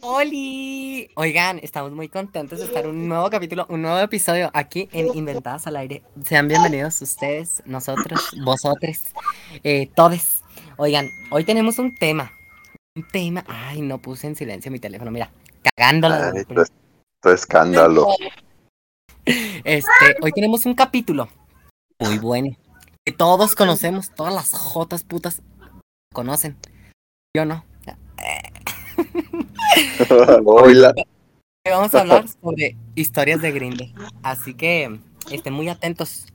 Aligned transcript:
¡Holi! 0.00 1.10
Oigan, 1.16 1.58
estamos 1.62 1.92
muy 1.92 2.08
contentos 2.08 2.60
de 2.60 2.66
estar 2.66 2.84
en 2.84 2.90
un 2.90 3.08
nuevo 3.08 3.28
capítulo, 3.30 3.66
un 3.68 3.82
nuevo 3.82 3.98
episodio 3.98 4.50
aquí 4.54 4.88
en 4.92 5.16
Inventadas 5.16 5.66
al 5.66 5.76
Aire. 5.76 6.02
Sean 6.24 6.46
bienvenidos 6.46 7.02
ustedes, 7.02 7.62
nosotros, 7.66 8.20
vosotros, 8.44 8.98
eh, 9.64 9.90
todes. 9.96 10.44
Oigan, 10.76 11.08
hoy 11.30 11.44
tenemos 11.44 11.78
un 11.78 11.94
tema. 11.94 12.30
Un 12.94 13.08
tema. 13.08 13.44
Ay, 13.48 13.80
no 13.82 13.98
puse 13.98 14.28
en 14.28 14.36
silencio 14.36 14.70
mi 14.70 14.78
teléfono, 14.78 15.10
mira, 15.10 15.30
cagándola. 15.76 16.30
Ay, 16.32 16.40
esto, 16.42 16.62
es, 16.62 16.68
esto 16.68 17.32
es 17.32 17.40
escándalo. 17.40 18.08
Este, 19.24 20.16
hoy 20.22 20.32
tenemos 20.32 20.64
un 20.64 20.74
capítulo 20.74 21.28
muy 21.98 22.18
bueno. 22.18 22.56
Que 23.04 23.12
todos 23.12 23.54
conocemos, 23.54 24.14
todas 24.14 24.32
las 24.32 24.52
jotas 24.52 25.02
putas 25.02 25.42
conocen. 26.12 26.56
Yo 27.36 27.44
no. 27.44 27.64
Hola. 30.44 30.94
Vamos 31.64 31.94
a 31.94 32.00
hablar 32.00 32.26
sobre 32.28 32.76
historias 32.94 33.40
de 33.42 33.52
Grindr. 33.52 33.86
Así 34.22 34.54
que 34.54 34.98
estén 35.30 35.52
muy 35.52 35.68
atentos 35.68 36.26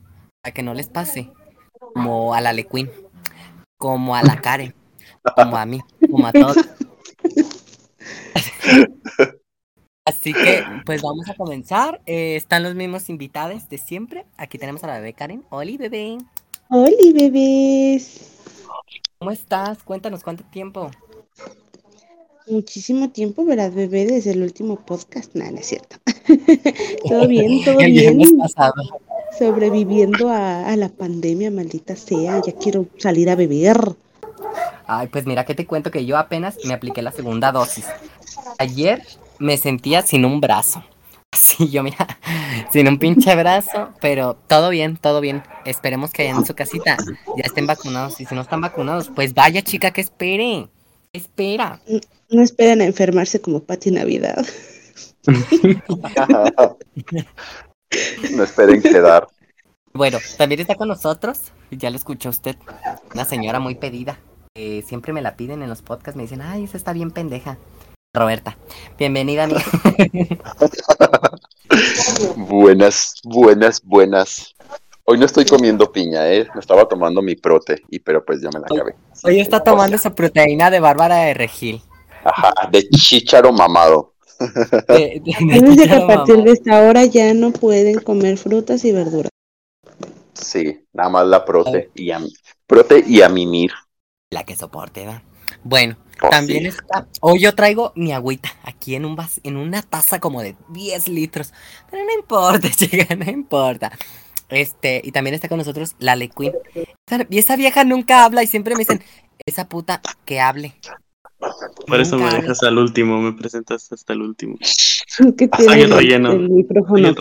a 0.43 0.51
que 0.51 0.63
no 0.63 0.73
les 0.73 0.87
pase 0.87 1.31
como 1.93 2.33
a 2.33 2.41
la 2.41 2.53
Lequin, 2.53 2.89
como 3.77 4.15
a 4.15 4.23
la 4.23 4.39
Karen, 4.41 4.73
como 5.35 5.57
a 5.57 5.65
mí, 5.65 5.81
como 6.09 6.27
a 6.27 6.31
todos. 6.31 6.57
Así 10.05 10.33
que, 10.33 10.65
pues 10.85 11.01
vamos 11.01 11.29
a 11.29 11.35
comenzar. 11.35 12.01
Eh, 12.05 12.35
están 12.35 12.61
los 12.63 12.75
mismos 12.75 13.09
invitados 13.09 13.69
de 13.69 13.77
siempre. 13.77 14.25
Aquí 14.37 14.57
tenemos 14.57 14.83
a 14.83 14.87
la 14.87 14.95
bebé 14.95 15.13
Karen. 15.13 15.45
Oli, 15.49 15.77
bebé. 15.77 16.17
Oli, 16.69 17.13
bebés. 17.13 18.41
¿Cómo 19.17 19.31
estás? 19.31 19.81
Cuéntanos 19.83 20.21
cuánto 20.21 20.43
tiempo. 20.43 20.91
Muchísimo 22.47 23.09
tiempo, 23.09 23.45
¿verdad, 23.45 23.71
bebé? 23.71 24.05
Desde 24.05 24.31
el 24.31 24.41
último 24.41 24.75
podcast. 24.77 25.33
Nada, 25.35 25.51
no 25.51 25.57
es 25.59 25.67
cierto. 25.67 25.97
todo 27.07 27.27
bien, 27.27 27.63
todo 27.65 27.79
El 27.79 27.91
bien. 27.91 28.37
pasado. 28.37 28.73
Sobreviviendo 29.37 30.29
a, 30.29 30.67
a 30.67 30.75
la 30.75 30.89
pandemia, 30.89 31.49
maldita 31.51 31.95
sea. 31.95 32.41
Ya 32.45 32.53
quiero 32.53 32.85
salir 32.97 33.29
a 33.29 33.35
beber. 33.35 33.95
Ay, 34.85 35.07
pues 35.07 35.25
mira 35.25 35.45
que 35.45 35.55
te 35.55 35.65
cuento 35.65 35.89
que 35.91 36.05
yo 36.05 36.17
apenas 36.17 36.57
me 36.65 36.73
apliqué 36.73 37.01
la 37.01 37.11
segunda 37.11 37.51
dosis. 37.51 37.85
Ayer 38.59 39.01
me 39.39 39.57
sentía 39.57 40.01
sin 40.01 40.25
un 40.25 40.39
brazo. 40.41 40.83
Sí, 41.33 41.69
yo 41.69 41.81
mira, 41.81 42.19
sin 42.71 42.87
un 42.87 42.99
pinche 42.99 43.35
brazo, 43.35 43.89
pero 43.99 44.35
todo 44.47 44.69
bien, 44.69 44.97
todo 44.97 45.19
bien. 45.19 45.41
Esperemos 45.65 46.11
que 46.11 46.27
en 46.27 46.45
su 46.45 46.53
casita 46.53 46.95
ya 47.35 47.43
estén 47.43 47.65
vacunados. 47.65 48.21
Y 48.21 48.25
si 48.25 48.35
no 48.35 48.41
están 48.41 48.61
vacunados, 48.61 49.11
pues 49.13 49.33
vaya 49.33 49.63
chica 49.63 49.89
que 49.91 50.01
espere. 50.01 50.67
Espera. 51.11 51.79
No 52.33 52.41
esperan 52.41 52.81
a 52.81 52.85
enfermarse 52.85 53.39
como 53.39 53.59
Pati 53.63 53.91
Navidad. 53.91 54.43
no 58.31 58.43
esperen 58.43 58.81
quedar. 58.81 59.27
Bueno, 59.93 60.17
también 60.35 60.59
está 60.61 60.73
con 60.73 60.87
nosotros, 60.87 61.51
ya 61.69 61.91
lo 61.91 61.95
escuchó 61.95 62.29
usted, 62.29 62.55
una 63.13 63.25
señora 63.25 63.59
muy 63.59 63.75
pedida. 63.75 64.19
Eh, 64.55 64.83
siempre 64.85 65.13
me 65.13 65.21
la 65.21 65.35
piden 65.35 65.61
en 65.61 65.69
los 65.69 65.83
podcasts, 65.83 66.15
me 66.15 66.23
dicen, 66.23 66.41
ay, 66.41 66.63
esa 66.63 66.75
está 66.77 66.91
bien 66.91 67.11
pendeja. 67.11 67.59
Roberta, 68.15 68.57
bienvenida, 68.97 69.43
amiga. 69.43 69.61
buenas, 72.35 73.13
buenas, 73.23 73.83
buenas. 73.83 74.55
Hoy 75.03 75.19
no 75.19 75.25
estoy 75.27 75.45
comiendo 75.45 75.91
piña, 75.91 76.31
¿eh? 76.31 76.47
Me 76.55 76.61
estaba 76.61 76.87
tomando 76.87 77.21
mi 77.21 77.35
prote, 77.35 77.83
y 77.89 77.99
pero 77.99 78.25
pues 78.25 78.41
ya 78.41 78.49
me 78.51 78.59
la 78.59 78.65
acabé. 78.71 78.95
Hoy 79.23 79.39
está 79.39 79.63
tomando 79.63 79.95
esa 79.95 80.15
proteína 80.15 80.71
de 80.71 80.79
Bárbara 80.79 81.17
de 81.17 81.35
Regil. 81.35 81.83
Ajá, 82.23 82.53
de 82.71 82.89
chícharo 82.89 83.51
mamado. 83.53 84.15
De, 84.87 85.19
de, 85.23 85.35
de 85.45 85.59
Acuérdense 85.59 85.87
que 85.87 85.95
a 85.95 86.05
partir 86.05 86.37
mamado. 86.37 86.43
de 86.43 86.51
esta 86.53 86.81
hora 86.83 87.05
ya 87.05 87.33
no 87.33 87.51
pueden 87.51 87.99
comer 87.99 88.37
frutas 88.37 88.85
y 88.85 88.93
verduras. 88.93 89.29
Sí, 90.33 90.87
nada 90.93 91.09
más 91.09 91.25
la 91.27 91.43
prote 91.45 91.91
y 91.95 92.11
a, 92.11 92.19
prote 92.67 93.03
y 93.05 93.21
a 93.21 93.29
mimir. 93.29 93.71
La 94.29 94.43
que 94.45 94.55
soporte, 94.55 95.05
¿va? 95.05 95.23
Bueno, 95.63 95.97
Oh, 96.21 96.29
también 96.29 96.65
sí. 96.65 96.67
está. 96.67 97.07
Hoy 97.21 97.41
yo 97.41 97.53
traigo 97.55 97.91
mi 97.95 98.11
agüita 98.13 98.49
aquí 98.63 98.95
en 98.95 99.05
un 99.05 99.15
vas 99.15 99.39
en 99.43 99.57
una 99.57 99.81
taza 99.81 100.19
como 100.19 100.41
de 100.41 100.55
10 100.69 101.07
litros. 101.07 101.53
Pero 101.91 102.03
no 102.03 102.13
importa, 102.13 102.69
chica, 102.75 103.15
no 103.15 103.29
importa. 103.29 103.91
Este, 104.49 105.01
y 105.03 105.11
también 105.11 105.35
está 105.35 105.49
con 105.49 105.57
nosotros 105.59 105.95
la 105.99 106.15
Le 106.15 106.29
Queen. 106.29 106.57
Y 107.29 107.37
esa 107.39 107.55
vieja 107.55 107.83
nunca 107.83 108.25
habla 108.25 108.43
y 108.43 108.47
siempre 108.47 108.75
me 108.75 108.79
dicen, 108.81 109.03
esa 109.45 109.67
puta 109.69 110.01
que 110.25 110.39
hable. 110.41 110.75
Por 111.87 111.99
eso 111.99 112.17
me 112.17 112.29
dejas 112.31 112.61
al 112.63 112.77
último, 112.77 113.19
me 113.21 113.33
presentas 113.33 113.91
hasta 113.91 114.13
el 114.13 114.21
último. 114.21 114.57
Ah, 115.19 115.31
tiene 115.57 115.73
el 115.75 115.81
el, 115.81 115.91
relleno. 115.91 116.31
el 116.31 116.49
micrófono 116.49 117.07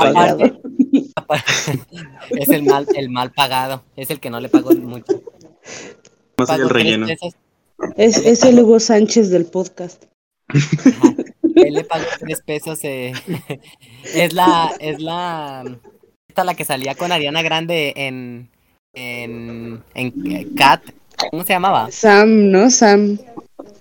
es 2.30 2.48
el 2.48 2.62
mal, 2.62 2.86
el 2.94 3.10
mal 3.10 3.32
pagado. 3.32 3.84
Es 3.96 4.08
el 4.08 4.18
que 4.18 4.30
no 4.30 4.40
le 4.40 4.48
pagó 4.48 4.70
mucho. 4.72 5.12
No 6.38 6.46
soy 6.46 6.56
Pagó 6.56 6.62
el 6.62 6.70
relleno. 6.70 7.06
Es, 7.96 8.16
es 8.16 8.44
el 8.44 8.58
Hugo 8.60 8.80
Sánchez 8.80 9.28
del 9.28 9.44
podcast. 9.44 10.04
Ajá. 10.48 11.14
Él 11.54 11.74
le 11.74 11.84
pagó 11.84 12.04
tres 12.18 12.40
pesos. 12.40 12.78
eh. 12.84 13.12
Es 14.14 14.32
la, 14.32 14.72
es 14.80 14.98
la, 15.00 15.62
esta 16.28 16.44
la 16.44 16.54
que 16.54 16.64
salía 16.64 16.94
con 16.94 17.12
Ariana 17.12 17.42
Grande 17.42 17.92
en, 17.94 18.48
en, 18.94 19.82
en 19.94 20.32
eh, 20.32 20.48
Cat. 20.56 20.82
¿Cómo 21.30 21.44
se 21.44 21.52
llamaba? 21.52 21.90
Sam, 21.90 22.50
¿no? 22.50 22.70
Sam. 22.70 23.18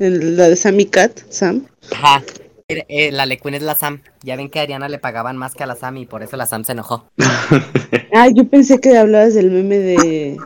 La 0.09 0.50
de 0.50 0.56
Sammy 0.56 0.88
Cat, 0.88 1.19
Sam. 1.29 1.67
Ajá. 1.91 2.23
Eh, 2.67 3.12
la 3.12 3.28
Lecuin 3.28 3.53
es 3.53 3.62
la 3.62 3.75
Sam. 3.75 4.01
Ya 4.23 4.35
ven 4.35 4.50
que 4.50 4.59
a 4.59 4.63
Ariana 4.63 4.89
le 4.89 4.97
pagaban 4.97 5.38
más 5.38 5.53
que 5.53 5.63
a 5.63 5.67
la 5.67 5.75
Sam 5.75 5.97
y 5.97 6.07
por 6.07 6.23
eso 6.23 6.38
la 6.38 6.47
Sam 6.47 6.63
se 6.63 6.72
enojó. 6.72 7.06
Ah, 8.13 8.28
yo 8.34 8.45
pensé 8.45 8.81
que 8.81 8.97
hablabas 8.97 9.35
del 9.35 9.51
meme 9.51 9.78
de. 9.78 10.38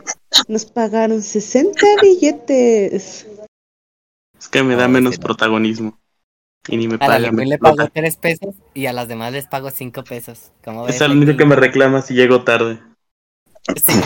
Nos 0.46 0.66
pagaron 0.66 1.20
60 1.20 1.80
billetes. 2.00 3.26
Es 4.38 4.48
que 4.48 4.62
me 4.62 4.76
da 4.76 4.86
No, 4.86 4.92
menos 4.92 5.18
protagonismo. 5.18 5.98
Y 6.68 6.76
ni 6.76 6.86
me 6.86 6.94
A 6.94 6.98
la 6.98 7.06
pagan. 7.06 7.34
Me 7.34 7.44
le 7.44 7.58
pagó 7.58 7.74
explota. 7.82 7.92
tres 7.92 8.16
pesos 8.16 8.54
y 8.72 8.86
a 8.86 8.92
las 8.92 9.08
demás 9.08 9.32
les 9.32 9.48
pago 9.48 9.70
cinco 9.70 10.04
pesos. 10.04 10.52
¿Cómo 10.64 10.84
ves? 10.84 10.94
Es 10.94 11.00
el 11.00 11.10
único 11.10 11.36
que 11.36 11.44
me 11.44 11.56
reclama 11.56 12.02
si 12.02 12.14
llego 12.14 12.44
tarde. 12.44 12.78
Sí. 13.84 14.00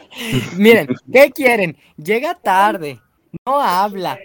Miren, 0.56 0.88
¿qué 1.12 1.30
quieren? 1.32 1.76
Llega 1.98 2.34
tarde, 2.34 2.98
no 3.46 3.60
habla, 3.60 4.18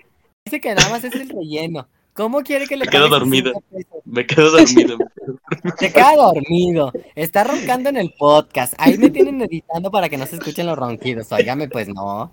dice 0.47 0.61
que 0.61 0.73
nada 0.73 0.89
más 0.89 1.03
es 1.03 1.13
el 1.13 1.29
relleno. 1.29 1.87
¿Cómo 2.13 2.41
quiere 2.41 2.65
que 2.65 2.77
le 2.77 2.85
Me 2.85 2.91
quedo 2.91 3.09
dormido. 3.09 3.53
Me 4.05 4.25
quedo 4.25 4.51
dormido. 4.51 4.97
Se 5.77 5.91
queda 5.91 6.15
dormido, 6.15 6.91
está 7.15 7.43
roncando 7.43 7.89
en 7.89 7.97
el 7.97 8.13
podcast. 8.17 8.73
Ahí 8.77 8.97
me 8.97 9.09
tienen 9.09 9.41
editando 9.41 9.91
para 9.91 10.09
que 10.09 10.17
no 10.17 10.25
se 10.25 10.37
escuchen 10.37 10.65
los 10.65 10.77
ronquidos. 10.77 11.31
Óigame, 11.31 11.67
pues 11.67 11.89
no. 11.89 12.31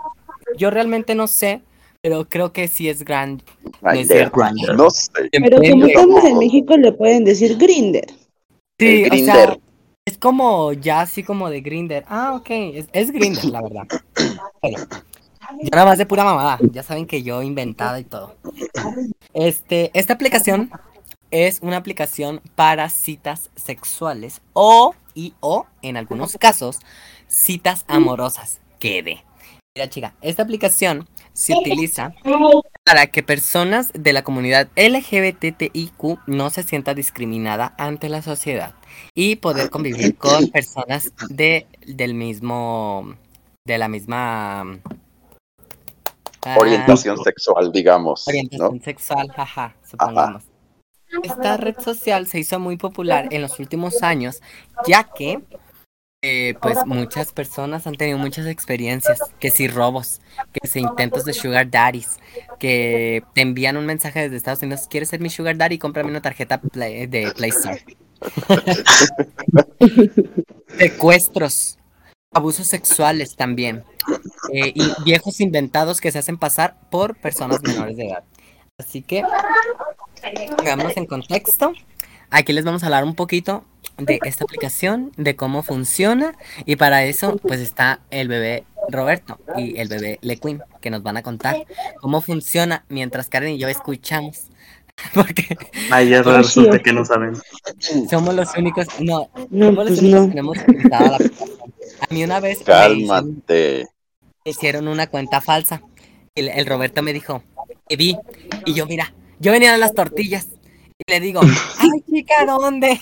yo 0.56 0.70
realmente 0.70 1.14
no 1.14 1.26
sé, 1.26 1.60
pero 2.02 2.28
creo 2.28 2.52
que 2.52 2.68
sí 2.68 2.88
es 2.88 3.04
grand. 3.04 3.42
Cierto. 4.06 4.40
No 4.76 4.90
sé. 4.90 5.10
Pero 5.32 5.58
como 5.58 5.86
estamos 5.86 6.24
en 6.24 6.38
México, 6.38 6.76
le 6.76 6.92
pueden 6.92 7.24
decir 7.24 7.56
Grinder. 7.56 8.06
Sí, 8.78 9.04
o 9.04 9.16
sea, 9.16 9.46
Grindr. 9.46 9.60
es 10.04 10.18
como 10.18 10.72
ya 10.72 11.00
así 11.00 11.22
como 11.22 11.50
de 11.50 11.60
Grinder. 11.60 12.04
Ah, 12.08 12.34
ok, 12.34 12.50
es, 12.50 12.86
es 12.92 13.10
Grinder, 13.10 13.44
la 13.46 13.62
verdad. 13.62 13.86
Yo 14.62 15.70
nada 15.72 15.86
más 15.86 15.98
de 15.98 16.06
pura 16.06 16.24
mamada. 16.24 16.58
Ya 16.72 16.82
saben 16.82 17.06
que 17.06 17.22
yo 17.22 17.42
inventada 17.42 17.98
y 17.98 18.04
todo. 18.04 18.36
Este, 19.32 19.90
esta 19.94 20.12
aplicación 20.12 20.70
es 21.30 21.60
una 21.62 21.78
aplicación 21.78 22.40
para 22.54 22.88
citas 22.90 23.50
sexuales 23.56 24.40
o 24.52 24.94
y 25.14 25.34
o 25.40 25.66
en 25.82 25.96
algunos 25.96 26.36
casos 26.38 26.80
citas 27.26 27.84
amorosas. 27.88 28.60
Quede. 28.78 29.24
Mira, 29.74 29.88
chica, 29.90 30.14
esta 30.20 30.42
aplicación 30.42 31.08
se 31.38 31.54
utiliza 31.54 32.14
para 32.84 33.06
que 33.06 33.22
personas 33.22 33.92
de 33.94 34.12
la 34.12 34.24
comunidad 34.24 34.68
LGBTIQ 34.74 36.18
no 36.26 36.50
se 36.50 36.64
sienta 36.64 36.94
discriminada 36.94 37.74
ante 37.78 38.08
la 38.08 38.22
sociedad 38.22 38.74
y 39.14 39.36
poder 39.36 39.70
convivir 39.70 40.16
con 40.16 40.48
personas 40.48 41.12
de 41.28 41.68
del 41.86 42.14
mismo 42.14 43.14
de 43.64 43.78
la 43.78 43.86
misma 43.86 44.62
ah, 46.44 46.56
Orientación 46.58 47.22
sexual, 47.22 47.70
digamos. 47.70 48.26
orientación 48.26 48.76
¿no? 48.76 48.82
sexual, 48.82 49.30
jaja, 49.30 49.76
supongamos. 49.88 50.42
Esta 51.22 51.56
red 51.56 51.78
social 51.78 52.26
se 52.26 52.40
hizo 52.40 52.58
muy 52.58 52.76
popular 52.76 53.28
en 53.30 53.42
los 53.42 53.60
últimos 53.60 54.02
años, 54.02 54.42
ya 54.86 55.04
que 55.04 55.40
eh, 56.22 56.54
pues 56.60 56.78
muchas 56.84 57.32
personas 57.32 57.86
han 57.86 57.94
tenido 57.94 58.18
muchas 58.18 58.46
experiencias, 58.46 59.20
que 59.38 59.50
si 59.50 59.68
robos, 59.68 60.20
que 60.52 60.66
si 60.66 60.80
intentos 60.80 61.24
de 61.24 61.32
sugar 61.32 61.70
daddies, 61.70 62.18
que 62.58 63.22
te 63.34 63.42
envían 63.42 63.76
un 63.76 63.86
mensaje 63.86 64.22
desde 64.22 64.36
Estados 64.36 64.62
Unidos, 64.62 64.86
¿quieres 64.90 65.08
ser 65.10 65.20
mi 65.20 65.30
sugar 65.30 65.56
daddy? 65.56 65.78
Cómprame 65.78 66.10
una 66.10 66.20
tarjeta 66.20 66.60
Play- 66.60 67.06
de 67.06 67.30
Play 67.32 67.50
Store. 67.50 67.84
Secuestros, 70.78 71.78
abusos 72.32 72.66
sexuales 72.66 73.36
también, 73.36 73.84
eh, 74.52 74.72
y 74.74 74.90
viejos 75.04 75.40
inventados 75.40 76.00
que 76.00 76.10
se 76.10 76.18
hacen 76.18 76.36
pasar 76.36 76.76
por 76.90 77.16
personas 77.16 77.62
menores 77.62 77.96
de 77.96 78.08
edad. 78.08 78.24
Así 78.76 79.02
que, 79.02 79.22
pongamos 80.56 80.96
en 80.96 81.06
contexto. 81.06 81.72
Aquí 82.30 82.52
les 82.52 82.64
vamos 82.64 82.82
a 82.82 82.86
hablar 82.86 83.04
un 83.04 83.14
poquito 83.14 83.64
de 83.98 84.18
esta 84.24 84.44
aplicación, 84.44 85.12
de 85.16 85.36
cómo 85.36 85.62
funciona. 85.62 86.34
Y 86.64 86.76
para 86.76 87.04
eso, 87.04 87.36
pues 87.38 87.60
está 87.60 88.00
el 88.10 88.28
bebé 88.28 88.64
Roberto 88.88 89.38
y 89.56 89.78
el 89.78 89.88
bebé 89.88 90.18
Lequin, 90.22 90.60
que 90.80 90.90
nos 90.90 91.02
van 91.02 91.16
a 91.16 91.22
contar 91.22 91.64
cómo 92.00 92.20
funciona 92.20 92.84
mientras 92.88 93.28
Karen 93.28 93.50
y 93.54 93.58
yo 93.58 93.68
escuchamos. 93.68 94.44
Porque 95.14 95.56
Ay, 95.90 96.08
ya 96.10 96.22
resulta 96.22 96.78
que 96.80 96.92
no 96.92 97.04
saben. 97.04 97.34
somos 98.10 98.34
los 98.34 98.56
únicos, 98.56 98.86
no, 99.00 99.30
No, 99.50 99.66
somos 99.66 99.90
los 99.90 100.00
pues 100.00 100.00
únicos 100.00 100.20
no. 100.22 100.28
que 100.28 100.34
no 100.34 100.40
hemos 100.40 100.58
utilizado 100.58 101.06
la 101.10 101.16
aplicación. 101.16 101.50
A 102.00 102.14
mí 102.14 102.24
una 102.24 102.40
vez 102.40 102.58
me 102.58 102.74
hicieron, 102.74 103.06
Cálmate. 103.06 103.86
me 104.44 104.50
hicieron 104.50 104.88
una 104.88 105.06
cuenta 105.06 105.40
falsa. 105.40 105.82
Y 106.34 106.40
el, 106.40 106.48
el 106.48 106.66
Roberto 106.66 107.02
me 107.02 107.12
dijo, 107.12 107.42
te 107.88 107.96
vi. 107.96 108.16
Y 108.64 108.74
yo, 108.74 108.86
mira, 108.86 109.12
yo 109.38 109.52
venía 109.52 109.72
de 109.72 109.78
las 109.78 109.94
tortillas. 109.94 110.48
Y 110.98 111.10
le 111.12 111.20
digo, 111.20 111.40
ay, 111.78 111.90
chica, 112.10 112.44
¿dónde? 112.46 113.00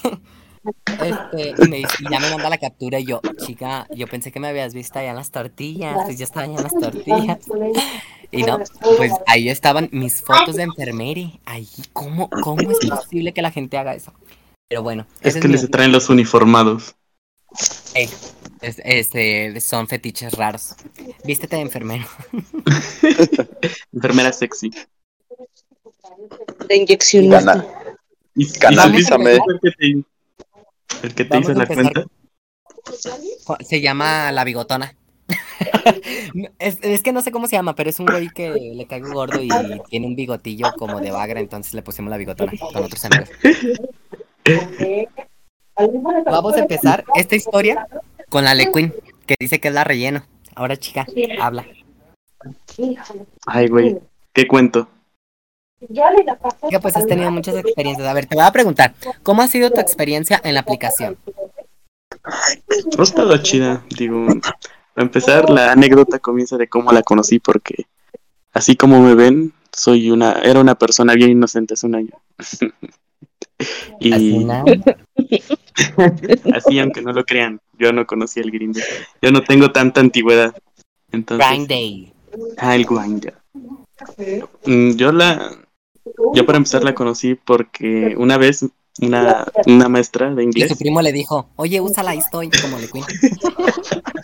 Este, 0.87 1.55
y, 1.65 1.69
me 1.69 1.77
dice- 1.79 1.97
y 2.01 2.11
ya 2.11 2.21
me 2.21 2.31
manda 2.31 2.49
la 2.51 2.59
captura 2.59 2.99
y 2.99 3.07
yo, 3.07 3.21
chica, 3.45 3.87
yo 3.95 4.07
pensé 4.07 4.33
que 4.33 4.41
me 4.41 4.49
habías 4.49 4.75
visto 4.75 4.99
allá 4.99 5.11
en 5.11 5.17
las 5.17 5.31
tortillas, 5.31 5.95
pues 6.05 6.19
yo 6.19 6.25
estaba 6.25 6.45
allá 6.47 6.57
en 6.57 6.63
las 6.63 6.75
tortillas. 6.75 7.39
Y 8.33 8.43
no, 8.43 8.59
pues 8.97 9.13
ahí 9.27 9.49
estaban 9.49 9.89
mis 9.93 10.21
fotos 10.23 10.57
de 10.57 10.65
enfermeri. 10.65 11.39
Ahí, 11.45 11.69
¿cómo, 11.93 12.29
cómo 12.29 12.69
es 12.71 12.79
posible 12.89 13.33
que 13.33 13.43
la 13.43 13.51
gente 13.53 13.79
haga 13.79 13.95
eso? 13.95 14.13
Pero 14.69 14.83
bueno, 14.83 15.07
Es 15.21 15.37
que 15.37 15.47
mi- 15.47 15.53
les 15.55 15.71
traen 15.71 15.93
los 15.93 16.09
uniformados. 16.09 16.97
Ey, 17.95 18.11
es- 18.61 18.83
este, 18.85 19.61
son 19.61 19.87
fetiches 19.87 20.33
raros. 20.35 20.75
Vístete 21.25 21.57
de 21.57 21.63
enfermero. 21.63 22.05
Enfermera 23.93 24.33
sexy. 24.33 24.71
De. 27.29 27.29
Gana- 27.29 27.65
¿Y, 28.35 28.45
y 29.81 30.05
el 31.03 31.15
que 31.15 31.25
te, 31.25 31.31
Vamos 31.31 31.51
hizo 31.51 31.59
la 31.59 31.67
cuenta? 31.67 32.05
Se 33.61 33.81
llama 33.81 34.33
La 34.33 34.45
Bigotona. 34.45 34.95
Es, 36.59 36.79
es 36.83 37.03
que 37.03 37.13
no 37.13 37.23
sé 37.23 37.31
cómo 37.31 37.47
se 37.47 37.57
llama, 37.57 37.75
pero 37.75 37.91
es 37.91 37.99
un 38.01 38.07
güey 38.07 38.29
que 38.29 38.51
le 38.51 38.87
caigo 38.87 39.13
gordo 39.13 39.41
y 39.41 39.49
tiene 39.89 40.07
un 40.07 40.17
bigotillo 40.17 40.73
como 40.77 41.01
de 41.01 41.11
bagra, 41.11 41.41
entonces 41.41 41.75
le 41.75 41.83
pusimos 41.83 42.11
la 42.11 42.17
bigotona 42.17 42.53
con 42.73 42.85
otros 42.85 43.05
amigos. 43.05 43.31
Vamos 46.27 46.55
a 46.55 46.59
empezar 46.59 47.05
esta 47.15 47.37
historia 47.37 47.87
con 48.29 48.45
la 48.45 48.55
Lequin, 48.55 48.93
que 49.27 49.37
dice 49.39 49.61
que 49.61 49.69
es 49.69 49.75
la 49.75 49.85
relleno. 49.85 50.25
Ahora, 50.55 50.77
chica, 50.77 51.07
habla. 51.41 51.67
Ay, 53.47 53.69
güey. 53.69 53.99
¿Qué 54.33 54.47
cuento? 54.47 54.89
Chica, 55.81 56.81
pues 56.81 56.97
has 56.97 57.07
tenido 57.07 57.31
muchas 57.31 57.57
experiencias. 57.57 58.09
A 58.09 58.13
ver, 58.15 58.27
te 58.27 58.35
voy 58.35 58.45
a 58.45 58.53
preguntar, 58.53 58.95
¿cómo 59.23 59.43
ha 59.43 59.49
sido 59.49 59.71
tu 59.71 59.81
experiencia 59.81 60.41
en 60.43 60.55
la 60.55 60.61
aplicación? 60.61 61.17
Ha 62.25 63.03
estado 63.03 63.37
chida. 63.39 63.85
Digo, 63.97 64.27
para 64.95 65.05
empezar, 65.05 65.51
la 65.51 65.73
anécdota 65.73 66.19
comienza 66.19 66.57
de 66.57 66.69
cómo 66.69 66.93
la 66.93 67.03
conocí, 67.03 67.39
porque 67.39 67.87
así 68.53 68.77
como 68.77 69.01
me 69.01 69.15
ven, 69.15 69.53
soy 69.73 70.11
una, 70.11 70.33
era 70.33 70.61
una 70.61 70.75
persona 70.77 71.15
bien 71.15 71.31
inocente 71.31 71.75
hace 71.75 71.87
un 71.87 71.95
año. 71.97 72.13
y 74.01 74.13
Así, 74.13 74.47
así, 76.55 76.79
aunque 76.79 77.03
no 77.03 77.13
lo 77.13 77.25
crean, 77.25 77.61
yo 77.79 77.93
no 77.93 78.07
conocí 78.07 78.41
el 78.41 78.51
Grindr. 78.51 78.83
Yo 79.21 79.31
no 79.31 79.43
tengo 79.43 79.73
tanta 79.73 80.01
antigüedad. 80.01 80.55
Entonces, 81.13 81.47
Grind 81.47 81.69
Day. 81.69 82.13
ah, 82.57 82.75
el 82.75 82.87
Grindr. 82.87 83.35
Mm, 84.67 84.93
Yo 84.97 85.13
la, 85.13 85.53
yo 86.35 86.47
para 86.47 86.59
empezar 86.59 86.85
la 86.85 86.95
conocí 86.95 87.35
porque 87.35 88.15
una 88.19 88.37
vez 88.39 88.65
una, 89.01 89.47
una 89.67 89.89
maestra 89.89 90.35
de 90.35 90.43
Y 90.43 90.47
inglés 90.47 90.71
su 90.71 90.79
primo 90.79 91.03
le 91.03 91.13
dijo, 91.13 91.49
oye, 91.57 91.81
úsala, 91.81 92.13
ahí 92.13 92.19
estoy, 92.19 92.51
como 92.51 92.79
Lequin. 92.79 93.05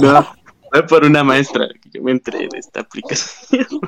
No, 0.00 0.26
fue 0.70 0.86
por 0.86 1.04
una 1.04 1.24
maestra 1.24 1.68
que 1.80 1.90
yo 1.92 2.02
me 2.02 2.12
entré 2.12 2.48
de 2.48 2.58
esta 2.58 2.80
aplicación. 2.80 3.66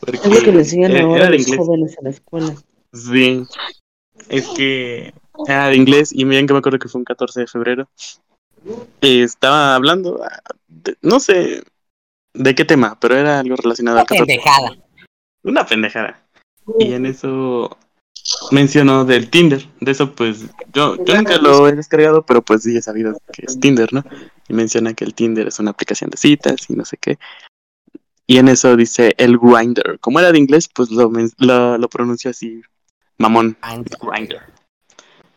Porque 0.00 0.16
Es 0.18 0.26
lo 0.26 0.40
que 0.40 0.52
le 0.52 0.58
enseñan 0.60 0.92
era- 0.92 1.02
ahora 1.04 1.16
era 1.16 1.26
a 1.26 1.30
los 1.30 1.40
inglés. 1.42 1.58
jóvenes 1.58 1.96
en 1.98 2.04
la 2.04 2.10
escuela. 2.10 2.54
Sí, 2.94 3.42
es 4.30 4.46
que 4.48 5.12
era 5.46 5.68
de 5.68 5.76
inglés 5.76 6.10
y 6.12 6.24
miren 6.24 6.46
que 6.46 6.54
me 6.54 6.60
acuerdo 6.60 6.78
que 6.78 6.88
fue 6.88 7.00
un 7.00 7.04
14 7.04 7.40
de 7.40 7.46
febrero. 7.46 7.88
Y 9.02 9.20
estaba 9.22 9.74
hablando, 9.74 10.22
ah, 10.24 10.40
de- 10.68 10.96
no 11.02 11.20
sé 11.20 11.62
de 12.32 12.54
qué 12.54 12.64
tema, 12.64 12.98
pero 12.98 13.16
era 13.16 13.40
algo 13.40 13.56
relacionado 13.56 13.98
14. 13.98 14.24
pendejada. 14.24 14.70
Una 15.48 15.64
pendejada. 15.64 16.20
Y 16.78 16.92
en 16.92 17.06
eso 17.06 17.76
mencionó 18.50 19.04
del 19.04 19.30
Tinder. 19.30 19.66
De 19.80 19.92
eso, 19.92 20.12
pues, 20.12 20.44
yo, 20.74 21.02
yo 21.04 21.16
nunca 21.16 21.38
lo 21.38 21.66
he 21.66 21.72
descargado, 21.72 22.22
pero 22.22 22.42
pues 22.42 22.62
sí 22.62 22.76
he 22.76 22.82
sabido 22.82 23.18
que 23.32 23.46
es 23.46 23.58
Tinder, 23.58 23.92
¿no? 23.92 24.04
Y 24.48 24.52
menciona 24.52 24.92
que 24.92 25.04
el 25.04 25.14
Tinder 25.14 25.48
es 25.48 25.58
una 25.58 25.70
aplicación 25.70 26.10
de 26.10 26.18
citas 26.18 26.68
y 26.68 26.74
no 26.74 26.84
sé 26.84 26.98
qué. 26.98 27.18
Y 28.26 28.36
en 28.36 28.48
eso 28.48 28.76
dice 28.76 29.14
el 29.16 29.38
Grinder. 29.38 29.98
Como 30.00 30.20
era 30.20 30.32
de 30.32 30.38
inglés, 30.38 30.68
pues 30.68 30.90
lo, 30.90 31.10
lo, 31.38 31.78
lo 31.78 31.88
pronunció 31.88 32.30
así, 32.30 32.60
mamón, 33.16 33.56
Grinder. 34.02 34.42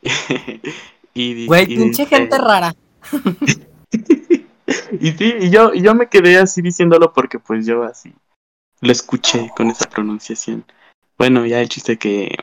y, 1.13 1.45
Güey, 1.45 1.67
pinche 1.67 2.05
gente 2.05 2.37
rara. 2.37 2.75
y 4.99 5.11
sí, 5.11 5.33
y 5.39 5.49
yo, 5.49 5.73
y 5.73 5.81
yo 5.81 5.95
me 5.95 6.09
quedé 6.09 6.37
así 6.37 6.61
diciéndolo 6.61 7.13
porque 7.13 7.39
pues 7.39 7.65
yo 7.65 7.83
así 7.83 8.13
lo 8.81 8.91
escuché 8.91 9.51
con 9.55 9.69
esa 9.69 9.89
pronunciación. 9.89 10.65
Bueno, 11.17 11.45
ya 11.45 11.61
el 11.61 11.69
chiste 11.69 11.97
que 11.97 12.35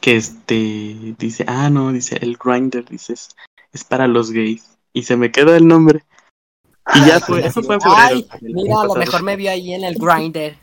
que 0.00 0.16
este 0.16 1.14
dice, 1.18 1.44
ah 1.48 1.70
no, 1.70 1.92
dice 1.92 2.18
el 2.20 2.36
grinder, 2.36 2.84
dices, 2.84 3.34
es 3.72 3.84
para 3.84 4.06
los 4.06 4.30
gays. 4.30 4.78
Y 4.92 5.04
se 5.04 5.16
me 5.16 5.30
quedó 5.32 5.54
el 5.54 5.66
nombre. 5.66 6.04
Y 6.94 7.06
ya 7.06 7.20
fue, 7.20 7.46
eso 7.46 7.62
fue 7.62 7.76
en 7.76 7.80
febrero. 7.80 8.02
Ay, 8.02 8.28
mira, 8.40 8.80
a 8.80 8.86
lo 8.86 8.94
mejor 8.94 9.22
me 9.22 9.36
vio 9.36 9.50
ahí 9.50 9.74
en 9.74 9.84
el 9.84 9.96
grinder. 9.96 10.56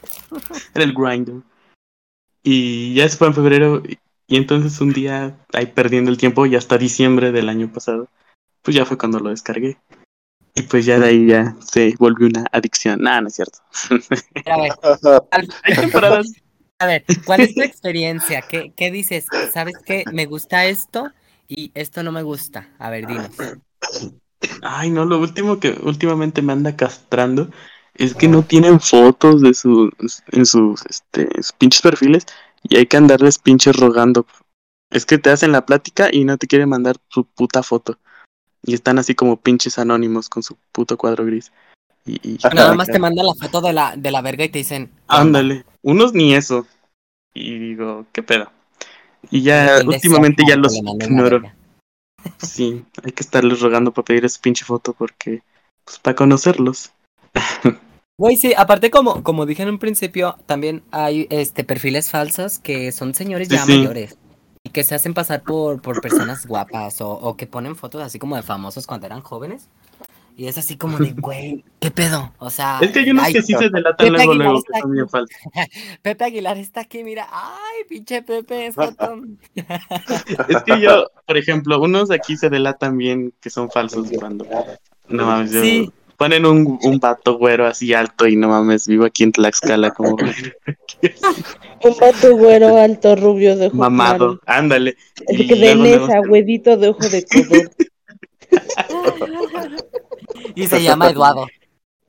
Era 0.74 0.84
el 0.84 0.94
grinder. 0.94 1.42
Y 2.44 2.94
ya 2.96 3.08
se 3.08 3.18
fue 3.18 3.28
en 3.28 3.34
febrero. 3.36 3.84
Y, 3.88 4.00
y 4.28 4.38
entonces 4.38 4.80
un 4.82 4.92
día, 4.92 5.38
ahí 5.54 5.68
perdiendo 5.68 6.10
el 6.10 6.18
tiempo, 6.18 6.46
y 6.46 6.56
hasta 6.56 6.78
diciembre 6.78 7.32
del 7.32 7.50
año 7.50 7.72
pasado, 7.72 8.08
pues 8.64 8.75
ya 8.75 8.86
fue 8.86 8.98
cuando 8.98 9.20
lo 9.20 9.30
descargué. 9.30 9.78
Y 10.55 10.62
pues 10.63 10.85
ya 10.85 11.00
de 11.00 11.07
ahí 11.07 11.27
ya 11.27 11.55
se 11.59 11.93
volvió 12.00 12.27
una 12.27 12.45
adicción. 12.51 13.01
Nada, 13.01 13.21
no 13.21 13.27
es 13.27 13.35
cierto. 13.35 13.59
A 14.45 14.57
ver, 14.57 14.71
al- 15.31 15.50
Hay 15.63 15.75
temporadas. 15.75 16.31
a 16.79 16.85
ver, 16.85 17.05
¿cuál 17.25 17.41
es 17.41 17.53
tu 17.55 17.62
experiencia? 17.62 18.41
¿Qué, 18.41 18.71
qué 18.75 18.91
dices? 18.91 19.25
¿Sabes 19.53 19.75
qué? 19.85 20.05
Me 20.12 20.25
gusta 20.25 20.65
esto 20.65 21.12
y 21.47 21.71
esto 21.74 22.03
no 22.03 22.12
me 22.12 22.24
gusta. 22.24 22.69
A 22.79 22.89
ver, 22.89 23.05
dinos. 23.05 23.35
Ay, 24.62 24.89
no, 24.89 25.05
lo 25.05 25.19
último 25.19 25.59
que 25.59 25.77
últimamente 25.83 26.41
me 26.41 26.53
anda 26.53 26.75
castrando 26.75 27.50
es 27.95 28.13
que 28.13 28.27
no 28.27 28.43
tienen 28.43 28.79
fotos 28.79 29.41
de 29.41 29.53
sus 29.53 29.91
en 30.31 30.45
sus 30.45 30.85
este 30.89 31.29
sus 31.41 31.53
pinches 31.53 31.81
perfiles 31.81 32.25
y 32.63 32.77
hay 32.77 32.85
que 32.88 32.97
andarles 32.97 33.39
pinches 33.39 33.75
rogando. 33.75 34.25
Es 34.89 35.05
que 35.05 35.17
te 35.17 35.29
hacen 35.29 35.51
la 35.51 35.65
plática 35.65 36.09
y 36.12 36.25
no 36.25 36.38
te 36.38 36.47
quieren 36.47 36.69
mandar 36.69 36.97
su 37.09 37.25
puta 37.25 37.63
foto. 37.63 37.97
Y 38.65 38.74
están 38.74 38.98
así 38.98 39.13
como 39.13 39.38
pinches 39.38 39.77
anónimos 39.77 40.27
con 40.27 40.41
su 40.43 40.57
puto 40.72 40.98
cuadro 40.98 41.25
gris. 41.25 41.51
Y, 42.05 42.13
y- 42.27 42.38
Nada 42.53 42.74
más 42.74 42.88
te 42.88 43.00
mandan 43.00 43.25
la 43.27 43.34
foto 43.36 43.62
de 43.62 43.74
la, 43.74 43.95
de 43.95 44.12
la 44.12 44.22
verga 44.22 44.43
y 44.45 44.50
te 44.50 44.60
dicen. 44.60 44.91
Ándale, 45.07 45.65
unos 45.84 46.13
ni 46.13 46.34
eso. 46.34 46.65
Y 47.34 47.60
digo, 47.60 48.05
¿qué 48.12 48.24
pedo? 48.24 48.51
Y 49.29 49.41
ya 49.41 49.79
"Un 49.81 49.89
deseo 49.89 50.12
últimamente 50.12 50.43
ya 50.48 50.55
los 50.55 50.75
ignoro. 50.75 51.41
verga". 51.41 51.55
Sí, 52.39 52.84
hay 53.03 53.12
que 53.12 53.22
estarles 53.22 53.60
rogando 53.60 53.91
para 53.91 54.05
pedir 54.05 54.25
esa 54.25 54.41
pinche 54.41 54.65
foto 54.65 54.93
porque, 54.93 55.43
pues, 55.84 56.00
para 56.00 56.15
conocerlos. 56.15 56.91
Güey, 58.17 58.38
sí, 58.38 58.53
aparte 58.55 58.89
como, 58.91 59.24
como 59.24 59.45
dije 59.45 59.63
en 59.63 59.69
un 59.69 59.77
principio, 59.77 60.38
también 60.45 60.84
hay 60.91 61.27
este 61.29 61.65
perfiles 61.65 62.10
falsos 62.10 62.60
que 62.60 62.93
son 62.93 63.13
señores 63.13 63.50
Sí, 63.50 63.55
ya 63.55 63.65
sí. 63.65 63.77
mayores. 63.77 64.17
Que 64.75 64.84
se 64.84 64.94
hacen 64.94 65.13
pasar 65.13 65.41
por, 65.41 65.82
por 65.82 66.01
personas 66.01 66.46
guapas 66.46 67.00
o, 67.00 67.10
o 67.10 67.38
que 67.38 67.48
ponen 67.48 67.77
fotos 67.77 68.01
así 68.03 68.20
como 68.20 68.36
de 68.36 68.44
famosos 68.44 68.86
cuando 68.86 69.05
eran 69.05 69.22
jóvenes. 69.22 69.70
Y 70.36 70.48
es 70.48 70.58
así 70.58 70.75
como 70.75 70.98
de, 70.98 71.13
güey, 71.17 71.63
¿qué 71.79 71.91
pedo? 71.91 72.34
O 72.39 72.50
sea, 72.50 72.79
Es 72.82 72.91
que 72.91 73.00
hay 73.00 73.12
unos 73.12 73.24
ay, 73.24 73.32
que 73.34 73.41
sí 73.41 73.53
se 73.53 73.70
delatan 73.70 74.12
luego, 74.12 74.34
luego, 74.34 74.62
que 74.63 74.82
son 74.82 74.91
bien 74.91 75.08
falsos. 75.08 75.38
Pepe 76.01 76.25
Aguilar 76.25 76.58
está 76.58 76.82
aquí, 76.82 77.05
mira. 77.05 77.25
Ay, 77.32 77.86
pinche 77.88 78.22
Pepe, 78.22 78.67
es. 78.67 78.75
Es 79.55 80.63
que 80.63 80.82
yo, 80.82 81.08
por 81.25 81.38
ejemplo, 81.38 81.79
unos 81.79 82.10
de 82.10 82.15
aquí 82.15 82.36
se 82.36 82.50
delatan 82.50 82.98
bien 82.98 83.34
que 83.39 83.50
son 83.50 83.72
falsos 83.72 84.10
cuando. 84.20 84.46
No 85.08 85.25
mames, 85.25 85.51
yo- 85.51 85.62
Sí. 85.62 85.89
Ponen 86.17 86.45
un, 86.45 86.79
un 86.81 87.00
vato 87.00 87.38
güero 87.38 87.67
así 87.67 87.93
alto 87.93 88.27
y 88.27 88.36
no 88.36 88.50
mames, 88.50 88.88
vivo 88.88 89.05
aquí 89.05 89.24
en 89.24 89.31
Tlaxcala 89.34 89.91
como 89.91 90.15
Un 91.84 91.98
pato 92.00 92.38
güero, 92.38 92.77
alto, 92.77 93.15
rubio, 93.15 93.57
de 93.57 93.67
ojos 93.67 93.77
mamado. 93.77 94.39
Ándale. 94.45 94.95
El 95.27 95.41
Y 95.41 95.48
que 95.48 95.55
de 95.55 95.75
Nesa, 95.75 96.19
güedito 96.19 96.77
de 96.77 96.89
ojo 96.89 97.07
de. 97.10 97.25
Y 100.55 100.67
se 100.67 100.81
llama 100.81 101.10
Eduardo. 101.10 101.48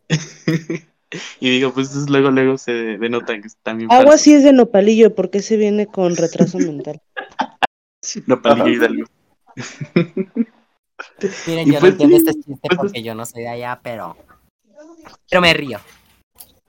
y 1.40 1.50
digo, 1.50 1.72
pues 1.72 1.94
luego, 2.08 2.30
luego 2.30 2.58
se 2.58 2.72
denotan 2.72 3.40
que 3.40 3.48
están 3.48 3.78
bien 3.78 3.90
Agua 3.90 4.18
sí 4.18 4.34
es 4.34 4.44
de 4.44 4.52
nopalillo 4.52 5.14
porque 5.14 5.42
se 5.42 5.56
viene 5.56 5.86
con 5.86 6.16
retraso 6.16 6.58
mental. 6.58 7.00
No, 8.26 8.40
Palillo 8.40 8.68
Hidalgo. 8.68 9.04
Miren, 11.46 11.68
Y 11.68 11.72
yo 11.72 11.80
pues 11.80 11.82
no 11.82 12.04
entiendo 12.04 12.16
sí, 12.18 12.24
este 12.28 12.34
chiste 12.42 12.68
pues 12.68 12.76
porque 12.78 13.02
yo 13.02 13.14
no 13.14 13.26
soy 13.26 13.42
de 13.42 13.48
allá, 13.48 13.80
pero. 13.82 14.16
Pero 15.28 15.40
me 15.42 15.52
río. 15.54 15.78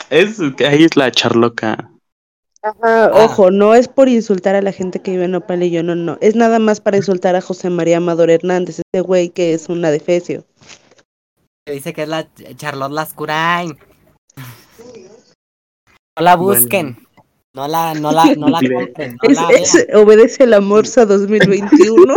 Es 0.10 0.38
que 0.56 0.68
ahí 0.68 0.84
es 0.84 0.96
la 0.96 1.12
charloca. 1.12 1.92
Ajá, 2.62 3.06
Ah. 3.06 3.12
ojo, 3.26 3.52
no 3.52 3.76
es 3.76 3.88
por 3.88 4.10
insultar 4.10 4.56
a 4.56 4.62
la 4.62 4.72
gente 4.72 5.00
que 5.02 5.12
vive 5.12 5.26
en 5.26 5.32
Nopalillo, 5.32 5.84
no, 5.84 5.96
no. 5.96 6.18
Es 6.22 6.36
nada 6.36 6.60
más 6.60 6.82
para 6.82 6.98
insultar 6.98 7.36
a 7.36 7.42
José 7.42 7.70
María 7.70 7.98
Amador 7.98 8.30
Hernández, 8.30 8.82
ese 8.94 9.02
güey 9.02 9.30
que 9.30 9.54
es 9.54 9.70
una 9.70 9.92
defecio. 9.92 10.46
Que 11.66 11.74
Dice 11.74 11.94
que 11.94 12.04
es 12.04 12.10
la 12.10 12.24
Ch- 12.34 12.56
Charlotte 12.58 12.92
Lascurain. 12.92 13.78
No 16.18 16.24
la 16.24 16.36
busquen. 16.36 16.98
No 17.54 17.68
la, 17.68 17.94
no 17.94 18.12
la, 18.12 18.26
no 18.36 18.48
la 18.50 18.60
compren. 18.74 19.18
No 19.24 19.30
Es, 19.30 19.38
la 19.38 19.50
es- 19.50 19.88
obedece 19.96 20.46
la 20.48 20.60
Morsa 20.62 21.06
2021. 21.06 22.16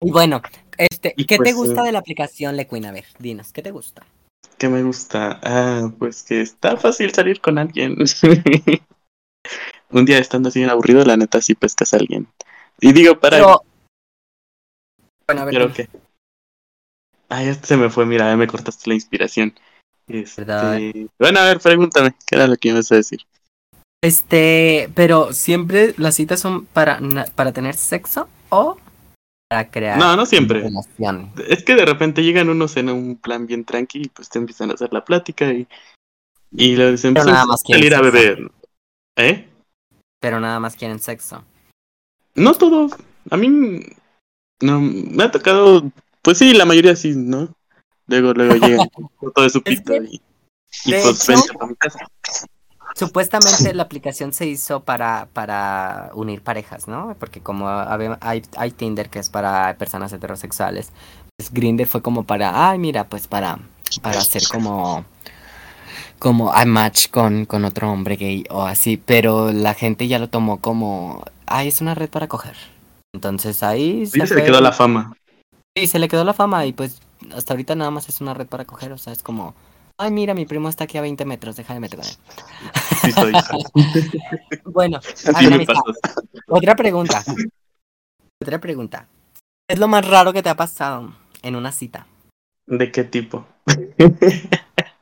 Y 0.00 0.10
bueno, 0.10 0.42
este, 0.78 1.14
Y 1.16 1.24
¿qué 1.24 1.36
te 1.36 1.44
pues, 1.44 1.54
gusta 1.54 1.82
eh, 1.82 1.86
de 1.86 1.92
la 1.92 1.98
aplicación 1.98 2.56
Lequin? 2.56 2.86
A 2.86 2.92
ver, 2.92 3.06
dinos, 3.18 3.52
¿qué 3.52 3.62
te 3.62 3.70
gusta? 3.70 4.06
¿Qué 4.58 4.68
me 4.68 4.82
gusta? 4.82 5.40
Ah, 5.42 5.90
pues 5.98 6.22
que 6.22 6.40
está 6.40 6.76
fácil 6.76 7.12
salir 7.12 7.40
con 7.40 7.58
alguien. 7.58 7.96
Un 9.90 10.04
día 10.04 10.18
estando 10.18 10.48
así 10.48 10.58
bien 10.60 10.70
aburrido, 10.70 11.04
la 11.04 11.16
neta 11.16 11.40
sí 11.40 11.54
pescas 11.54 11.94
a 11.94 11.98
alguien. 11.98 12.28
Y 12.80 12.92
digo, 12.92 13.18
para. 13.18 13.38
Pero. 13.38 13.62
Bueno, 15.26 15.42
a 15.42 15.44
ver, 15.44 15.72
que. 15.72 15.88
Ay, 17.28 17.48
este 17.48 17.66
se 17.66 17.76
me 17.76 17.90
fue, 17.90 18.06
mira, 18.06 18.36
me 18.36 18.46
cortaste 18.46 18.88
la 18.88 18.94
inspiración. 18.94 19.54
Este... 20.06 21.08
Bueno, 21.18 21.40
a 21.40 21.44
ver, 21.44 21.58
pregúntame, 21.58 22.14
¿qué 22.26 22.36
era 22.36 22.46
lo 22.46 22.56
que 22.56 22.68
ibas 22.68 22.92
a 22.92 22.96
decir? 22.96 23.20
Este, 24.06 24.88
pero 24.94 25.32
siempre 25.32 25.94
las 25.96 26.14
citas 26.14 26.38
son 26.38 26.66
para, 26.66 27.00
para 27.34 27.52
tener 27.52 27.74
sexo 27.74 28.28
o 28.50 28.76
para 29.48 29.68
crear 29.68 29.98
No, 29.98 30.14
no 30.16 30.26
siempre. 30.26 30.60
relación. 30.60 31.32
Es 31.48 31.64
que 31.64 31.74
de 31.74 31.84
repente 31.84 32.22
llegan 32.22 32.48
unos 32.48 32.76
en 32.76 32.88
un 32.88 33.16
plan 33.16 33.48
bien 33.48 33.64
tranqui 33.64 34.02
y 34.02 34.08
pues 34.08 34.28
te 34.28 34.38
empiezan 34.38 34.70
a 34.70 34.74
hacer 34.74 34.92
la 34.92 35.04
plática 35.04 35.52
y. 35.52 35.66
Y 36.52 36.76
les 36.76 37.04
empiezan 37.04 37.32
nada 37.32 37.42
a 37.42 37.46
más 37.46 37.62
quieren 37.64 37.82
salir 37.82 37.94
a 37.96 38.00
beber. 38.00 38.50
¿Eh? 39.16 39.48
Pero 40.20 40.38
nada 40.38 40.60
más 40.60 40.76
quieren 40.76 41.00
sexo. 41.00 41.42
No 42.36 42.54
todo. 42.54 42.88
A 43.30 43.36
mí 43.36 43.48
no 44.60 44.80
me 44.80 45.24
ha 45.24 45.30
tocado, 45.32 45.90
pues 46.22 46.38
sí, 46.38 46.54
la 46.54 46.64
mayoría 46.64 46.94
sí, 46.94 47.12
¿no? 47.16 47.48
Luego, 48.06 48.32
luego 48.34 48.54
llegan 48.66 48.88
con 48.88 49.32
todo 49.32 49.42
de 49.44 49.50
su 49.50 49.62
que, 49.62 49.72
y, 49.72 50.20
y 50.84 50.92
pues 50.92 51.28
hecho- 51.28 51.42
vente 51.58 51.66
mi 51.66 51.74
casa. 51.74 52.06
Supuestamente 52.96 53.74
la 53.74 53.82
aplicación 53.82 54.32
se 54.32 54.46
hizo 54.46 54.80
para, 54.80 55.28
para 55.34 56.10
unir 56.14 56.42
parejas, 56.42 56.88
¿no? 56.88 57.14
Porque 57.20 57.40
como 57.42 57.68
hay, 57.68 58.42
hay 58.56 58.70
Tinder 58.70 59.10
que 59.10 59.18
es 59.18 59.28
para 59.28 59.76
personas 59.76 60.12
heterosexuales, 60.14 60.92
pues 61.36 61.52
Grindr 61.52 61.86
fue 61.86 62.00
como 62.00 62.24
para, 62.24 62.70
ay, 62.70 62.78
mira, 62.78 63.04
pues 63.08 63.28
para, 63.28 63.58
para 64.00 64.20
hacer 64.20 64.48
como, 64.48 65.04
como 66.18 66.52
a 66.52 66.64
match 66.64 67.10
con, 67.10 67.44
con 67.46 67.64
otro 67.64 67.90
hombre 67.90 68.16
gay 68.16 68.44
o 68.50 68.62
así, 68.62 68.96
pero 68.96 69.52
la 69.52 69.74
gente 69.74 70.08
ya 70.08 70.18
lo 70.18 70.28
tomó 70.28 70.60
como, 70.60 71.24
ay, 71.46 71.68
es 71.68 71.80
una 71.80 71.94
red 71.94 72.08
para 72.10 72.28
coger. 72.28 72.56
Entonces 73.12 73.62
ahí 73.62 74.06
Sí, 74.06 74.20
se 74.20 74.26
fue- 74.26 74.36
le 74.36 74.44
quedó 74.44 74.60
la 74.60 74.72
fama. 74.72 75.12
Sí, 75.76 75.86
se 75.86 75.98
le 75.98 76.08
quedó 76.08 76.24
la 76.24 76.32
fama 76.34 76.64
y 76.66 76.72
pues 76.72 77.00
hasta 77.34 77.52
ahorita 77.52 77.74
nada 77.74 77.90
más 77.90 78.08
es 78.08 78.20
una 78.20 78.34
red 78.34 78.46
para 78.46 78.64
coger, 78.64 78.92
o 78.92 78.98
sea, 78.98 79.12
es 79.12 79.22
como, 79.22 79.54
ay, 79.98 80.10
mira, 80.10 80.34
mi 80.34 80.46
primo 80.46 80.68
está 80.68 80.84
aquí 80.84 80.98
a 80.98 81.02
20 81.02 81.24
metros, 81.24 81.56
déjame 81.56 81.80
meter 81.80 82.00
con 82.00 82.08
él. 82.08 82.14
Sí, 83.02 83.12
soy. 83.12 83.32
Bueno, 84.64 84.98
a 84.98 85.02
Sí 85.02 85.32
ver, 85.32 85.48
me 85.48 85.54
amistad, 85.56 85.74
pasó. 85.74 86.20
otra 86.48 86.74
pregunta. 86.76 87.22
Otra 88.42 88.60
pregunta. 88.60 89.08
¿Qué 89.68 89.74
es 89.74 89.78
lo 89.78 89.88
más 89.88 90.06
raro 90.06 90.32
que 90.32 90.42
te 90.42 90.48
ha 90.48 90.54
pasado 90.56 91.12
en 91.42 91.56
una 91.56 91.72
cita? 91.72 92.06
¿De 92.66 92.90
qué 92.92 93.04
tipo? 93.04 93.46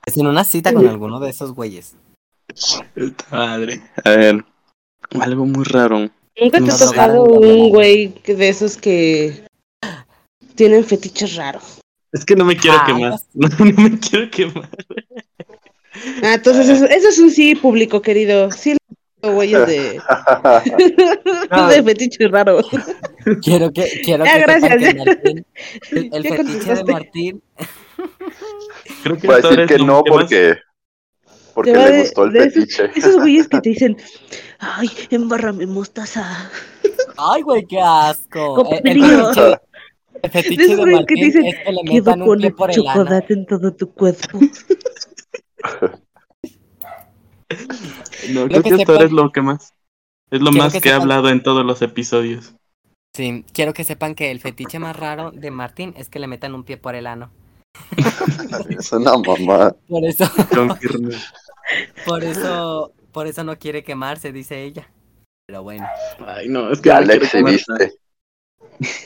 Es 0.07 0.17
en 0.17 0.27
una 0.27 0.45
cita 0.45 0.73
con 0.73 0.87
alguno 0.87 1.19
de 1.21 1.31
esos 1.31 1.53
güeyes. 1.53 1.97
Madre. 3.31 3.83
A 4.05 4.11
ver, 4.11 4.45
algo 5.21 5.47
muy 5.47 5.65
raro. 5.65 5.99
¿Nunca 6.41 6.59
te 6.59 6.65
No 6.65 6.75
ha 6.75 6.79
tocado 6.79 7.25
un 7.25 7.71
güey 7.71 8.09
de 8.25 8.49
esos 8.49 8.77
que 8.77 9.47
tienen 10.55 10.85
fetiches 10.85 11.37
raros? 11.37 11.74
Es 12.14 12.25
que 12.25 12.35
no 12.37 12.44
me 12.47 12.56
quiero 12.56 12.78
Ah, 12.80 12.85
quemar. 12.87 13.12
No, 13.35 13.49
no 13.49 13.83
me 13.83 13.99
quiero 13.99 14.30
quemar. 14.30 14.68
Ah, 16.23 16.35
entonces 16.35 16.68
eso, 16.68 16.87
eso 16.87 17.09
es 17.09 17.18
un 17.18 17.30
sí 17.30 17.54
público, 17.54 18.00
querido. 18.02 18.50
Sí, 18.50 18.76
güeyes 19.23 19.66
de, 19.66 20.00
de 21.71 21.83
fetiches 21.83 22.30
raros. 22.30 22.66
Quiero 23.42 23.73
que, 23.73 24.00
quiero 24.04 24.25
Ya, 24.25 24.35
que 24.35 24.40
gracias, 24.40 24.76
que. 24.78 24.94
Martín, 24.94 25.47
el, 26.12 26.23
fetiche 26.28 26.75
de. 26.75 26.85
Martín, 26.92 27.42
Creo 29.02 29.16
que 29.18 29.26
Voy 29.26 29.37
a 29.37 29.38
decir 29.40 29.66
que 29.66 29.78
no 29.78 30.02
que 30.04 30.11
más- 30.11 30.21
porque, 30.21 30.56
porque 31.54 31.73
le 31.73 31.90
de- 31.90 32.00
gustó 32.02 32.25
el 32.25 32.33
de 32.33 32.38
esos- 32.40 32.52
fetiche. 32.54 32.90
Esos 32.97 33.16
güeyes 33.16 33.49
que 33.49 33.61
te 33.61 33.68
dicen, 33.71 33.97
ay, 34.59 34.90
embárrame 35.11 35.66
mostaza. 35.66 36.50
Ay, 37.16 37.42
güey, 37.42 37.64
qué 37.66 37.80
asco. 37.80 38.56
Con 38.56 38.66
El, 38.75 38.83
fetiche, 38.83 39.59
el 40.25 40.31
fetiche 40.31 40.66
De 40.69 40.76
güeyes 40.76 40.85
que 40.87 40.93
Martín 40.97 41.16
dicen, 41.16 41.47
es 41.47 41.54
que 41.59 41.73
le 41.73 41.83
metan 41.85 42.23
un 42.23 42.38
pie 42.38 42.50
por 42.52 42.71
el 42.71 42.81
ano. 42.87 42.93
chocolate 42.93 43.33
en 43.35 43.47
todo 43.47 43.75
tu 43.75 43.93
cuerpo. 43.93 44.38
No, 48.33 48.47
Creo 48.49 48.62
que 48.62 48.71
que 48.71 48.71
ahora 48.71 48.85
sepan- 48.85 49.04
es 49.04 49.12
lo 49.12 49.31
que 49.31 49.43
más. 49.43 49.75
Es 50.31 50.40
lo 50.40 50.50
Quiero 50.50 50.64
más 50.64 50.73
que 50.73 50.81
que 50.81 50.88
he 50.88 50.93
sepan- 50.93 51.02
hablado 51.02 51.28
en 51.28 51.43
todos 51.43 51.64
los 51.64 51.83
episodios. 51.83 52.54
Sí, 53.14 53.45
quiero 53.52 53.73
que 53.75 53.85
sepan 53.85 54.14
que 54.14 54.31
el 54.31 54.40
fetiche 54.40 54.78
más 54.78 54.97
raro 54.97 55.31
de 55.31 55.50
Martín 55.50 55.95
es 55.97 56.09
que 56.09 56.19
le 56.19 56.26
metan 56.26 56.54
un 56.54 56.64
pie 56.64 56.76
por 56.78 56.95
el 56.95 57.07
ano. 57.07 57.31
Es 58.78 58.93
una 58.93 59.12
mamá. 59.19 59.75
Por 59.88 60.04
eso, 60.04 60.25
por 62.07 62.25
eso, 62.25 62.93
por 63.12 63.26
eso 63.26 63.45
no 63.45 63.59
quiere 63.59 63.85
quemarse, 63.85 64.33
dice 64.33 64.62
ella. 64.64 64.88
Pero 65.47 65.62
bueno. 65.62 65.87
Ay, 66.26 66.49
no, 66.49 66.71
es 66.73 66.81
que 66.81 66.88
Ya 66.88 67.00
no 67.00 67.07
le 67.07 67.19
quiero 67.19 67.31
quemar 67.31 67.54
exhibiste. 67.54 67.99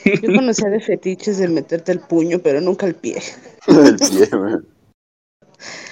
Yo 0.05 0.27
conocía 0.35 0.69
de 0.69 0.79
fetiches 0.79 1.37
de 1.37 1.47
meterte 1.47 1.91
el 1.91 1.99
puño, 1.99 2.39
pero 2.39 2.61
nunca 2.61 2.85
el 2.85 2.95
pie. 2.95 3.21
El 3.67 3.95
pie, 3.95 4.27
nada. 4.31 4.61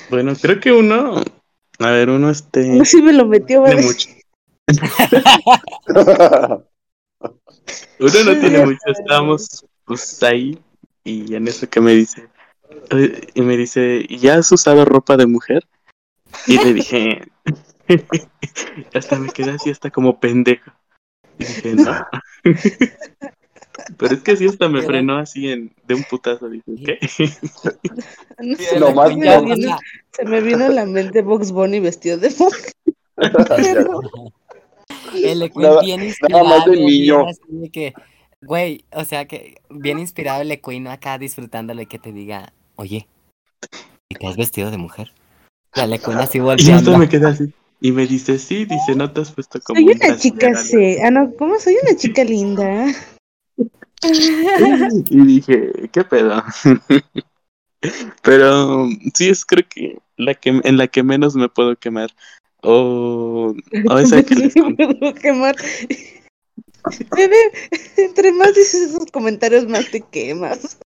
Bueno, 0.10 0.34
creo 0.40 0.60
que 0.60 0.72
uno. 0.72 1.24
A 1.80 1.92
ver, 1.92 2.10
uno 2.10 2.30
este. 2.30 2.66
No, 2.66 2.86
sí 2.86 3.02
me 3.02 3.14
lo 3.14 3.26
metió, 3.26 3.62
¿verdad? 3.62 3.84
mucho. 3.84 4.10
Uno 8.00 8.24
no 8.26 8.40
tiene 8.40 8.66
mucho. 8.66 8.80
Estábamos 8.86 9.66
pues 9.86 10.22
ahí. 10.24 10.60
Y 11.04 11.36
en 11.36 11.48
eso 11.48 11.70
que 11.70 11.82
me 11.82 11.94
dice. 11.94 12.28
Y 13.34 13.42
me 13.42 13.58
dice, 13.58 14.06
¿y 14.08 14.18
ya 14.18 14.36
has 14.36 14.52
usado 14.52 14.86
ropa 14.86 15.18
de 15.18 15.26
mujer? 15.26 15.68
Y 16.46 16.58
le 16.58 16.74
dije. 16.74 17.22
hasta 18.94 19.18
me 19.18 19.30
quedé 19.30 19.52
así, 19.52 19.70
hasta 19.70 19.90
como 19.90 20.20
pendejo. 20.20 20.72
Y 21.40 21.46
dije, 21.46 21.76
no. 21.76 22.06
Pero 23.98 24.14
es 24.16 24.22
que 24.22 24.36
sí, 24.36 24.46
hasta 24.48 24.68
me 24.70 24.82
frenó 24.82 25.18
así 25.18 25.50
en, 25.50 25.72
de 25.88 25.94
un 25.96 26.04
putazo. 26.04 26.50
Dije, 26.50 26.64
¿qué? 26.86 27.00
No 28.80 28.90
No 28.90 28.96
más 28.96 29.16
me 29.16 29.26
no. 29.26 29.44
vino, 29.44 29.78
se 30.12 30.26
me 30.26 30.42
vino 30.42 30.66
a 30.66 30.70
la 30.70 30.86
mente 30.86 31.22
Box 31.22 31.52
Bunny 31.52 31.80
vestido 31.80 32.18
de 32.18 32.30
mujer. 32.38 32.74
El 35.14 35.52
Nada- 35.56 35.82
bien 35.82 35.98
nada 36.00 36.08
inspirado. 36.10 36.46
más 36.46 36.66
de 36.66 36.72
bien 36.72 36.86
niño. 36.86 37.28
así 37.28 37.40
de 37.50 37.70
que, 37.70 37.94
güey, 38.42 38.84
o 38.94 39.06
sea 39.06 39.26
que 39.26 39.56
bien 39.70 40.00
inspirado 40.00 40.42
el 40.42 40.50
Lequín 40.50 40.88
acá 40.88 41.18
disfrutándolo 41.18 41.82
y 41.82 41.86
que 41.88 41.98
te 42.00 42.12
diga, 42.12 42.54
oye, 42.76 43.08
¿y 44.10 44.16
te 44.16 44.28
has 44.28 44.36
vestido 44.38 44.70
de 44.72 44.78
mujer? 44.78 45.12
La 45.76 45.88
lecuna 45.88 46.22
así 46.24 46.38
Y 46.38 46.42
volteando. 46.42 46.98
me 46.98 47.10
quedé 47.10 47.28
así. 47.28 47.54
Y 47.80 47.92
me 47.92 48.08
dice, 48.08 48.40
sí, 48.40 48.66
dice, 48.66 48.96
no 48.96 49.12
te 49.12 49.22
has 49.22 49.32
puesto 49.32 49.60
como 49.62 49.78
Soy 49.80 49.86
un 49.86 49.96
una 49.96 50.08
brasier 50.08 50.20
chica, 50.34 50.48
algo". 50.48 50.60
sí. 50.62 50.98
Ah, 51.04 51.12
no, 51.12 51.34
¿cómo? 51.38 51.60
Soy 51.60 51.76
una 51.84 51.96
chica 51.98 52.24
linda. 52.24 52.86
Y 55.10 55.26
dije, 55.26 55.90
¿qué 55.92 56.04
pedo? 56.04 56.44
Pero 58.22 58.88
sí 59.14 59.30
es 59.30 59.46
creo 59.46 59.66
que 59.68 60.00
la 60.18 60.34
que 60.34 60.50
en 60.64 60.78
la 60.78 60.88
que 60.88 61.04
menos 61.04 61.36
me 61.36 61.50
puedo 61.50 61.76
quemar. 61.76 62.12
O, 62.62 63.54
o 63.90 63.98
esa 63.98 64.24
que 64.24 64.36
les 64.36 64.56
Me 64.56 64.76
puedo 64.76 65.14
quemar. 65.16 65.56
Bebé, 67.16 67.38
entre 67.98 68.32
más 68.32 68.56
dices 68.56 68.90
esos 68.90 69.12
comentarios, 69.12 69.68
más 69.68 69.90
te 69.92 70.02
quemas. 70.02 70.80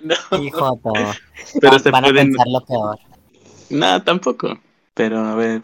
No, 0.00 0.14
Hijo, 0.42 0.78
to. 0.82 0.92
pero 1.60 1.78
se 1.78 1.90
van 1.90 2.04
a 2.04 2.08
pueden. 2.08 2.28
pensar 2.28 2.46
lo 2.48 2.64
peor. 2.64 2.98
No, 3.70 4.02
tampoco. 4.02 4.58
Pero 4.94 5.18
a 5.18 5.34
ver. 5.34 5.62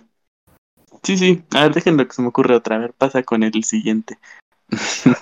Sí, 1.03 1.17
sí. 1.17 1.43
A 1.55 1.65
ver, 1.65 1.75
déjenlo 1.75 2.07
que 2.07 2.15
se 2.15 2.23
me 2.23 2.29
ocurre 2.29 2.57
otra. 2.57 2.77
A 2.77 2.79
ver, 2.79 2.93
pasa 2.95 3.23
con 3.23 3.43
el 3.43 3.63
siguiente. 3.65 4.19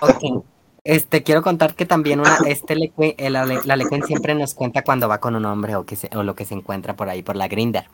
Ok. 0.01 0.43
Este, 0.87 1.21
quiero 1.21 1.41
contar 1.41 1.75
que 1.75 1.85
también 1.85 2.21
una, 2.21 2.37
este 2.47 2.75
lecue- 2.75 3.15
eh, 3.17 3.29
la, 3.29 3.45
la 3.45 3.75
Lecuen 3.75 4.03
siempre 4.03 4.33
nos 4.35 4.53
cuenta 4.53 4.83
cuando 4.83 5.09
va 5.09 5.19
con 5.19 5.35
un 5.35 5.43
hombre 5.43 5.75
o, 5.75 5.85
que 5.85 5.97
se- 5.97 6.09
o 6.15 6.23
lo 6.23 6.33
que 6.33 6.45
se 6.45 6.53
encuentra 6.53 6.95
por 6.95 7.09
ahí, 7.09 7.23
por 7.23 7.35
la 7.35 7.49
grinder. 7.49 7.89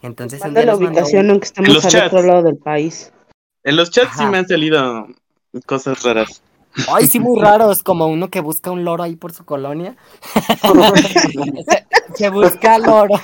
Entonces, 0.00 0.40
día 0.42 0.52
la 0.64 0.72
mandó 0.72 0.86
ubicación, 0.88 1.26
un- 1.26 1.30
aunque 1.32 1.44
estamos 1.46 1.74
los 1.74 1.84
al 1.84 1.90
chats. 1.90 2.06
otro 2.14 2.26
lado 2.26 2.42
del 2.42 2.56
país. 2.56 3.12
En 3.64 3.76
los 3.76 3.90
chats 3.90 4.16
sí 4.16 4.24
me 4.24 4.38
han 4.38 4.48
salido 4.48 5.08
cosas 5.66 6.02
raras. 6.02 6.42
Ay, 6.90 7.06
sí, 7.06 7.20
muy 7.20 7.38
raros, 7.42 7.82
como 7.82 8.06
uno 8.06 8.28
que 8.30 8.40
busca 8.40 8.70
un 8.70 8.82
loro 8.82 9.02
ahí 9.02 9.14
por 9.16 9.32
su 9.32 9.44
colonia. 9.44 9.96
se, 11.68 11.86
se 12.14 12.30
busca 12.30 12.78
loro. 12.78 13.14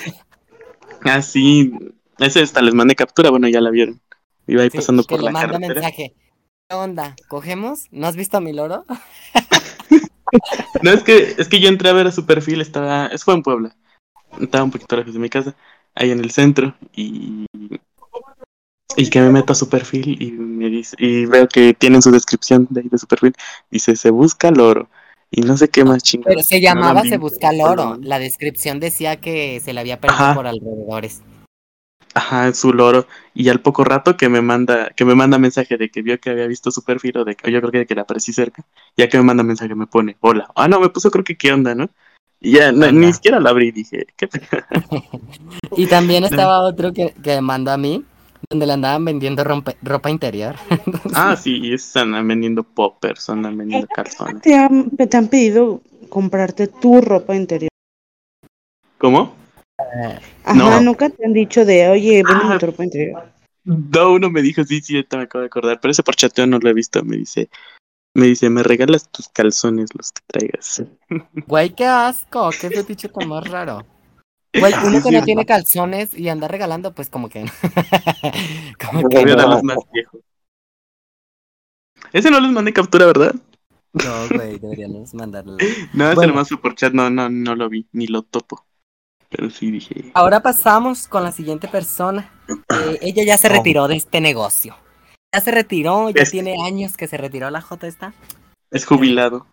Ah, 1.04 1.22
sí. 1.22 1.72
Ese 2.18 2.42
hasta 2.42 2.60
les 2.60 2.74
mandé 2.74 2.94
captura. 2.94 3.30
Bueno, 3.30 3.48
ya 3.48 3.60
la 3.62 3.70
vieron. 3.70 4.00
Iba 4.46 4.62
ahí 4.62 4.70
Sí, 4.70 4.76
pasando 4.78 5.02
que 5.04 5.14
por 5.14 5.20
le 5.20 5.24
la 5.26 5.30
manda 5.32 5.52
carretera. 5.52 5.74
mensaje. 5.80 6.14
¿Qué 6.68 6.76
onda? 6.76 7.14
¿Cogemos? 7.28 7.88
¿No 7.90 8.06
has 8.06 8.16
visto 8.16 8.38
a 8.38 8.40
mi 8.40 8.52
loro? 8.52 8.84
No, 10.82 10.90
es 10.90 11.02
que, 11.02 11.34
es 11.38 11.48
que 11.48 11.60
yo 11.60 11.68
entré 11.68 11.90
a 11.90 11.92
ver 11.92 12.06
a 12.06 12.12
su 12.12 12.26
perfil, 12.26 12.60
estaba, 12.60 13.06
eso 13.06 13.24
fue 13.24 13.34
en 13.34 13.42
Puebla, 13.42 13.76
estaba 14.40 14.64
un 14.64 14.70
poquito 14.70 14.96
lejos 14.96 15.12
de 15.12 15.20
mi 15.20 15.28
casa, 15.28 15.54
ahí 15.94 16.10
en 16.10 16.18
el 16.18 16.30
centro, 16.30 16.74
y, 16.96 17.46
y 18.96 19.10
que 19.10 19.20
me 19.20 19.30
meto 19.30 19.52
a 19.52 19.56
su 19.56 19.68
perfil 19.68 20.20
y 20.20 20.32
me 20.32 20.68
dice, 20.70 20.96
y 20.98 21.26
veo 21.26 21.46
que 21.46 21.74
tienen 21.74 22.02
su 22.02 22.10
descripción 22.10 22.66
de 22.70 22.80
ahí 22.80 22.88
de 22.88 22.98
su 22.98 23.06
perfil, 23.06 23.34
dice, 23.70 23.94
se 23.94 24.10
busca 24.10 24.50
loro, 24.50 24.88
y 25.30 25.42
no 25.42 25.56
sé 25.56 25.68
qué 25.68 25.84
más 25.84 26.02
chingado. 26.02 26.30
Pero 26.30 26.42
se 26.42 26.60
llamaba 26.60 27.02
Se 27.02 27.18
busca 27.18 27.52
loro. 27.52 27.98
La 28.00 28.18
descripción 28.18 28.80
decía 28.80 29.20
que 29.20 29.60
se 29.60 29.72
le 29.72 29.80
había 29.80 30.00
perdido 30.00 30.22
Ajá. 30.22 30.34
por 30.34 30.46
alrededores. 30.46 31.22
Ajá, 32.14 32.52
su 32.54 32.72
loro, 32.72 33.06
y 33.34 33.48
al 33.48 33.60
poco 33.60 33.82
rato 33.82 34.16
que 34.16 34.28
me 34.28 34.40
manda, 34.40 34.90
que 34.90 35.04
me 35.04 35.16
manda 35.16 35.36
mensaje 35.36 35.76
de 35.76 35.90
que 35.90 36.00
vio 36.00 36.20
que 36.20 36.30
había 36.30 36.46
visto 36.46 36.70
su 36.70 36.84
perfil, 36.84 37.18
o 37.18 37.24
de 37.24 37.34
que, 37.34 37.50
yo 37.50 37.58
creo 37.60 37.72
que 37.72 37.78
de 37.78 37.86
que 37.86 37.94
le 37.96 38.02
aparecí 38.02 38.32
cerca, 38.32 38.64
ya 38.96 39.08
que 39.08 39.18
me 39.18 39.24
manda 39.24 39.42
mensaje 39.42 39.74
me 39.74 39.88
pone, 39.88 40.16
hola, 40.20 40.48
ah 40.54 40.68
no, 40.68 40.78
me 40.78 40.90
puso 40.90 41.10
creo 41.10 41.24
que 41.24 41.36
qué 41.36 41.52
onda, 41.52 41.74
¿no? 41.74 41.90
Y 42.40 42.52
ya, 42.52 42.70
no- 42.70 42.90
ni 42.92 43.12
siquiera 43.12 43.40
la 43.40 43.50
abrí, 43.50 43.72
dije, 43.72 44.06
¿qué? 44.16 44.28
Y 45.76 45.86
también 45.86 46.22
estaba 46.24 46.60
otro 46.60 46.92
que, 46.92 47.14
que 47.22 47.40
mandó 47.40 47.72
a 47.72 47.76
mí, 47.76 48.04
donde 48.48 48.66
le 48.66 48.72
andaban 48.74 49.04
vendiendo 49.04 49.42
rompe- 49.44 49.76
ropa 49.82 50.10
interior. 50.10 50.54
Ah, 51.14 51.36
sí, 51.36 51.72
es 51.72 51.96
andan 51.96 52.26
vendiendo 52.26 52.62
poppers, 52.62 53.28
andan 53.30 53.56
vendiendo 53.56 53.86
calzones. 53.88 54.42
Te 54.42 54.54
han, 54.54 54.90
te 54.90 55.16
han 55.16 55.28
pedido 55.28 55.80
comprarte 56.08 56.66
tu 56.66 57.00
ropa 57.00 57.34
interior. 57.36 57.68
¿Cómo? 58.98 59.34
Ajá, 60.44 60.54
No. 60.54 60.80
nunca 60.80 61.08
te 61.10 61.24
han 61.24 61.32
dicho 61.32 61.64
de, 61.64 61.88
oye, 61.88 62.22
véndeme 62.22 62.54
Ah. 62.54 62.58
tu 62.58 62.66
ropa 62.66 62.84
interior. 62.84 63.30
No, 63.64 64.12
uno 64.12 64.30
me 64.30 64.42
dijo, 64.42 64.62
sí, 64.64 64.80
sí, 64.80 64.94
ahorita 64.96 65.16
me 65.16 65.22
acabo 65.24 65.40
de 65.40 65.46
acordar, 65.46 65.80
pero 65.80 65.92
ese 65.92 66.02
por 66.02 66.14
chateo 66.16 66.46
no 66.46 66.58
lo 66.58 66.68
he 66.68 66.74
visto, 66.74 67.02
me 67.02 67.16
dice, 67.16 67.48
me 68.14 68.26
dice, 68.26 68.50
me 68.50 68.62
regalas 68.62 69.08
tus 69.10 69.28
calzones 69.28 69.88
los 69.96 70.12
que 70.12 70.20
traigas. 70.26 70.82
Güey, 71.46 71.70
qué 71.74 71.86
asco, 71.86 72.50
qué 72.60 72.70
fetiche 72.70 73.08
tan 73.08 73.28
más 73.28 73.48
raro. 73.48 73.86
Güey, 74.56 74.72
uno 74.84 75.02
que 75.02 75.10
no 75.10 75.22
tiene 75.24 75.44
calzones 75.46 76.14
y 76.16 76.28
anda 76.28 76.46
regalando, 76.46 76.92
pues 76.94 77.10
como 77.10 77.28
que. 77.28 77.44
como 78.86 79.08
que 79.08 79.18
Voy 79.18 79.30
a 79.32 79.36
dar 79.36 79.48
no. 79.48 79.54
los 79.54 79.62
más 79.64 79.78
viejos. 79.92 80.20
Ese 82.12 82.30
no 82.30 82.38
les 82.40 82.52
mandé 82.52 82.72
captura, 82.72 83.06
¿verdad? 83.06 83.34
No, 83.94 84.28
güey, 84.36 84.58
deberíamos 84.58 85.14
mandarlo. 85.14 85.56
No, 85.94 86.04
ese 86.06 86.14
Bueno. 86.16 86.32
nomás 86.32 86.48
fue 86.48 86.60
por 86.60 86.74
chat, 86.74 86.92
no, 86.92 87.10
no, 87.10 87.28
no 87.30 87.54
lo 87.56 87.68
vi, 87.68 87.86
ni 87.92 88.06
lo 88.06 88.22
topo. 88.22 88.64
Pero 89.36 89.50
sí 89.50 89.70
dije, 89.70 90.12
Ahora 90.14 90.40
pasamos 90.40 91.08
con 91.08 91.24
la 91.24 91.32
siguiente 91.32 91.68
persona. 91.68 92.30
Eh, 92.86 92.98
ella 93.02 93.24
ya 93.24 93.38
se 93.38 93.48
retiró 93.48 93.88
de 93.88 93.96
este 93.96 94.20
negocio. 94.20 94.76
Ya 95.34 95.40
se 95.40 95.50
retiró, 95.50 96.10
ya 96.10 96.22
Es- 96.22 96.30
tiene 96.30 96.56
años 96.62 96.96
que 96.96 97.06
se 97.08 97.16
retiró 97.16 97.48
la 97.50 97.60
J 97.62 97.86
esta. 97.86 98.12
es 98.70 98.84
jubilado, 98.84 99.46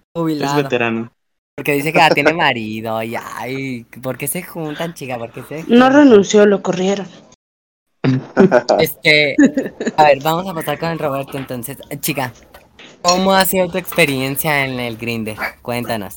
es 0.00 0.04
Jubilado. 0.14 0.62
veterano. 0.62 1.12
Porque 1.56 1.72
dice 1.72 1.92
que 1.92 1.98
ya 1.98 2.10
tiene 2.10 2.34
marido. 2.34 3.02
Y 3.02 3.16
ay, 3.16 3.84
¿por 4.02 4.18
qué 4.18 4.26
se 4.26 4.42
juntan, 4.42 4.92
chica? 4.94 5.16
¿Por 5.16 5.32
qué 5.32 5.42
se 5.44 5.64
No 5.68 5.88
renunció, 5.90 6.44
lo 6.44 6.62
corrieron. 6.62 7.06
Este, 8.80 9.34
a 9.96 10.04
ver, 10.04 10.22
vamos 10.22 10.46
a 10.48 10.54
pasar 10.54 10.78
con 10.78 10.90
el 10.90 10.98
Roberto 10.98 11.38
entonces. 11.38 11.78
Eh, 11.88 11.98
Chica, 11.98 12.32
¿cómo 13.02 13.32
ha 13.32 13.44
sido 13.44 13.68
tu 13.68 13.78
experiencia 13.78 14.64
en 14.66 14.78
el 14.78 14.96
Grinder? 14.98 15.36
Cuéntanos. 15.62 16.16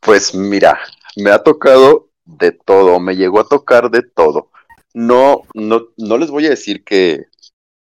Pues 0.00 0.34
mira, 0.34 0.78
me 1.18 1.30
ha 1.30 1.42
tocado 1.42 2.08
de 2.24 2.52
todo, 2.52 3.00
me 3.00 3.16
llegó 3.16 3.40
a 3.40 3.48
tocar 3.48 3.90
de 3.90 4.02
todo. 4.02 4.50
No, 4.94 5.42
no, 5.54 5.88
no 5.96 6.18
les 6.18 6.30
voy 6.30 6.46
a 6.46 6.50
decir 6.50 6.84
que, 6.84 7.26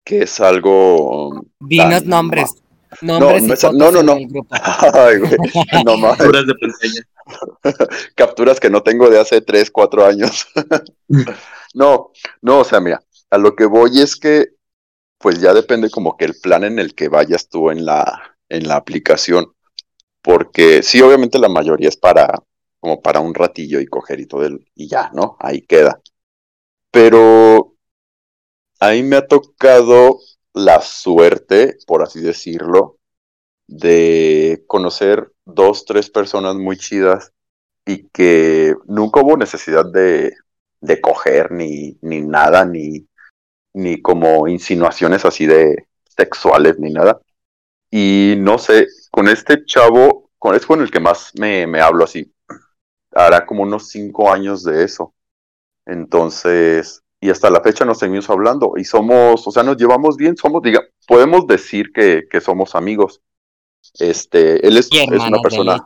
que 0.05 0.23
es 0.23 0.41
algo. 0.41 1.45
Dinos 1.61 2.01
tan- 2.01 2.09
nombres. 2.09 2.55
Nombres 3.03 3.43
no 3.43 3.55
es- 3.55 3.63
no, 3.73 4.03
no. 4.03 4.13
Ay, 4.51 5.19
güey. 5.19 5.37
Capturas 6.01 6.47
de 6.47 6.55
pantalla. 6.55 7.89
capturas 8.15 8.61
que 8.61 8.71
no 8.71 8.83
tengo 8.83 9.11
de 9.11 9.21
hace 9.21 9.41
3, 9.41 9.71
4 9.71 10.07
años. 10.07 10.47
no, 11.75 12.11
no, 12.41 12.61
o 12.61 12.65
sea, 12.65 12.81
mira, 12.81 13.03
a 13.31 13.39
lo 13.39 13.55
que 13.55 13.67
voy 13.67 14.01
es 14.01 14.17
que, 14.17 14.49
pues 15.19 15.41
ya 15.41 15.53
depende 15.53 15.91
como 15.91 16.17
que 16.17 16.25
el 16.25 16.35
plan 16.41 16.65
en 16.65 16.79
el 16.79 16.95
que 16.95 17.09
vayas 17.09 17.49
tú 17.49 17.71
en 17.71 17.85
la, 17.85 18.37
en 18.49 18.67
la 18.69 18.77
aplicación. 18.77 19.53
Porque 20.23 20.83
sí, 20.83 21.01
obviamente 21.03 21.39
la 21.39 21.49
mayoría 21.49 21.89
es 21.89 21.97
para, 21.97 22.43
como 22.81 23.03
para 23.03 23.21
un 23.21 23.35
ratillo 23.35 23.81
y 23.81 23.87
coger 23.87 24.21
y 24.21 24.27
todo 24.27 24.45
el, 24.47 24.67
y 24.75 24.89
ya, 24.89 25.11
¿no? 25.15 25.37
Ahí 25.41 25.63
queda. 25.63 26.01
Pero 26.91 27.75
a 28.81 28.93
me 29.03 29.17
ha 29.17 29.27
tocado 29.27 30.21
la 30.55 30.81
suerte, 30.81 31.79
por 31.87 32.03
así 32.03 32.21
decirlo, 32.21 32.99
de 33.67 34.65
conocer 34.67 35.33
dos, 35.45 35.85
tres 35.85 36.11
personas 36.11 36.57
muy 36.57 36.77
chidas 36.77 37.33
y 37.87 38.09
que 38.09 38.75
nunca 38.87 39.21
hubo 39.21 39.37
necesidad 39.37 39.85
de, 39.87 40.35
de 40.81 41.01
coger 41.01 41.53
ni, 41.53 41.99
ni 42.03 42.21
nada, 42.21 42.65
ni, 42.65 43.07
ni 43.75 44.01
como 44.03 44.49
insinuaciones 44.49 45.25
así 45.25 45.47
de 45.47 45.87
sexuales 46.05 46.79
ni 46.79 46.93
nada. 46.93 47.21
Y 47.91 48.35
no 48.39 48.59
sé, 48.59 48.87
con 49.11 49.29
este 49.29 49.65
chavo, 49.65 50.31
con, 50.39 50.55
es 50.55 50.67
con 50.67 50.81
el 50.83 50.91
que 50.91 51.01
más 51.01 51.33
me, 51.39 51.67
me 51.67 51.81
hablo 51.81 52.05
así. 52.05 52.33
Hará 53.19 53.45
como 53.47 53.65
unos 53.65 53.89
cinco 53.89 54.31
años 54.31 54.63
de 54.63 54.85
eso. 54.85 55.13
Entonces, 55.87 57.03
y 57.21 57.31
hasta 57.31 57.51
la 57.51 57.61
fecha 57.61 57.85
nos 57.85 57.99
seguimos 57.99 58.31
hablando 58.31 58.75
y 58.77 58.85
somos, 58.85 59.45
o 59.47 59.51
sea, 59.51 59.65
nos 59.65 59.77
llevamos 59.77 60.17
bien, 60.17 60.37
somos, 60.37 60.63
diga, 60.63 60.83
podemos 61.07 61.47
decir 61.47 61.91
que, 61.93 62.29
que 62.31 62.41
somos 62.41 62.75
amigos. 62.77 63.21
Este, 63.99 64.65
él 64.67 64.77
es, 64.77 64.89
es 64.93 65.21
una 65.21 65.41
persona. 65.41 65.85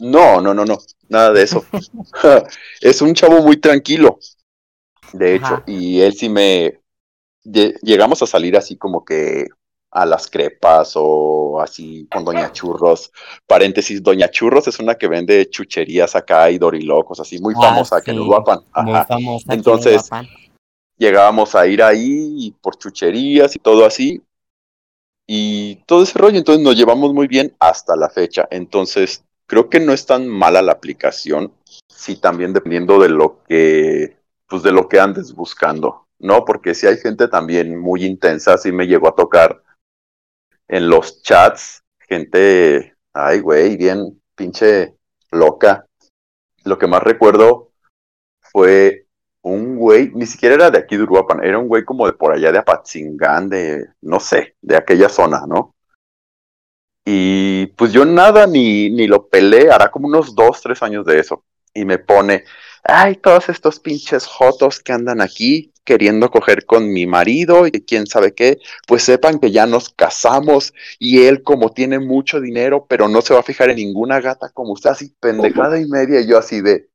No, 0.00 0.40
no, 0.40 0.52
no, 0.52 0.64
no, 0.64 0.78
nada 1.08 1.32
de 1.32 1.42
eso. 1.42 1.64
es 2.80 3.02
un 3.02 3.14
chavo 3.14 3.40
muy 3.42 3.58
tranquilo, 3.58 4.18
de 5.12 5.36
hecho, 5.36 5.44
Ajá. 5.44 5.64
y 5.66 6.00
él 6.00 6.14
sí 6.14 6.28
me... 6.28 6.80
lle- 7.44 7.78
Llegamos 7.82 8.20
a 8.22 8.26
salir 8.26 8.56
así 8.56 8.76
como 8.76 9.04
que 9.04 9.46
a 9.94 10.04
las 10.04 10.26
crepas 10.28 10.92
o 10.96 11.60
así 11.60 12.06
con 12.12 12.24
Doña 12.24 12.52
Churros. 12.52 13.12
Paréntesis, 13.46 14.02
Doña 14.02 14.28
Churros 14.28 14.66
es 14.66 14.78
una 14.80 14.96
que 14.96 15.06
vende 15.06 15.48
chucherías 15.48 16.16
acá 16.16 16.50
y 16.50 16.58
dorilocos, 16.58 17.20
así 17.20 17.40
muy 17.40 17.54
Ah, 17.56 17.68
famosa 17.70 18.02
que 18.02 18.12
nos 18.12 18.26
guapan. 18.26 18.58
Muy 18.84 19.00
famosa. 19.06 19.54
Entonces. 19.54 20.10
Llegábamos 20.96 21.56
a 21.56 21.66
ir 21.66 21.82
ahí 21.82 22.54
por 22.60 22.78
chucherías 22.78 23.56
y 23.56 23.58
todo 23.58 23.84
así. 23.84 24.22
Y 25.26 25.76
todo 25.86 26.04
ese 26.04 26.16
rollo, 26.18 26.38
entonces 26.38 26.62
nos 26.62 26.76
llevamos 26.76 27.12
muy 27.12 27.26
bien 27.26 27.54
hasta 27.58 27.96
la 27.96 28.08
fecha. 28.08 28.46
Entonces, 28.50 29.24
creo 29.46 29.68
que 29.68 29.80
no 29.80 29.92
es 29.92 30.06
tan 30.06 30.28
mala 30.28 30.62
la 30.62 30.70
aplicación, 30.70 31.52
sí 31.88 32.16
también 32.16 32.52
dependiendo 32.52 33.00
de 33.00 33.08
lo 33.08 33.42
que, 33.48 34.16
pues 34.46 34.62
de 34.62 34.70
lo 34.70 34.88
que 34.88 35.00
andes 35.00 35.34
buscando, 35.34 36.06
¿no? 36.20 36.44
Porque 36.44 36.74
si 36.74 36.86
hay 36.86 36.98
gente 36.98 37.26
también 37.26 37.76
muy 37.76 38.04
intensa, 38.04 38.56
sí 38.56 38.70
me 38.70 38.86
llegó 38.86 39.08
a 39.08 39.16
tocar 39.16 39.63
en 40.68 40.88
los 40.88 41.22
chats, 41.22 41.82
gente, 41.98 42.94
ay, 43.12 43.40
güey, 43.40 43.76
bien 43.76 44.22
pinche 44.34 44.94
loca. 45.30 45.86
lo 46.64 46.78
que 46.78 46.86
más 46.86 47.02
recuerdo 47.02 47.72
fue 48.40 49.06
un 49.42 49.76
güey, 49.76 50.10
ni 50.14 50.26
siquiera 50.26 50.54
era 50.54 50.70
de 50.70 50.78
aquí 50.78 50.96
de 50.96 51.02
Uruapan, 51.02 51.44
era 51.44 51.58
un 51.58 51.68
güey 51.68 51.84
como 51.84 52.06
de 52.06 52.14
por 52.14 52.32
allá 52.32 52.50
de 52.50 52.58
Apatzingán, 52.58 53.50
de, 53.50 53.86
no 54.00 54.18
sé, 54.18 54.56
de 54.62 54.76
aquella 54.76 55.08
zona, 55.10 55.44
¿no? 55.46 55.74
Y 57.04 57.66
pues 57.76 57.92
yo 57.92 58.06
nada, 58.06 58.46
ni, 58.46 58.88
ni 58.88 59.06
lo 59.06 59.28
pelé, 59.28 59.70
hará 59.70 59.90
como 59.90 60.08
unos 60.08 60.34
dos, 60.34 60.62
tres 60.62 60.82
años 60.82 61.04
de 61.04 61.18
eso. 61.18 61.44
Y 61.74 61.84
me 61.84 61.98
pone, 61.98 62.44
ay, 62.82 63.16
todos 63.16 63.50
estos 63.50 63.78
pinches 63.78 64.26
jotos 64.26 64.80
que 64.80 64.92
andan 64.92 65.20
aquí 65.20 65.73
queriendo 65.84 66.30
coger 66.30 66.64
con 66.66 66.92
mi 66.92 67.06
marido 67.06 67.66
y 67.66 67.70
quién 67.72 68.06
sabe 68.06 68.34
qué, 68.34 68.58
pues 68.86 69.02
sepan 69.02 69.38
que 69.38 69.50
ya 69.50 69.66
nos 69.66 69.90
casamos 69.90 70.72
y 70.98 71.22
él 71.24 71.42
como 71.42 71.70
tiene 71.70 71.98
mucho 71.98 72.40
dinero, 72.40 72.86
pero 72.88 73.08
no 73.08 73.20
se 73.22 73.34
va 73.34 73.40
a 73.40 73.44
fijar 73.44 73.70
en 73.70 73.76
ninguna 73.76 74.20
gata 74.20 74.50
como 74.50 74.72
usted, 74.72 74.90
así 74.90 75.14
pendejada 75.20 75.78
y 75.80 75.86
media, 75.86 76.20
y 76.20 76.26
yo 76.26 76.38
así 76.38 76.60
de, 76.60 76.88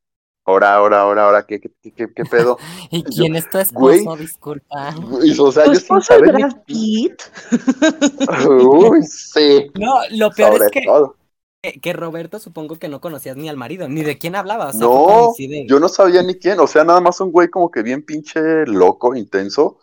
ahora, 0.45 0.73
ahora, 0.73 1.01
ahora, 1.01 1.25
ahora, 1.25 1.45
¿qué, 1.45 1.59
qué, 1.59 1.69
qué, 1.81 2.07
qué 2.15 2.25
pedo? 2.25 2.57
¿Y 2.91 3.03
Yo, 3.03 3.09
quién 3.09 3.35
es 3.35 3.49
tu 3.49 3.59
güey, 3.73 3.99
esposo? 3.99 4.17
Disculpa. 4.17 4.95
Y, 5.23 5.39
o 5.39 5.51
sea, 5.51 5.65
¿Tu 5.65 5.73
yo 5.73 5.79
sin 5.79 5.97
esposo 5.97 5.99
es 5.99 6.05
saber 6.07 6.33
ni- 6.33 6.41
Brad 6.41 6.55
Pitt? 6.65 7.21
Uy, 8.49 9.03
sí, 9.03 9.71
No, 9.75 9.99
lo 10.11 10.31
peor 10.31 10.53
sobre 10.53 10.65
es 10.65 10.71
que, 10.71 10.81
todo. 10.81 11.15
Que, 11.61 11.79
que 11.79 11.93
Roberto 11.93 12.39
supongo 12.39 12.77
que 12.77 12.87
no 12.87 13.01
conocías 13.01 13.35
ni 13.35 13.49
al 13.49 13.57
marido, 13.57 13.87
ni 13.89 14.03
de 14.03 14.17
quién 14.17 14.35
hablaba. 14.35 14.69
O 14.69 14.71
sea, 14.71 14.81
No, 14.81 15.33
de- 15.37 15.65
yo 15.67 15.79
no 15.79 15.89
sabía 15.89 16.23
ni 16.23 16.35
quién, 16.35 16.59
o 16.59 16.67
sea, 16.67 16.83
nada 16.83 17.01
más 17.01 17.19
un 17.21 17.31
güey 17.31 17.49
como 17.49 17.69
que 17.69 17.83
bien 17.83 18.03
pinche 18.03 18.65
loco, 18.65 19.15
intenso, 19.15 19.79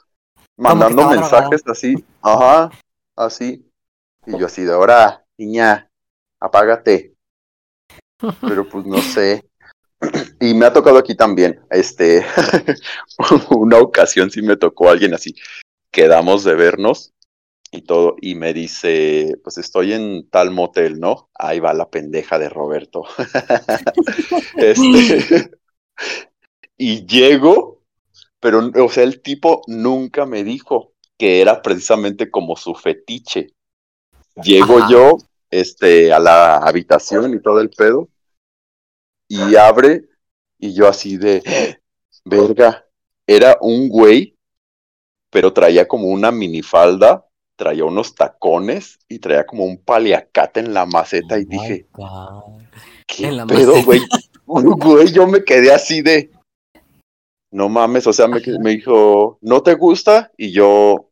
mandando 0.57 1.09
mensajes 1.09 1.63
así, 1.67 2.05
ajá, 2.23 2.71
así. 3.15 3.71
Y 4.27 4.39
yo 4.39 4.47
así 4.47 4.63
de 4.63 4.73
ahora, 4.73 5.25
niña, 5.39 5.89
apágate. 6.41 7.15
Pero 8.41 8.69
pues 8.69 8.87
no 8.87 8.99
sé. 8.99 9.49
Y 10.41 10.53
me 10.55 10.67
ha 10.67 10.73
tocado 10.73 10.99
aquí 10.99 11.15
también, 11.15 11.61
este, 11.71 12.25
una 13.51 13.79
ocasión 13.79 14.31
sí 14.31 14.43
me 14.43 14.57
tocó 14.57 14.91
alguien 14.91 15.15
así, 15.15 15.35
quedamos 15.91 16.45
de 16.45 16.55
vernos 16.55 17.15
y 17.77 17.83
todo, 17.83 18.17
y 18.21 18.35
me 18.35 18.55
dice, 18.55 19.37
pues 19.45 19.59
estoy 19.59 19.93
en 19.93 20.29
tal 20.31 20.51
motel, 20.51 20.99
¿no? 20.99 21.29
Ahí 21.35 21.61
va 21.61 21.75
la 21.75 21.91
pendeja 21.91 22.39
de 22.39 22.49
Roberto. 22.49 23.05
este, 24.57 25.51
y 26.79 27.07
llego, 27.07 27.83
pero, 28.41 28.71
o 28.83 28.89
sea, 28.89 29.05
el 29.05 29.21
tipo 29.21 29.63
nunca 29.67 30.25
me 30.25 30.43
dijo 30.43 30.95
que 31.19 31.43
era 31.43 31.61
precisamente 31.61 32.31
como 32.31 32.57
su 32.57 32.75
fetiche. 32.75 33.49
Llego 34.43 34.79
Ajá. 34.79 34.89
yo, 34.91 35.19
este, 35.51 36.13
a 36.13 36.19
la 36.19 36.57
habitación 36.57 37.35
y 37.35 37.43
todo 37.43 37.61
el 37.61 37.71
pedo, 37.71 38.09
y 39.29 39.57
abre, 39.57 40.05
y 40.59 40.73
yo 40.73 40.89
así 40.89 41.19
de, 41.19 41.43
verga, 42.25 42.87
era 43.27 43.59
un 43.61 43.89
güey, 43.89 44.37
pero 45.31 45.53
traía 45.53 45.87
como 45.87 46.07
una 46.09 46.31
minifalda, 46.31 47.26
traía 47.57 47.85
unos 47.85 48.15
tacones 48.15 48.99
y 49.09 49.19
traía 49.19 49.47
como 49.47 49.65
un 49.65 49.79
paliacate 49.79 50.61
en 50.61 50.75
la 50.75 50.87
maceta 50.87 51.39
y 51.39 51.45
Oh 51.45 51.49
dije. 51.49 51.87
¿qué 53.07 53.29
En 53.29 53.37
la 53.39 53.47
pedo, 53.47 53.83
güey? 53.85 54.01
Güey, 54.49 55.13
yo 55.13 55.27
me 55.27 55.43
quedé 55.43 55.73
así 55.73 56.03
de, 56.03 56.31
no 57.51 57.69
mames, 57.69 58.07
o 58.07 58.13
sea, 58.13 58.29
me, 58.29 58.41
me 58.61 58.71
dijo, 58.71 59.39
¿no 59.41 59.61
te 59.65 59.75
gusta? 59.75 60.31
Y 60.37 60.53
yo, 60.53 61.11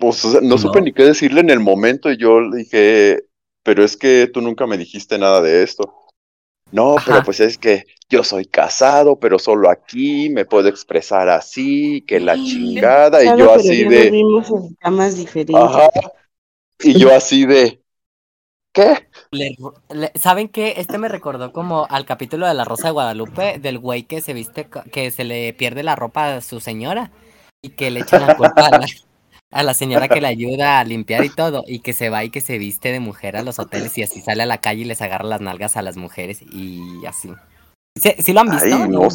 pues, 0.00 0.24
o 0.24 0.30
sea, 0.30 0.40
no 0.40 0.56
supe 0.56 0.80
ni 0.80 0.94
qué 0.94 1.02
decirle 1.02 1.40
en 1.40 1.50
el 1.50 1.60
momento 1.60 2.10
y 2.10 2.16
yo 2.16 2.40
le 2.40 2.58
dije, 2.58 3.24
pero 3.62 3.84
es 3.84 3.98
que 3.98 4.30
tú 4.32 4.40
nunca 4.40 4.66
me 4.66 4.78
dijiste 4.78 5.18
nada 5.18 5.42
de 5.42 5.62
esto. 5.62 5.94
No, 6.70 6.96
pero 7.04 7.22
pues 7.22 7.40
es 7.40 7.58
que 7.58 7.84
yo 8.12 8.24
soy 8.24 8.46
casado, 8.46 9.18
pero 9.18 9.38
solo 9.38 9.70
aquí 9.70 10.30
me 10.30 10.44
puedo 10.44 10.68
expresar 10.68 11.28
así, 11.30 12.02
que 12.06 12.20
la 12.20 12.40
chingada, 12.42 13.24
y 13.24 13.34
yo 13.34 13.52
así 13.52 13.84
de, 13.84 14.14
dormimos 14.14 14.50
en 14.50 14.74
camas 14.80 15.16
diferentes. 15.16 15.52
ajá, 15.52 15.88
y 16.80 16.96
yo 16.96 17.14
así 17.14 17.46
de, 17.46 17.82
¿qué? 18.72 19.08
Le- 19.30 19.56
le- 19.90 20.12
¿Saben 20.14 20.48
qué? 20.48 20.74
Este 20.76 20.98
me 20.98 21.08
recordó 21.08 21.52
como 21.52 21.86
al 21.90 22.04
capítulo 22.04 22.46
de 22.46 22.54
La 22.54 22.64
Rosa 22.64 22.88
de 22.88 22.92
Guadalupe, 22.92 23.58
del 23.58 23.78
güey 23.78 24.02
que 24.04 24.20
se 24.20 24.34
viste, 24.34 24.68
que 24.92 25.10
se 25.10 25.24
le 25.24 25.54
pierde 25.54 25.82
la 25.82 25.96
ropa 25.96 26.36
a 26.36 26.40
su 26.42 26.60
señora 26.60 27.12
y 27.62 27.70
que 27.70 27.90
le 27.90 28.00
echan 28.00 28.20
la 28.20 28.30
culpa 28.32 28.66
a 28.68 28.72
la, 28.72 28.86
a 29.52 29.62
la 29.62 29.74
señora 29.74 30.10
que 30.10 30.20
le 30.20 30.28
ayuda 30.28 30.80
a 30.80 30.84
limpiar 30.84 31.24
y 31.24 31.30
todo, 31.30 31.64
y 31.66 31.80
que 31.80 31.92
se 31.94 32.10
va 32.10 32.24
y 32.24 32.30
que 32.30 32.40
se 32.42 32.58
viste 32.58 32.92
de 32.92 33.00
mujer 33.00 33.36
a 33.36 33.42
los 33.42 33.58
hoteles 33.58 33.96
y 33.98 34.02
así 34.02 34.20
sale 34.20 34.42
a 34.42 34.46
la 34.46 34.60
calle 34.60 34.82
y 34.82 34.84
les 34.86 35.02
agarra 35.02 35.26
las 35.26 35.40
nalgas 35.40 35.76
a 35.76 35.82
las 35.82 35.96
mujeres 35.96 36.40
y 36.42 37.04
así. 37.06 37.38
¿Sí, 38.00 38.14
sí 38.18 38.32
lo 38.32 38.40
han 38.40 38.50
visto? 38.50 38.64
Ay, 38.64 38.88
¿No 38.88 39.08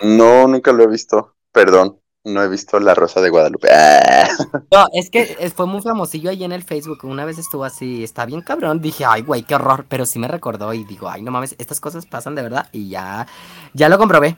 no, 0.00 0.46
nunca 0.46 0.72
lo 0.72 0.84
he 0.84 0.86
visto, 0.86 1.34
perdón, 1.52 1.98
no 2.24 2.42
he 2.42 2.48
visto 2.48 2.78
La 2.78 2.94
Rosa 2.94 3.20
de 3.20 3.30
Guadalupe. 3.30 3.68
Ah. 3.72 4.28
No, 4.70 4.86
es 4.92 5.10
que 5.10 5.24
fue 5.54 5.66
muy 5.66 5.80
famosillo 5.82 6.30
ahí 6.30 6.44
en 6.44 6.52
el 6.52 6.62
Facebook. 6.62 7.04
Una 7.04 7.24
vez 7.24 7.38
estuvo 7.38 7.64
así, 7.64 8.04
está 8.04 8.26
bien 8.26 8.42
cabrón. 8.42 8.80
Dije, 8.80 9.04
ay, 9.04 9.22
güey, 9.22 9.42
qué 9.42 9.54
horror. 9.54 9.86
Pero 9.88 10.06
sí 10.06 10.18
me 10.18 10.28
recordó 10.28 10.72
y 10.74 10.84
digo, 10.84 11.08
ay, 11.08 11.22
no 11.22 11.30
mames, 11.30 11.56
estas 11.58 11.80
cosas 11.80 12.06
pasan 12.06 12.34
de 12.34 12.42
verdad. 12.42 12.68
Y 12.72 12.90
ya, 12.90 13.26
ya 13.72 13.88
lo 13.88 13.98
comprobé. 13.98 14.36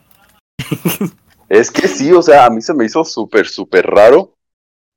Es 1.49 1.73
que 1.73 1.89
sí, 1.89 2.13
o 2.13 2.23
sea, 2.23 2.47
a 2.47 2.51
mí 2.51 2.63
se 2.63 2.75
me 2.75 2.85
hizo 2.85 3.05
súper, 3.05 3.49
súper 3.49 3.85
raro. 3.87 4.37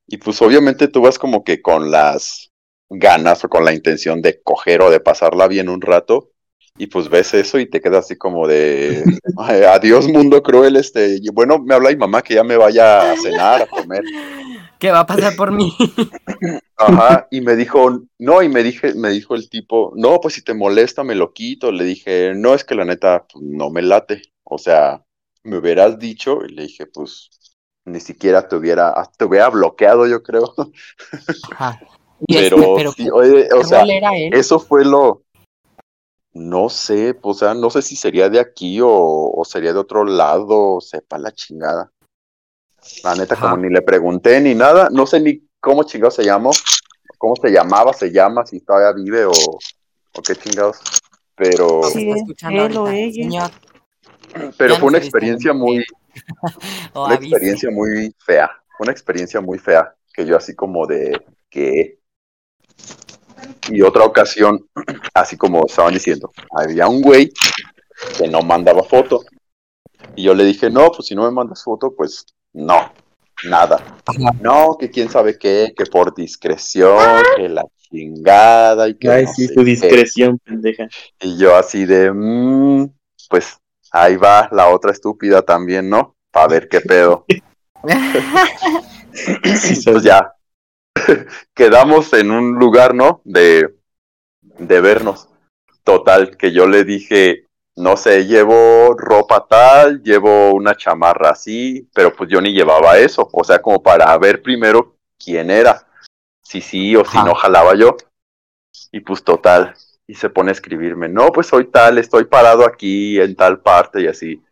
Y 0.07 0.17
pues 0.17 0.39
obviamente 0.41 0.87
tú 0.87 1.01
vas 1.01 1.17
como 1.17 1.43
que 1.43 1.61
con 1.63 1.89
las 1.89 2.51
ganas 2.89 3.43
o 3.43 3.49
con 3.49 3.65
la 3.65 3.73
intención 3.73 4.21
de 4.21 4.39
coger 4.43 4.83
o 4.83 4.91
de 4.91 4.99
pasarla 4.99 5.47
bien 5.47 5.67
un 5.67 5.81
rato. 5.81 6.29
Y 6.77 6.88
pues 6.88 7.07
ves 7.07 7.33
eso 7.36 7.59
y 7.59 7.67
te 7.67 7.79
quedas 7.79 8.05
así 8.05 8.15
como 8.15 8.47
de 8.47 9.03
"Ay, 9.38 9.62
adiós 9.63 10.07
mundo 10.07 10.41
cruel, 10.41 10.75
este, 10.75 11.19
y 11.21 11.29
bueno, 11.29 11.59
me 11.59 11.75
habla 11.75 11.89
mi 11.89 11.97
mamá 11.97 12.21
que 12.21 12.33
ya 12.33 12.43
me 12.43 12.57
vaya 12.57 13.12
a 13.12 13.17
cenar, 13.17 13.62
a 13.62 13.67
comer. 13.67 14.03
¿Qué 14.79 14.91
va 14.91 14.99
a 14.99 15.05
pasar 15.05 15.33
por 15.38 15.51
mí? 15.51 15.73
Ajá, 16.75 17.25
y 17.31 17.39
me 17.39 17.55
dijo, 17.55 18.01
no, 18.19 18.41
y 18.43 18.49
me 18.49 18.63
dije, 18.63 18.93
me 18.95 19.12
dijo 19.12 19.33
el 19.33 19.49
tipo, 19.49 19.93
no, 19.95 20.19
pues 20.19 20.33
si 20.33 20.43
te 20.43 20.53
molesta 20.53 21.05
me 21.05 21.15
lo 21.15 21.31
quito. 21.31 21.71
Le 21.71 21.86
dije, 21.86 22.33
no, 22.36 22.53
es 22.53 22.65
que 22.65 22.75
la 22.75 22.83
neta, 22.83 23.25
pues, 23.31 23.45
no 23.45 23.69
me 23.69 23.81
late. 23.81 24.21
O 24.43 24.57
sea, 24.57 25.01
me 25.43 25.57
hubieras 25.59 25.99
dicho, 25.99 26.39
y 26.45 26.51
le 26.51 26.63
dije, 26.63 26.86
pues, 26.86 27.29
ni 27.86 28.01
siquiera 28.01 28.45
te 28.49 28.57
hubiera, 28.57 28.93
te 29.17 29.23
hubiera 29.23 29.49
bloqueado, 29.49 30.05
yo 30.05 30.21
creo. 30.21 30.53
Ajá. 31.51 31.79
Y 32.27 32.38
este, 32.38 32.55
Pero, 32.55 32.75
pero 32.75 32.91
sí, 32.91 33.03
¿qué, 33.05 33.12
oye, 33.12 33.49
o 33.53 33.63
sea, 33.63 33.81
rol 33.81 33.91
era 33.91 34.17
él? 34.17 34.33
eso 34.33 34.59
fue 34.59 34.83
lo, 34.86 35.22
no 36.34 36.69
sé, 36.69 37.17
o 37.22 37.34
sea, 37.34 37.54
no 37.54 37.69
sé 37.69 37.82
si 37.82 37.96
sería 37.96 38.30
de 38.30 38.39
aquí 38.39 38.82
o, 38.82 38.89
o 38.89 39.46
sería 39.46 39.74
de 39.74 39.80
otro 39.80 40.04
lado, 40.04 40.82
sepa 40.82 41.17
la 41.17 41.32
chingada. 41.32 41.91
La 43.04 43.15
neta, 43.15 43.36
como 43.36 43.58
ni 43.58 43.69
le 43.69 43.82
pregunté 43.82 44.41
ni 44.41 44.56
nada, 44.56 44.89
no 44.91 45.06
sé 45.06 45.19
ni 45.19 45.48
cómo 45.60 45.84
chingado 45.84 46.12
se 46.12 46.24
llamó, 46.26 46.52
cómo 47.17 47.36
se 47.36 47.50
llamaba, 47.50 47.93
se 47.93 48.12
llama, 48.12 48.46
si 48.46 48.60
todavía 48.60 48.91
vive 48.91 49.26
o, 49.26 49.32
o 49.32 50.22
qué 50.22 50.36
chingados. 50.36 50.78
Pero, 51.36 51.84
Sí, 51.84 52.10
está 52.10 52.15
es 52.15 52.22
escuchando 52.22 52.65
él 52.65 52.78
o 52.78 52.88
ella. 52.89 53.24
Señor, 53.24 53.52
pero 54.58 54.76
ya 54.76 54.80
fue 54.80 54.80
no 54.80 54.88
una 54.88 54.98
experiencia 54.98 55.54
muy, 55.54 55.86
una 56.96 57.15
avise. 57.15 57.30
experiencia 57.36 57.69
muy 57.72 58.15
fea, 58.19 58.52
una 58.80 58.91
experiencia 58.91 59.41
muy 59.41 59.60
fea, 59.60 59.96
que 60.13 60.26
yo 60.26 60.36
así 60.38 60.56
como 60.56 60.86
de 60.88 61.26
que 61.50 62.00
y 63.69 63.82
otra 63.82 64.03
ocasión, 64.03 64.65
así 65.13 65.38
como 65.38 65.65
estaban 65.65 65.93
diciendo, 65.93 66.32
había 66.58 66.88
un 66.88 67.01
güey 67.01 67.32
que 68.17 68.27
no 68.27 68.41
mandaba 68.41 68.84
foto. 68.84 69.23
Y 70.15 70.23
yo 70.23 70.34
le 70.34 70.43
dije, 70.43 70.69
no, 70.69 70.91
pues 70.91 71.08
si 71.08 71.15
no 71.15 71.23
me 71.23 71.32
mandas 71.32 71.63
foto, 71.63 71.93
pues 71.95 72.25
no, 72.53 72.91
nada. 73.45 73.97
No, 74.41 74.77
que 74.79 74.89
quién 74.89 75.10
sabe 75.10 75.38
qué, 75.38 75.73
que 75.75 75.86
por 75.86 76.13
discreción, 76.13 77.23
que 77.36 77.49
la 77.49 77.65
chingada 77.89 78.89
y 78.89 78.95
que 78.97 79.10
Ay, 79.10 79.25
no 79.25 79.34
sí, 79.34 79.47
tu 79.47 79.62
qué. 79.62 79.65
discreción, 79.65 80.39
pendeja. 80.39 80.88
Y 81.21 81.38
yo 81.38 81.56
así 81.56 81.86
de, 81.86 82.12
"Mm, 82.12 82.89
pues 83.29 83.58
ahí 83.91 84.15
va 84.17 84.49
la 84.51 84.69
otra 84.69 84.91
estúpida 84.91 85.41
también, 85.41 85.89
¿no? 85.89 86.15
Para 86.32 86.47
ver 86.47 86.67
qué 86.67 86.82
pedo. 86.82 87.25
Pues 89.86 90.03
ya, 90.03 90.34
quedamos 91.53 92.13
en 92.13 92.31
un 92.31 92.55
lugar, 92.55 92.93
¿no? 92.93 93.21
De, 93.23 93.75
de 94.41 94.81
vernos. 94.81 95.29
Total, 95.83 96.37
que 96.37 96.51
yo 96.51 96.67
le 96.67 96.83
dije, 96.83 97.47
no 97.75 97.97
sé, 97.97 98.25
llevo 98.25 98.95
ropa 98.95 99.45
tal, 99.47 100.01
llevo 100.03 100.53
una 100.53 100.75
chamarra 100.75 101.31
así, 101.31 101.89
pero 101.93 102.15
pues 102.15 102.29
yo 102.29 102.39
ni 102.41 102.53
llevaba 102.53 102.97
eso. 102.97 103.27
O 103.31 103.43
sea, 103.43 103.61
como 103.61 103.81
para 103.81 104.15
ver 104.17 104.41
primero 104.41 104.95
quién 105.17 105.49
era. 105.49 105.87
Si 106.41 106.61
sí 106.61 106.95
o 106.95 107.03
si 107.03 107.17
no 107.17 107.33
jalaba 107.33 107.75
yo. 107.75 107.95
Y 108.91 108.99
pues 108.99 109.23
total. 109.23 109.73
Y 110.05 110.15
se 110.15 110.29
pone 110.29 110.51
a 110.51 110.53
escribirme, 110.53 111.07
no, 111.07 111.31
pues 111.31 111.47
soy 111.47 111.71
tal, 111.71 111.97
estoy 111.97 112.25
parado 112.25 112.65
aquí 112.65 113.19
en 113.19 113.35
tal 113.35 113.61
parte 113.61 114.01
y 114.01 114.07
así. 114.07 114.43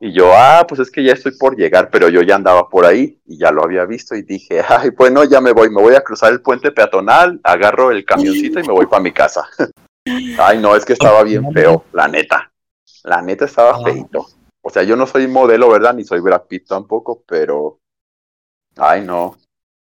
Y 0.00 0.12
yo, 0.12 0.32
ah, 0.34 0.64
pues 0.68 0.80
es 0.80 0.90
que 0.90 1.02
ya 1.04 1.12
estoy 1.12 1.32
por 1.38 1.56
llegar, 1.56 1.88
pero 1.90 2.08
yo 2.08 2.20
ya 2.22 2.34
andaba 2.34 2.68
por 2.68 2.84
ahí 2.84 3.20
y 3.24 3.38
ya 3.38 3.50
lo 3.50 3.62
había 3.62 3.84
visto 3.86 4.14
y 4.14 4.22
dije, 4.22 4.60
ay, 4.68 4.90
bueno, 4.90 5.24
ya 5.24 5.40
me 5.40 5.52
voy, 5.52 5.70
me 5.70 5.80
voy 5.80 5.94
a 5.94 6.02
cruzar 6.02 6.32
el 6.32 6.42
puente 6.42 6.72
peatonal, 6.72 7.40
agarro 7.42 7.90
el 7.90 8.04
camioncito 8.04 8.60
y 8.60 8.64
me 8.66 8.72
voy 8.72 8.86
para 8.86 9.02
mi 9.02 9.12
casa. 9.12 9.48
ay, 10.38 10.58
no, 10.58 10.76
es 10.76 10.84
que 10.84 10.92
estaba 10.94 11.22
bien 11.22 11.50
feo, 11.52 11.84
la 11.92 12.08
neta. 12.08 12.50
La 13.04 13.22
neta 13.22 13.44
estaba 13.44 13.76
Ah. 13.76 13.82
feito. 13.84 14.26
O 14.62 14.70
sea, 14.70 14.82
yo 14.82 14.96
no 14.96 15.06
soy 15.06 15.28
modelo, 15.28 15.68
¿verdad? 15.70 15.94
Ni 15.94 16.04
soy 16.04 16.20
Brad 16.20 16.42
Pitt 16.48 16.66
tampoco, 16.68 17.22
pero. 17.26 17.78
Ay, 18.76 19.02
no. 19.02 19.36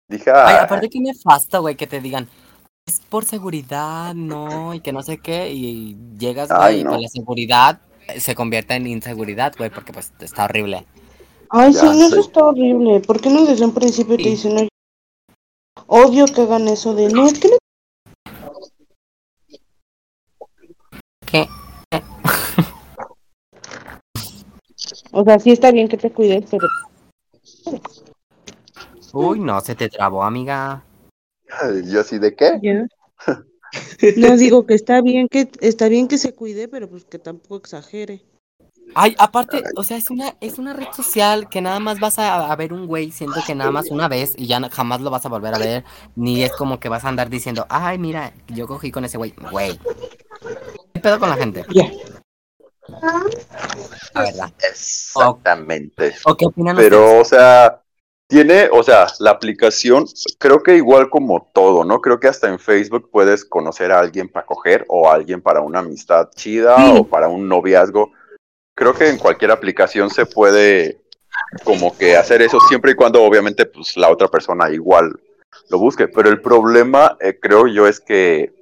Dije, 0.09 0.31
Ay, 0.31 0.57
ah, 0.59 0.63
aparte 0.63 0.89
que 0.89 1.01
nefasto, 1.01 1.61
güey, 1.61 1.75
que 1.77 1.87
te 1.89 2.01
digan, 2.01 2.29
es 2.87 3.01
por 3.09 3.25
seguridad, 3.25 4.15
no, 4.15 4.75
y 4.75 4.81
que 4.81 4.93
no 4.93 5.03
sé 5.03 5.19
qué, 5.19 5.51
y 5.53 5.97
llegas, 6.19 6.49
güey, 6.49 6.83
no. 6.85 6.97
la 6.97 7.09
seguridad 7.09 7.81
se 8.19 8.35
convierte 8.35 8.75
en 8.75 8.87
inseguridad, 8.87 9.53
güey, 9.57 9.71
porque 9.71 9.93
pues 9.93 10.13
está 10.21 10.45
horrible. 10.45 10.87
Ay, 11.51 11.73
Ya 11.73 11.81
sí, 11.81 11.87
no, 11.87 11.93
eso 11.93 12.09
sé. 12.11 12.21
está 12.21 12.45
horrible. 12.45 13.01
¿Por 13.01 13.21
qué 13.21 13.31
no 13.31 13.45
desde 13.45 13.65
un 13.65 13.75
principio 13.75 14.17
te 14.17 14.23
Sí. 14.25 14.31
dicen, 14.31 14.57
"Oye, 14.57 14.69
odio 15.87 16.27
que 16.27 16.43
hagan 16.43 16.69
eso 16.69 16.95
de, 16.95 17.09
no, 17.09 17.27
es 17.27 17.39
que 17.39 17.49
no 17.49 17.57
¿Qué? 21.27 21.47
O 25.13 25.25
sea, 25.25 25.39
sí 25.39 25.51
está 25.51 25.71
bien 25.73 25.89
que 25.89 25.97
te 25.97 26.11
cuides, 26.13 26.45
pero 26.51 26.67
Uy, 29.13 29.41
no, 29.41 29.61
se 29.61 29.75
te 29.75 29.89
trabó, 29.89 30.23
amiga. 30.23 30.85
yo 31.85 32.01
así 32.01 32.19
de 32.19 32.35
qué? 32.35 32.59
ya. 32.63 32.87
No 34.17 34.37
digo 34.37 34.67
que 34.67 34.75
está 34.75 35.01
bien 35.01 35.29
que 35.29 35.49
está 35.61 35.89
bien 35.89 36.09
que 36.09 36.19
se 36.19 36.35
cuide, 36.35 36.69
pero 36.69 36.89
pues 36.89 37.05
que 37.05 37.19
tampoco 37.19 37.57
exagere. 37.57 38.23
Ay, 38.95 39.15
aparte, 39.19 39.63
o 39.77 39.85
sea, 39.85 39.97
es 39.97 40.11
una, 40.11 40.35
es 40.41 40.59
una 40.59 40.73
red 40.73 40.89
social 40.93 41.49
que 41.49 41.61
nada 41.61 41.79
más 41.79 42.01
vas 42.01 42.19
a, 42.19 42.51
a 42.51 42.57
ver 42.57 42.73
un 42.73 42.87
güey, 42.89 43.13
siento 43.13 43.41
que 43.47 43.55
nada 43.55 43.71
más 43.71 43.91
una 43.91 44.09
vez 44.09 44.35
y 44.37 44.49
ya 44.49 44.61
jamás 44.69 45.01
lo 45.01 45.11
vas 45.11 45.25
a 45.25 45.29
volver 45.29 45.55
a 45.55 45.59
ver, 45.59 45.85
ni 46.17 46.43
es 46.43 46.51
como 46.53 46.81
que 46.81 46.89
vas 46.89 47.05
a 47.05 47.09
andar 47.09 47.31
diciendo, 47.31 47.67
ay, 47.69 47.99
mira, 47.99 48.33
yo 48.49 48.67
cogí 48.67 48.91
con 48.91 49.05
ese 49.05 49.17
güey, 49.17 49.33
güey. 49.53 49.79
¿Qué 50.93 51.01
pedo 51.01 51.21
con 51.21 51.29
la 51.29 51.37
gente? 51.37 51.65
La 54.15 54.23
verdad. 54.23 54.53
Exactamente. 54.69 56.15
¿O 56.25 56.37
qué 56.37 56.47
opinan 56.47 56.77
ustedes? 56.77 56.91
Pero, 56.91 57.21
o 57.21 57.25
sea, 57.25 57.83
tiene, 58.31 58.69
o 58.73 58.83
sea, 58.83 59.09
la 59.19 59.33
aplicación, 59.33 60.07
creo 60.39 60.63
que 60.63 60.77
igual 60.77 61.11
como 61.11 61.51
todo, 61.53 61.85
¿no? 61.85 62.01
Creo 62.01 62.19
que 62.21 62.29
hasta 62.29 62.49
en 62.49 62.59
Facebook 62.59 63.11
puedes 63.11 63.45
conocer 63.45 63.91
a 63.91 63.99
alguien 63.99 64.29
para 64.29 64.47
coger 64.47 64.85
o 64.89 65.11
a 65.11 65.15
alguien 65.15 65.43
para 65.43 65.61
una 65.61 65.81
amistad 65.81 66.31
chida 66.35 66.77
Sí. 66.77 66.99
o 67.01 67.05
para 67.05 67.29
un 67.29 67.49
noviazgo. 67.49 68.13
Creo 68.77 68.95
que 68.95 69.09
en 69.09 69.19
cualquier 69.19 69.51
aplicación 69.51 70.09
se 70.11 70.25
puede 70.25 71.01
como 71.65 71.97
que 71.99 72.17
hacer 72.17 72.41
eso 72.41 72.59
siempre 72.61 72.93
y 72.93 72.95
cuando 72.95 73.23
obviamente 73.23 73.67
pues 73.67 73.97
la 73.97 74.09
otra 74.11 74.29
persona 74.29 74.71
igual 74.71 75.13
lo 75.69 75.79
busque. 75.79 76.07
Pero 76.07 76.29
el 76.29 76.41
problema, 76.41 77.17
eh, 77.21 77.37
creo 77.41 77.67
yo, 77.67 77.87
es 77.89 77.99
que 78.01 78.55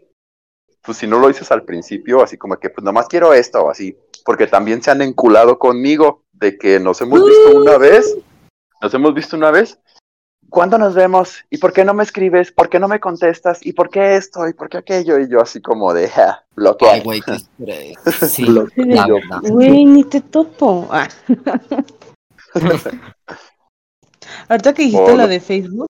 pues 0.83 0.97
si 0.97 1.07
no 1.07 1.19
lo 1.19 1.29
dices 1.29 1.51
al 1.53 1.65
principio, 1.65 2.23
así 2.23 2.39
como 2.39 2.57
que 2.57 2.71
pues 2.71 2.83
nomás 2.83 3.07
quiero 3.09 3.35
esto 3.35 3.61
o 3.65 3.71
así, 3.71 3.95
porque 4.25 4.47
también 4.47 4.83
se 4.83 4.91
han 4.91 5.03
enculado 5.03 5.59
conmigo 5.59 6.23
de 6.33 6.57
que 6.57 6.81
nos 6.81 7.01
hemos 7.03 7.23
visto 7.25 7.57
una 7.61 7.77
vez, 7.77 8.17
nos 8.81 8.95
hemos 8.95 9.15
visto 9.15 9.37
una 9.37 9.51
vez. 9.51 9.79
¿Cuándo 10.51 10.79
nos 10.79 10.95
vemos? 10.95 11.45
¿Y 11.51 11.59
por 11.59 11.75
qué 11.75 11.85
no 11.85 11.93
me 11.93 12.05
escribes? 12.05 12.53
¿Por 12.53 12.71
qué 12.71 12.81
no 12.81 12.89
me 12.89 13.01
contestas? 13.01 13.65
¿Y 13.67 13.75
por 13.75 13.91
qué 13.91 14.17
esto? 14.17 14.49
¿Y 14.49 14.55
por 14.55 14.71
qué 14.71 14.79
aquello? 14.79 15.19
Y 15.19 15.29
yo 15.29 15.43
así 15.43 15.61
como 15.61 15.93
de 15.93 16.09
ja, 16.09 16.43
bloquear. 16.57 16.95
Ay, 16.95 17.03
güey, 17.03 17.21
qué. 17.21 17.95
Sí. 18.27 18.47
Güey, 19.43 19.85
ni 19.85 20.05
te 20.05 20.23
topo. 20.23 20.89
Ah. 20.91 21.07
Ahorita 24.49 24.73
que 24.73 24.85
dijiste 24.85 25.13
Oh, 25.13 25.17
lo 25.17 25.29
de 25.29 25.41
Facebook, 25.41 25.89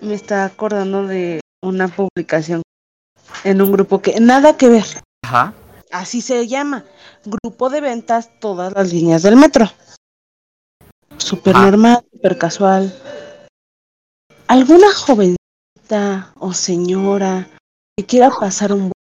me 0.00 0.14
está 0.14 0.44
acordando 0.44 1.06
de 1.06 1.40
una 1.62 1.88
publicación 1.88 2.60
en 3.44 3.62
un 3.62 3.72
grupo 3.72 4.02
que 4.02 4.20
nada 4.20 4.56
que 4.58 4.68
ver. 4.68 4.84
Ajá. 5.24 5.54
Así 5.90 6.20
se 6.20 6.46
llama. 6.46 6.84
Grupo 7.24 7.70
de 7.70 7.80
ventas 7.80 8.30
todas 8.40 8.72
las 8.74 8.92
líneas 8.92 9.22
del 9.22 9.36
metro. 9.36 9.70
Súper 11.32 11.54
normal, 11.56 12.04
súper 12.12 12.36
casual. 12.36 12.94
¿Alguna 14.48 14.92
jovencita 14.92 16.30
o 16.38 16.52
señora 16.52 17.48
que 17.96 18.04
quiera 18.04 18.28
pasar 18.28 18.74
un 18.74 18.90
buen 18.90 18.92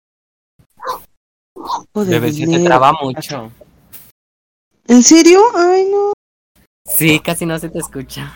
poco 1.53 2.05
de 2.05 2.11
Bebé, 2.11 2.31
se 2.31 2.47
te 2.47 2.63
traba 2.63 2.93
mucho. 2.93 3.51
¿En 4.87 5.03
serio? 5.03 5.41
Ay, 5.53 5.89
no. 5.91 6.13
Sí, 6.85 7.19
casi 7.19 7.45
no 7.45 7.59
se 7.59 7.67
te 7.67 7.79
escucha. 7.79 8.31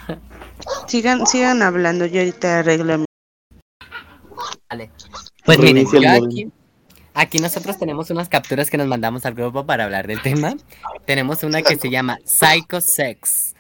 Sigan, 0.88 1.26
sigan 1.26 1.62
hablando, 1.62 2.06
yo 2.06 2.20
ahorita 2.20 2.60
arreglo 2.60 2.98
mi... 2.98 3.06
Vale. 4.70 4.92
Pues 5.46 5.58
miren, 5.58 5.88
yo 5.90 6.00
aquí, 6.10 6.52
aquí 7.14 7.40
nosotros 7.40 7.78
tenemos 7.78 8.10
unas 8.10 8.28
capturas 8.28 8.70
que 8.70 8.78
nos 8.78 8.88
mandamos 8.88 9.26
al 9.26 9.36
grupo 9.36 9.66
para 9.66 9.86
hablar 9.86 10.06
del 10.06 10.22
tema. 10.22 10.54
Tenemos 11.06 11.44
una 11.44 11.62
que 11.62 11.78
se 11.78 11.90
llama 11.90 12.18
Psycho 12.26 12.82
Sex. 12.82 13.55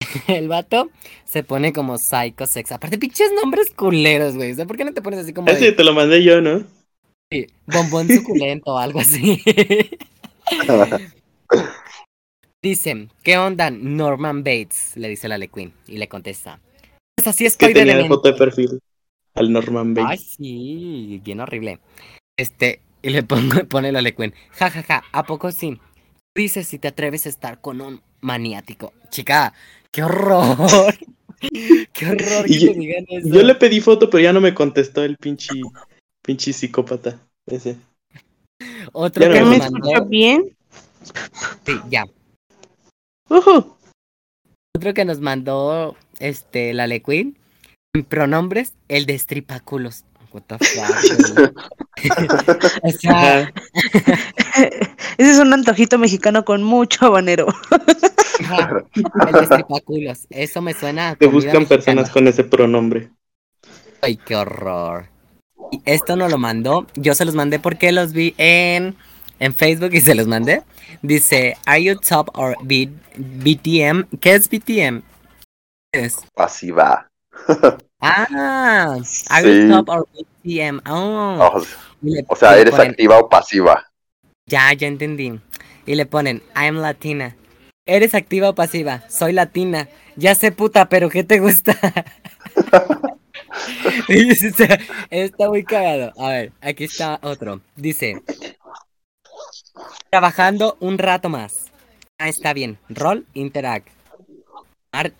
El 0.28 0.48
vato 0.48 0.90
se 1.24 1.42
pone 1.42 1.72
como 1.72 1.98
Psycho 1.98 2.46
Sex. 2.46 2.72
Aparte, 2.72 2.98
pinches 2.98 3.30
nombres 3.32 3.70
culeros, 3.70 4.36
güey. 4.36 4.52
O 4.52 4.54
sea, 4.54 4.66
¿por 4.66 4.76
qué 4.76 4.84
no 4.84 4.92
te 4.94 5.02
pones 5.02 5.20
así 5.20 5.32
como 5.32 5.48
Ese 5.48 5.66
de, 5.66 5.72
te 5.72 5.84
lo 5.84 5.92
mandé 5.92 6.22
yo, 6.22 6.40
¿no? 6.40 6.64
sí, 7.32 7.46
bombón 7.66 8.08
suculento 8.08 8.72
o 8.74 8.78
algo 8.78 9.00
así? 9.00 9.42
Dice, 12.62 13.08
¿qué 13.22 13.38
onda 13.38 13.70
Norman 13.70 14.44
Bates? 14.44 14.92
Le 14.96 15.08
dice 15.08 15.28
la 15.28 15.38
Queen 15.46 15.72
y 15.86 15.96
le 15.96 16.08
contesta. 16.08 16.60
Pues 17.16 17.26
así 17.26 17.46
es 17.46 17.56
Que 17.56 17.68
tenía 17.68 17.94
de 17.96 18.02
demente". 18.02 18.08
foto 18.08 18.28
de 18.32 18.34
perfil 18.34 18.80
al 19.34 19.52
Norman 19.52 19.94
Ay, 19.96 20.04
Bates. 20.04 20.32
sí, 20.36 21.20
bien 21.24 21.40
horrible. 21.40 21.80
Este, 22.36 22.82
y 23.02 23.10
le 23.10 23.22
pongo, 23.22 23.64
pone 23.68 23.92
la 23.92 24.02
lecuen. 24.02 24.34
Ja, 24.50 24.70
ja, 24.70 24.82
ja, 24.82 25.04
¿a 25.12 25.24
poco 25.24 25.52
sí? 25.52 25.78
Dices 26.36 26.66
si 26.68 26.78
te 26.78 26.88
atreves 26.88 27.26
a 27.26 27.30
estar 27.30 27.60
con 27.60 27.80
un 27.80 28.02
maniático. 28.20 28.92
Chica, 29.10 29.54
qué 29.92 30.02
horror. 30.02 30.94
qué 31.92 32.06
horror 32.06 32.44
que 32.46 32.58
yo- 32.58 32.72
te 32.72 32.78
digan 32.78 33.04
eso. 33.08 33.28
Yo 33.28 33.42
le 33.42 33.54
pedí 33.54 33.80
foto, 33.80 34.10
pero 34.10 34.22
ya 34.22 34.32
no 34.32 34.40
me 34.40 34.54
contestó 34.54 35.02
el 35.02 35.16
pinche, 35.16 35.54
pinche 36.22 36.52
psicópata. 36.52 37.18
Ese. 37.46 37.76
Otro 38.92 39.24
Ya 39.24 39.32
que 39.32 39.40
no 39.40 39.46
¿Me 39.50 39.58
mandó. 39.58 40.04
bien? 40.06 40.56
Sí, 41.64 41.72
ya. 41.88 42.04
Ujú. 43.28 43.76
Otro 44.76 44.94
que 44.94 45.04
nos 45.04 45.20
mandó 45.20 45.96
este 46.18 46.72
la 46.74 46.86
Queen. 47.00 47.36
En 47.94 48.04
pronombres, 48.04 48.74
el 48.88 49.06
de 49.06 49.14
estripaculos. 49.14 50.04
What 50.32 50.42
the 50.46 50.58
fuck, 50.58 51.34
güey? 51.34 51.50
o 52.82 52.90
sea, 52.98 53.38
Ajá. 53.38 53.52
Ese 55.18 55.30
es 55.32 55.38
un 55.38 55.52
antojito 55.52 55.98
mexicano 55.98 56.44
con 56.44 56.62
mucho 56.62 57.06
habanero. 57.06 57.46
el. 58.38 60.26
Eso 60.30 60.62
me 60.62 60.74
suena 60.74 61.10
a 61.10 61.16
Te 61.16 61.26
buscan 61.26 61.66
personas 61.66 62.10
con 62.10 62.28
ese 62.28 62.44
pronombre. 62.44 63.10
Ay, 64.02 64.16
qué 64.16 64.36
horror. 64.36 65.08
Y 65.72 65.82
esto 65.84 66.16
no 66.16 66.28
lo 66.28 66.38
mandó. 66.38 66.86
Yo 66.94 67.14
se 67.14 67.24
los 67.24 67.34
mandé 67.34 67.58
porque 67.58 67.92
los 67.92 68.12
vi 68.12 68.34
en, 68.38 68.96
en 69.38 69.54
Facebook 69.54 69.90
y 69.92 70.00
se 70.00 70.14
los 70.14 70.26
mandé. 70.26 70.62
Dice, 71.02 71.56
¿Are 71.66 71.82
you 71.82 71.96
top 71.96 72.30
or 72.34 72.56
B- 72.62 72.90
BTM? 73.16 74.04
¿Qué 74.20 74.34
es 74.34 74.48
BTM? 74.48 75.02
¿Qué 75.92 76.04
es? 76.04 76.16
Así 76.36 76.70
Ah, 78.00 78.96
¿Are 79.28 79.42
Sí. 79.44 79.68
you 79.68 79.68
top 79.68 79.88
or 79.88 80.06
BTM? 80.12 80.80
Oh. 80.88 81.50
O, 81.54 81.62
Y 82.02 82.14
le- 82.14 82.24
o 82.28 82.36
sea, 82.36 82.56
¿eres 82.58 82.70
ponen, 82.74 82.90
activa 82.90 83.18
o 83.18 83.28
pasiva? 83.28 83.90
Ya, 84.46 84.72
ya 84.72 84.86
entendí. 84.88 85.38
Y 85.86 85.94
le 85.94 86.06
ponen, 86.06 86.42
I'm 86.56 86.76
latina. 86.76 87.36
¿Eres 87.86 88.14
activa 88.14 88.50
o 88.50 88.54
pasiva? 88.54 89.02
Soy 89.08 89.32
latina. 89.32 89.88
Ya 90.16 90.34
sé 90.34 90.52
puta, 90.52 90.88
pero 90.88 91.08
¿qué 91.10 91.24
te 91.24 91.40
gusta? 91.40 91.76
Sea, 94.56 94.78
está 95.10 95.48
muy 95.48 95.64
cagado. 95.64 96.12
A 96.18 96.28
ver, 96.30 96.52
aquí 96.60 96.84
está 96.84 97.18
otro. 97.22 97.60
Dice, 97.76 98.22
trabajando 100.10 100.76
un 100.80 100.98
rato 100.98 101.28
más. 101.28 101.66
Ah, 102.18 102.28
está 102.28 102.52
bien. 102.52 102.78
Rol, 102.88 103.26
interact. 103.34 103.88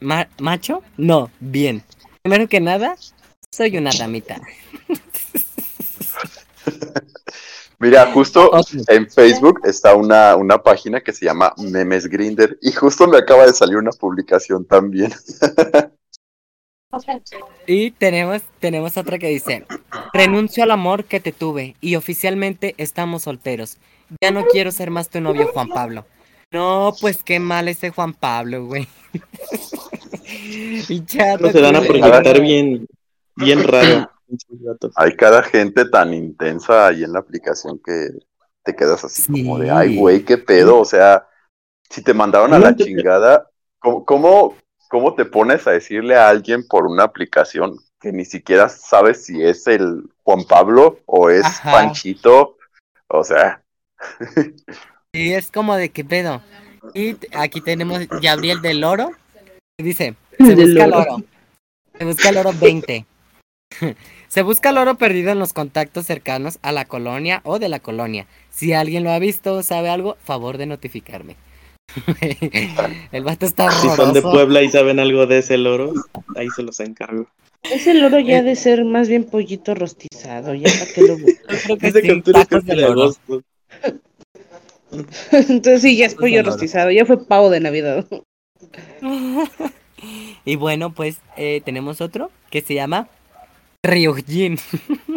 Mar- 0.00 0.28
¿Macho? 0.38 0.82
No, 0.96 1.30
bien. 1.40 1.82
Primero 2.22 2.48
que 2.48 2.60
nada, 2.60 2.96
soy 3.52 3.76
una 3.76 3.90
damita. 3.96 4.40
Mira, 7.78 8.12
justo 8.12 8.50
en 8.88 9.08
Facebook 9.10 9.60
está 9.64 9.94
una, 9.94 10.36
una 10.36 10.62
página 10.62 11.00
que 11.00 11.12
se 11.12 11.24
llama 11.24 11.54
Memes 11.56 12.08
Grinder 12.08 12.58
y 12.60 12.72
justo 12.72 13.06
me 13.06 13.16
acaba 13.16 13.46
de 13.46 13.54
salir 13.54 13.76
una 13.76 13.92
publicación 13.92 14.66
también. 14.66 15.12
Y 17.66 17.92
tenemos, 17.92 18.42
tenemos 18.58 18.96
otra 18.98 19.18
que 19.18 19.28
dice, 19.28 19.64
renuncio 20.12 20.64
al 20.64 20.72
amor 20.72 21.04
que 21.04 21.20
te 21.20 21.32
tuve 21.32 21.76
y 21.80 21.94
oficialmente 21.94 22.74
estamos 22.76 23.22
solteros. 23.22 23.78
Ya 24.20 24.30
no 24.30 24.44
quiero 24.44 24.72
ser 24.72 24.90
más 24.90 25.08
tu 25.08 25.20
novio, 25.20 25.48
Juan 25.54 25.68
Pablo. 25.68 26.04
No, 26.52 26.92
pues 27.00 27.22
qué 27.22 27.38
mal 27.38 27.68
ese 27.68 27.90
Juan 27.90 28.12
Pablo, 28.14 28.66
güey. 28.66 28.88
Y 30.32 31.04
chato, 31.04 31.46
No 31.46 31.52
se 31.52 31.60
van 31.60 31.76
a 31.76 31.80
proyectar 31.80 32.40
bien, 32.40 32.86
bien 33.34 33.64
raro. 33.64 34.10
Hay 34.96 35.16
cada 35.16 35.42
gente 35.42 35.84
tan 35.86 36.14
intensa 36.14 36.86
ahí 36.86 37.02
en 37.02 37.12
la 37.12 37.18
aplicación 37.18 37.80
que 37.84 38.10
te 38.62 38.76
quedas 38.76 39.02
así 39.04 39.30
como 39.30 39.58
de, 39.58 39.70
ay, 39.70 39.96
güey, 39.96 40.24
qué 40.24 40.38
pedo. 40.38 40.78
O 40.78 40.84
sea, 40.84 41.26
si 41.88 42.02
te 42.02 42.14
mandaron 42.14 42.54
a 42.54 42.60
la 42.60 42.76
chingada, 42.76 43.50
¿cómo, 43.80 44.04
cómo, 44.04 44.56
cómo 44.88 45.14
te 45.14 45.24
pones 45.24 45.66
a 45.66 45.72
decirle 45.72 46.14
a 46.16 46.28
alguien 46.28 46.66
por 46.68 46.86
una 46.86 47.02
aplicación 47.02 47.76
que 48.00 48.12
ni 48.12 48.24
siquiera 48.24 48.68
sabes 48.68 49.24
si 49.24 49.42
es 49.42 49.66
el 49.66 50.08
Juan 50.22 50.44
Pablo 50.44 51.00
o 51.06 51.28
es 51.28 51.44
Ajá. 51.44 51.72
Panchito? 51.72 52.56
O 53.08 53.24
sea, 53.24 53.62
Y 55.12 55.32
es 55.32 55.50
como 55.50 55.76
de 55.76 55.90
qué 55.90 56.04
pedo. 56.04 56.42
Y 56.94 57.16
aquí 57.32 57.60
tenemos 57.60 58.06
Gabriel 58.22 58.62
del 58.62 58.84
Oro. 58.84 59.12
que 59.76 59.84
Dice, 59.84 60.14
se 60.38 60.54
busca 60.54 60.84
el 60.84 60.92
Oro. 60.92 61.22
Se 61.98 62.04
busca 62.04 62.28
el 62.30 62.38
oro 62.38 62.52
20. 62.58 63.06
Se 64.28 64.42
busca 64.42 64.70
el 64.70 64.78
oro 64.78 64.96
perdido 64.96 65.32
en 65.32 65.40
los 65.40 65.52
contactos 65.52 66.06
cercanos 66.06 66.60
a 66.62 66.70
la 66.70 66.84
colonia 66.84 67.40
o 67.44 67.58
de 67.58 67.68
la 67.68 67.80
colonia. 67.80 68.26
Si 68.48 68.72
alguien 68.72 69.02
lo 69.02 69.10
ha 69.10 69.18
visto 69.18 69.54
o 69.54 69.62
sabe 69.64 69.90
algo, 69.90 70.16
favor 70.22 70.56
de 70.56 70.66
notificarme. 70.66 71.34
El 73.12 73.24
vato 73.24 73.44
está 73.44 73.70
Si 73.72 73.88
son 73.88 74.12
de 74.12 74.20
horroroso. 74.20 74.30
Puebla 74.30 74.62
y 74.62 74.70
saben 74.70 75.00
algo 75.00 75.26
de 75.26 75.38
ese 75.38 75.58
loro, 75.58 75.92
ahí 76.36 76.48
se 76.54 76.62
los 76.62 76.78
encargo. 76.78 77.26
Ese 77.64 77.92
loro 77.94 78.20
ya 78.20 78.38
ha 78.38 78.42
de 78.42 78.54
ser 78.54 78.84
más 78.84 79.08
bien 79.08 79.24
pollito 79.24 79.74
rostizado, 79.74 80.54
ya 80.54 80.70
para 80.94 81.06
lo 81.68 81.76
que 81.78 81.92
sí, 81.92 82.08
captura 82.08 82.44
tacos 82.44 82.64
de 82.64 82.76
loro. 82.76 83.12
Entonces 85.32 85.82
sí, 85.82 85.96
ya 85.96 86.06
es 86.06 86.14
pollo 86.14 86.42
rostizado, 86.42 86.90
ya 86.90 87.04
fue 87.06 87.24
pavo 87.24 87.50
de 87.50 87.60
Navidad. 87.60 88.06
Y 90.46 90.56
bueno, 90.56 90.94
pues 90.94 91.18
eh, 91.36 91.60
tenemos 91.64 92.00
otro 92.00 92.30
que 92.50 92.62
se 92.62 92.72
llama 92.74 93.08
Ryujin. 93.82 94.58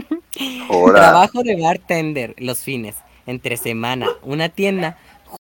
ahora. 0.69 0.99
Trabajo 0.99 1.41
de 1.43 1.55
bartender 1.61 2.35
los 2.37 2.59
fines, 2.59 2.95
entre 3.25 3.55
semana, 3.55 4.09
una 4.23 4.49
tienda, 4.49 4.97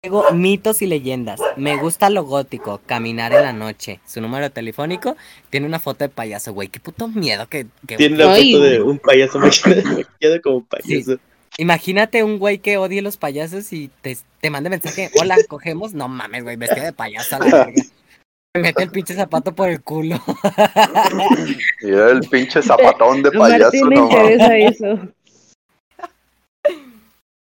juego 0.02 0.24
mitos 0.32 0.82
y 0.82 0.86
leyendas. 0.86 1.40
Me 1.56 1.76
gusta 1.76 2.10
lo 2.10 2.24
gótico, 2.24 2.80
caminar 2.86 3.32
en 3.32 3.42
la 3.42 3.52
noche. 3.52 4.00
Su 4.04 4.20
número 4.20 4.50
telefónico 4.50 5.16
tiene 5.48 5.66
una 5.66 5.78
foto 5.78 6.02
de 6.04 6.08
payaso, 6.08 6.52
güey. 6.52 6.66
Qué 6.68 6.80
puto 6.80 7.06
miedo 7.06 7.46
que... 7.48 7.66
que- 7.86 7.96
Tiene 7.98 8.16
la 8.16 8.32
Ay. 8.32 8.52
foto 8.52 8.64
de 8.64 8.82
un 8.82 8.98
payaso 8.98 9.38
maquillado 9.38 10.42
como 10.42 10.64
payaso. 10.64 11.18
Imagínate 11.58 12.24
un 12.24 12.38
güey 12.38 12.58
que 12.58 12.78
odie 12.78 13.02
los 13.02 13.16
payasos 13.16 13.72
y 13.72 13.88
te, 14.00 14.16
te 14.40 14.50
mande 14.50 14.70
mensaje, 14.70 15.10
hola, 15.20 15.36
cogemos. 15.48 15.94
No 15.94 16.08
mames, 16.08 16.42
güey, 16.42 16.56
vestido 16.56 16.84
de 16.84 16.92
payaso 16.92 17.36
a 17.36 17.38
la 17.40 17.44
verga. 17.46 17.82
Me 18.54 18.62
mete 18.62 18.82
el 18.82 18.90
pinche 18.90 19.14
zapato 19.14 19.54
por 19.54 19.68
el 19.68 19.82
culo. 19.82 20.16
Y 21.82 21.90
el 21.90 22.20
pinche 22.28 22.62
zapatón 22.62 23.22
de 23.22 23.30
payaso, 23.30 23.64
Martín 23.64 23.90
no 23.90 24.08
mames. 24.08 24.30
interesa 24.32 24.56
eso. 24.56 25.08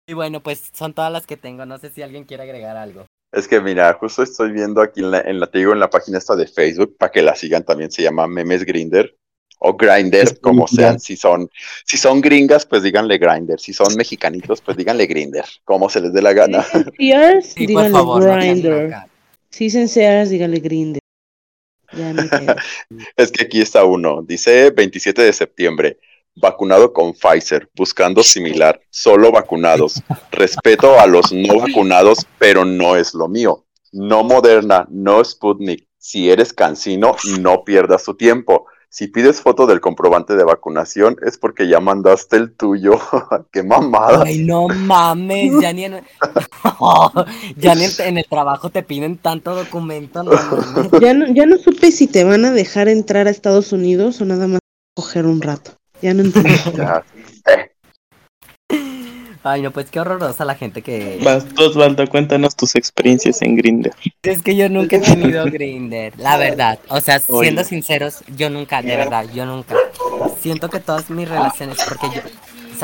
Y 0.10 0.14
bueno, 0.14 0.42
pues 0.42 0.70
son 0.74 0.94
todas 0.94 1.12
las 1.12 1.26
que 1.26 1.38
tengo. 1.38 1.66
No 1.66 1.78
sé 1.78 1.92
si 1.92 2.02
alguien 2.02 2.26
quiere 2.26 2.44
agregar 2.44 2.76
algo. 2.76 3.06
Es 3.34 3.48
que 3.48 3.60
mira, 3.62 3.94
justo 3.94 4.24
estoy 4.24 4.52
viendo 4.52 4.82
aquí 4.82 5.02
en 5.02 5.12
la, 5.12 5.22
en 5.22 5.40
la, 5.40 5.48
te 5.48 5.60
digo, 5.60 5.74
en 5.74 5.80
la 5.80 5.90
página 5.90 6.18
esta 6.18 6.36
de 6.36 6.48
Facebook, 6.48 6.96
para 6.98 7.12
que 7.12 7.22
la 7.22 7.36
sigan 7.36 7.64
también, 7.64 7.92
se 7.92 8.04
llama 8.04 8.28
Memes 8.28 8.66
Grinder 8.66 9.16
o 9.60 9.76
Grinder, 9.76 10.40
como 10.40 10.68
sean. 10.68 11.00
Si 11.00 11.16
son, 11.16 11.50
si 11.86 11.98
son 11.98 12.22
gringas, 12.22 12.66
pues 12.66 12.84
díganle 12.84 13.18
Grinder. 13.18 13.60
Si 13.60 13.74
son 13.74 13.96
mexicanitos, 13.96 14.62
pues 14.62 14.78
díganle 14.78 15.06
Grinder, 15.06 15.46
como 15.64 15.90
se 15.90 16.02
les 16.02 16.14
dé 16.14 16.22
la 16.22 16.34
gana. 16.34 16.66
Sí, 17.44 17.66
díganle 17.66 17.92
sean 17.92 18.40
grinder. 18.40 18.96
Si 19.50 19.66
dicen 19.66 19.88
Sears, 19.88 20.30
díganle 20.30 20.60
grinder. 20.60 21.02
Es 23.16 23.32
que 23.32 23.46
aquí 23.46 23.62
está 23.62 23.86
uno, 23.86 24.22
dice 24.22 24.72
27 24.72 25.22
de 25.22 25.34
septiembre, 25.34 25.98
vacunado 26.36 26.94
con 26.94 27.14
Pfizer, 27.14 27.70
buscando 27.76 28.24
similar, 28.24 28.80
solo 28.90 29.32
vacunados. 29.32 30.02
Respeto 30.32 31.00
a 31.00 31.08
los 31.08 31.32
no 31.32 31.60
vacunados, 31.60 32.28
pero 32.38 32.66
no 32.66 32.96
es 32.96 33.14
lo 33.14 33.28
mío. 33.28 33.66
No 33.92 34.24
Moderna, 34.24 34.86
no 34.90 35.24
Sputnik. 35.24 35.88
Si 35.98 36.30
eres 36.30 36.54
cansino, 36.54 37.16
no 37.40 37.64
pierdas 37.64 38.04
tu 38.04 38.14
tiempo. 38.16 38.68
Si 38.90 39.08
pides 39.08 39.42
foto 39.42 39.68
del 39.68 39.82
comprobante 39.82 40.36
de 40.36 40.44
vacunación, 40.44 41.18
es 41.26 41.38
porque 41.38 41.68
ya 41.68 41.80
mandaste 41.80 42.38
el 42.38 42.56
tuyo. 42.56 43.00
¡Qué 43.52 43.64
mamada! 43.64 44.24
Ay, 44.26 44.40
no 44.40 44.68
mames, 44.68 45.52
ya 45.62 45.74
ni 45.74 45.86
en, 45.86 45.94
ya 47.58 47.76
ni 47.76 47.84
en, 47.84 47.92
en 48.00 48.18
el 48.18 48.26
trabajo 48.26 48.70
te 48.70 48.84
piden 48.84 49.18
tanto 49.18 49.56
documento, 49.56 50.24
no. 50.24 50.32
Ya 51.00 51.14
no, 51.14 51.28
ya 51.28 51.46
no 51.46 51.58
supe 51.58 51.92
si 51.92 52.08
te 52.08 52.24
van 52.24 52.46
a 52.46 52.52
dejar 52.52 52.88
entrar 52.88 53.28
a 53.28 53.30
Estados 53.30 53.74
Unidos 53.74 54.22
o 54.22 54.26
nada 54.26 54.48
más 54.48 54.60
coger 54.96 55.26
un 55.26 55.42
rato. 55.42 55.72
Ya 56.02 56.14
no 56.14 56.24
entendí. 56.24 56.50
Ya. 56.76 57.04
Ay, 59.48 59.62
no, 59.62 59.72
pues 59.72 59.90
qué 59.90 60.00
horrorosa 60.00 60.46
la 60.46 60.56
gente 60.56 60.82
que... 60.82 61.20
Osvaldo, 61.58 62.08
cuéntanos 62.08 62.56
tus 62.56 62.76
experiencias 62.76 63.42
en 63.42 63.56
Grindr. 63.56 63.92
Es 64.24 64.42
que 64.42 64.56
yo 64.56 64.70
nunca 64.70 64.98
he 64.98 65.00
tenido 65.00 65.46
Grinder, 65.46 66.14
la 66.18 66.38
verdad. 66.38 66.80
O 66.90 67.00
sea, 67.00 67.20
siendo 67.20 67.62
Oye. 67.62 67.64
sinceros, 67.64 68.24
yo 68.36 68.50
nunca, 68.50 68.82
de 68.82 68.96
verdad, 68.96 69.26
yo 69.34 69.46
nunca. 69.46 69.76
Siento 70.40 70.70
que 70.70 70.80
todas 70.80 71.10
mis 71.10 71.28
relaciones, 71.28 71.78
porque 71.88 72.08
yo, 72.16 72.22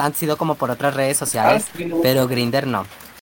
han 0.02 0.14
sido 0.14 0.38
como 0.38 0.56
por 0.56 0.72
otras 0.72 0.96
redes 0.96 1.18
sociales, 1.18 1.66
pero 2.02 2.28
Grinder 2.28 2.68
no. 2.68 2.86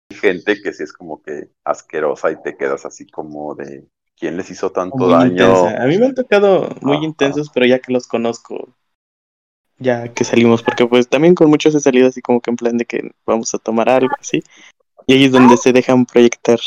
Hay 0.09 0.17
gente 0.17 0.61
que 0.61 0.73
sí 0.73 0.83
es 0.83 0.93
como 0.93 1.21
que 1.21 1.49
asquerosa 1.63 2.31
y 2.31 2.41
te 2.41 2.55
quedas 2.55 2.85
así 2.85 3.07
como 3.07 3.55
de 3.55 3.85
¿quién 4.17 4.37
les 4.37 4.49
hizo 4.49 4.71
tanto 4.71 4.97
Muy 4.97 5.11
daño? 5.11 5.31
intensa. 5.31 5.83
A 5.83 5.87
mí 5.87 5.97
me 5.97 6.07
han 6.07 6.15
tocado 6.15 6.69
muy 6.81 7.03
intensos, 7.05 7.49
pero 7.53 7.65
ya 7.65 7.79
que 7.79 7.93
los 7.93 8.07
conozco, 8.07 8.75
ya 9.79 10.07
que 10.07 10.23
salimos, 10.23 10.63
porque 10.63 10.85
pues 10.85 11.07
también 11.07 11.35
con 11.35 11.49
muchos 11.49 11.75
he 11.75 11.79
salido 11.79 12.07
así 12.07 12.21
como 12.21 12.41
que 12.41 12.49
en 12.49 12.57
plan 12.57 12.77
de 12.77 12.85
que 12.85 13.11
vamos 13.25 13.53
a 13.53 13.59
tomar 13.59 13.89
algo 13.89 14.13
así. 14.19 14.43
Y 15.05 15.13
ahí 15.13 15.25
es 15.25 15.31
donde 15.31 15.57
se 15.57 15.71
dejan 15.71 16.05
proyectar. 16.05 16.59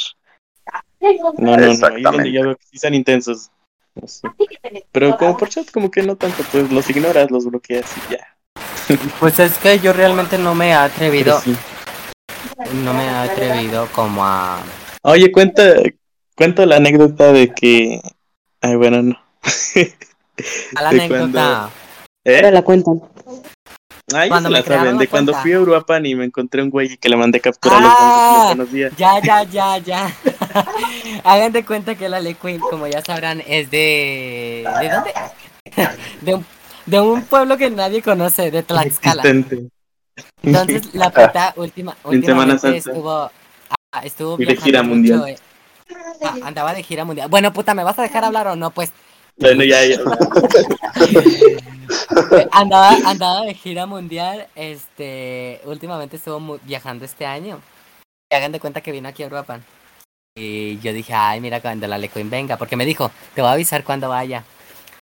No, 1.00 1.56
no, 1.56 1.56
no, 1.56 1.86
ahí 1.86 1.96
es 1.96 2.02
donde 2.02 2.32
ya 2.32 2.42
veo 2.42 2.56
que 2.56 2.66
sí 2.70 2.78
son 2.78 2.94
intensos. 2.94 3.50
No 3.94 4.06
sé. 4.06 4.28
Pero 4.92 5.16
como 5.16 5.36
por 5.36 5.48
chat, 5.48 5.70
como 5.70 5.90
que 5.90 6.02
no 6.02 6.16
tanto, 6.16 6.44
pues 6.50 6.70
los 6.70 6.88
ignoras, 6.88 7.30
los 7.30 7.44
bloqueas 7.46 7.92
y 7.96 8.12
ya. 8.12 8.36
Pues 9.18 9.38
es 9.38 9.58
que 9.58 9.78
yo 9.78 9.92
realmente 9.92 10.38
no 10.38 10.54
me 10.54 10.70
he 10.70 10.72
atrevido, 10.72 11.40
sí. 11.40 11.56
no 12.82 12.92
me 12.92 13.04
he 13.04 13.08
atrevido 13.08 13.88
como 13.92 14.24
a... 14.24 14.62
Oye, 15.02 15.30
cuenta, 15.30 15.62
cuenta 16.36 16.66
la 16.66 16.76
anécdota 16.76 17.32
de 17.32 17.52
que. 17.54 18.00
Ay, 18.60 18.76
bueno, 18.76 19.02
no. 19.02 19.18
A 20.76 20.82
la 20.82 20.90
De 20.90 21.02
anécdota. 21.02 21.70
¿Eh? 22.30 22.36
Ahora 22.36 22.50
la 22.50 22.62
cuentan. 22.62 23.00
Ay, 24.12 24.28
Cuando 24.28 24.48
se 24.50 24.54
me 24.56 24.62
saben. 24.62 24.94
la 24.94 24.98
De 24.98 25.06
cuando 25.08 25.34
fui 25.34 25.52
a 25.52 25.60
Uruapan 25.60 26.04
y 26.04 26.14
me 26.16 26.24
encontré 26.24 26.62
un 26.62 26.70
güey 26.70 26.96
que 26.96 27.08
le 27.08 27.16
mandé 27.16 27.40
captura 27.40 27.76
a 27.76 27.80
los 27.80 27.90
Ah. 27.94 27.96
bancos 28.00 28.24
que 28.32 28.38
lo 28.40 28.64
conocía. 28.64 28.90
Ya, 28.96 29.20
ya, 29.22 29.42
ya, 29.44 29.78
ya. 29.78 30.12
Hagan 31.24 31.52
de 31.52 31.64
cuenta 31.64 31.94
que 31.94 32.08
la 32.08 32.18
Ley 32.20 32.34
Queen, 32.34 32.58
como 32.60 32.86
ya 32.88 33.02
sabrán, 33.02 33.40
es 33.46 33.70
de... 33.70 34.64
¿De 34.80 34.88
dónde? 34.90 35.12
De 36.22 36.34
un, 36.34 36.44
de 36.86 37.00
un 37.00 37.22
pueblo 37.22 37.56
que 37.56 37.70
nadie 37.70 38.02
conoce, 38.02 38.50
de 38.50 38.62
Tlaxcala. 38.64 39.22
Entonces 40.42 40.94
la 40.94 41.10
puta 41.12 41.52
última, 41.56 41.92
En 42.10 42.24
Semana 42.24 42.54
últimamente 42.54 42.60
Santa. 42.60 42.76
estuvo, 42.78 43.12
ah, 43.92 44.00
estuvo 44.02 44.34
Y 44.34 44.38
de 44.38 44.44
viajando 44.46 44.64
gira 44.64 44.82
mucho, 44.82 44.94
mundial. 44.96 45.28
eh. 45.28 45.36
Ah, 46.24 46.34
andaba 46.44 46.74
de 46.74 46.82
gira 46.82 47.04
mundial. 47.04 47.28
Bueno, 47.28 47.52
puta, 47.52 47.74
¿me 47.74 47.84
vas 47.84 47.98
a 47.98 48.02
dejar 48.02 48.24
hablar 48.24 48.48
o 48.48 48.56
no? 48.56 48.70
Pues 48.70 48.90
Bueno, 49.40 49.64
ya, 49.64 49.85
ya. 49.87 49.96
eh, 52.33 52.48
andaba, 52.53 52.90
andaba 53.07 53.42
de 53.42 53.55
gira 53.55 53.87
mundial. 53.87 54.46
Este, 54.55 55.61
últimamente 55.64 56.16
estuvo 56.16 56.59
viajando 56.64 57.05
este 57.05 57.24
año. 57.24 57.61
Y 58.31 58.37
hagan 58.37 58.53
de 58.53 58.61
cuenta 58.61 58.83
que 58.83 58.92
vino 58.92 59.09
aquí 59.09 59.22
a 59.22 59.26
Uruapan. 59.26 59.64
Y 60.37 60.79
yo 60.81 60.92
dije, 60.92 61.12
ay, 61.14 61.40
mira 61.40 61.61
cuando 61.61 61.88
la 61.88 61.98
Lecoin 61.98 62.31
venga, 62.31 62.57
porque 62.57 62.76
me 62.76 62.87
dijo, 62.87 63.11
te 63.35 63.40
voy 63.40 63.48
a 63.48 63.55
avisar 63.55 63.83
cuando 63.83 64.09
vaya. 64.09 64.44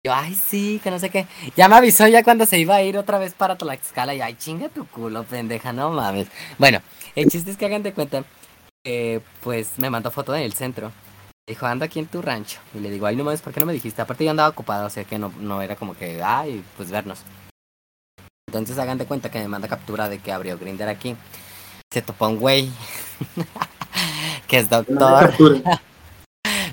Yo, 0.06 0.14
ay, 0.14 0.34
sí, 0.34 0.82
que 0.84 0.90
no 0.90 1.00
sé 1.00 1.10
qué. 1.10 1.28
Ya 1.56 1.68
me 1.68 1.76
avisó 1.76 2.08
ya 2.08 2.24
cuando 2.24 2.46
se 2.46 2.60
iba 2.60 2.76
a 2.76 2.82
ir 2.82 2.98
otra 2.98 3.20
vez 3.20 3.34
para 3.34 3.58
Tlaxcala. 3.58 4.16
Y 4.16 4.22
ay, 4.22 4.36
chinga 4.36 4.70
tu 4.70 4.88
culo, 4.88 5.24
pendeja, 5.24 5.74
no 5.74 5.92
mames. 5.92 6.28
Bueno, 6.58 6.82
el 7.16 7.30
chiste 7.30 7.52
es 7.52 7.58
que 7.58 7.66
hagan 7.66 7.84
de 7.84 7.94
cuenta 7.94 8.24
que, 8.84 9.22
pues, 9.42 9.78
me 9.78 9.90
mandó 9.90 10.12
foto 10.12 10.36
en 10.36 10.42
el 10.42 10.54
centro. 10.54 10.92
Dijo, 11.48 11.66
ando 11.66 11.84
aquí 11.84 12.00
en 12.00 12.08
tu 12.08 12.22
rancho. 12.22 12.60
Y 12.74 12.80
le 12.80 12.90
digo, 12.90 13.06
ay, 13.06 13.18
no 13.18 13.24
mames, 13.26 13.42
¿por 13.42 13.54
qué 13.54 13.60
no 13.60 13.66
me 13.66 13.74
dijiste? 13.74 14.02
Aparte 14.02 14.24
yo 14.24 14.32
andaba 14.32 14.50
ocupado, 14.50 14.88
o 14.88 14.90
sea 14.90 15.04
que 15.04 15.20
no, 15.20 15.34
no 15.40 15.62
era 15.62 15.76
como 15.76 15.94
que, 15.94 16.24
ay, 16.24 16.64
pues 16.78 16.90
vernos. 16.90 17.20
Entonces 18.48 18.78
hagan 18.78 18.98
de 18.98 19.06
cuenta 19.06 19.30
que 19.30 19.40
me 19.40 19.48
manda 19.48 19.68
captura 19.68 20.08
de 20.08 20.20
que 20.20 20.32
abrió 20.32 20.58
Grinder 20.58 20.88
aquí. 20.88 21.18
Se 21.92 22.02
topó 22.02 22.28
un 22.28 22.40
güey. 22.40 22.72
que 24.48 24.58
es 24.58 24.70
doctor. 24.70 25.34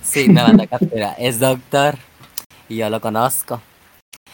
Sí, 0.02 0.28
me 0.28 0.42
manda 0.42 0.66
captura. 0.66 1.12
Es 1.12 1.38
doctor. 1.38 1.96
Y 2.68 2.76
yo 2.76 2.90
lo 2.90 3.00
conozco. 3.00 3.60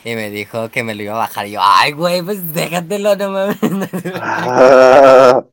Y 0.04 0.14
me 0.14 0.30
dijo 0.30 0.70
que 0.70 0.82
me 0.82 0.94
lo 0.94 1.02
iba 1.02 1.12
a 1.14 1.18
bajar. 1.18 1.46
Y 1.46 1.50
yo, 1.52 1.60
ay, 1.62 1.92
güey, 1.92 2.22
pues 2.22 2.54
déjatelo, 2.54 3.14
no 3.16 3.30
mames. 3.30 3.58
Ah, 4.22 5.44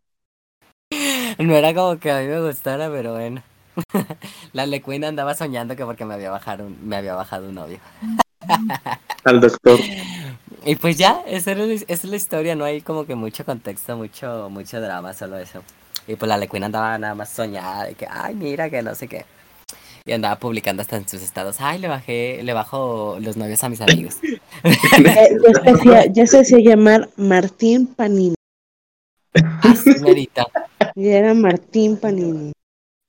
No 1.39 1.53
era 1.55 1.73
como 1.73 1.99
que 1.99 2.11
a 2.11 2.19
mí 2.19 2.27
me 2.27 2.39
gustara, 2.39 2.89
pero 2.89 3.13
bueno. 3.13 3.43
La 4.53 4.65
Lequina 4.65 5.07
andaba 5.07 5.35
soñando 5.35 5.75
que 5.75 5.85
porque 5.85 6.05
me 6.05 6.13
había 6.13 6.29
bajado 6.29 6.65
un, 6.65 6.77
me 6.87 6.95
había 6.95 7.15
bajado 7.15 7.49
un 7.49 7.55
novio. 7.55 7.79
Al 9.23 9.39
doctor. 9.39 9.79
Y 10.65 10.75
pues 10.75 10.97
ya, 10.97 11.21
esa, 11.27 11.51
era 11.51 11.63
esa 11.65 11.85
es 11.87 12.03
la 12.05 12.15
historia, 12.15 12.55
no 12.55 12.65
hay 12.65 12.81
como 12.81 13.05
que 13.05 13.15
mucho 13.15 13.45
contexto, 13.45 13.97
mucho, 13.97 14.49
mucho 14.49 14.79
drama, 14.79 15.13
solo 15.13 15.37
eso. 15.37 15.61
Y 16.07 16.15
pues 16.15 16.27
la 16.27 16.37
Lequina 16.37 16.65
andaba 16.65 16.97
nada 16.97 17.15
más 17.15 17.29
soñada 17.29 17.85
de 17.85 17.95
que, 17.95 18.07
ay, 18.09 18.35
mira, 18.35 18.69
que 18.69 18.81
no 18.81 18.95
sé 18.95 19.07
qué. 19.07 19.25
Y 20.05 20.11
andaba 20.11 20.37
publicando 20.37 20.81
hasta 20.81 20.97
en 20.97 21.07
sus 21.07 21.21
estados, 21.21 21.57
ay, 21.59 21.79
le 21.79 21.87
bajé, 21.87 22.43
le 22.43 22.53
bajo 22.53 23.17
los 23.21 23.37
novios 23.37 23.63
a 23.63 23.69
mis 23.69 23.81
amigos. 23.81 24.17
Eh, 24.65 25.37
ya, 25.43 25.61
se 25.61 25.69
hacía, 25.69 26.05
ya 26.05 26.27
se 26.27 26.39
hacía 26.39 26.59
llamar 26.59 27.09
Martín 27.17 27.85
Panini. 27.85 28.35
Así. 29.61 29.91
Y 30.95 31.07
era 31.09 31.33
Martín 31.33 31.97
Panini. 31.97 32.53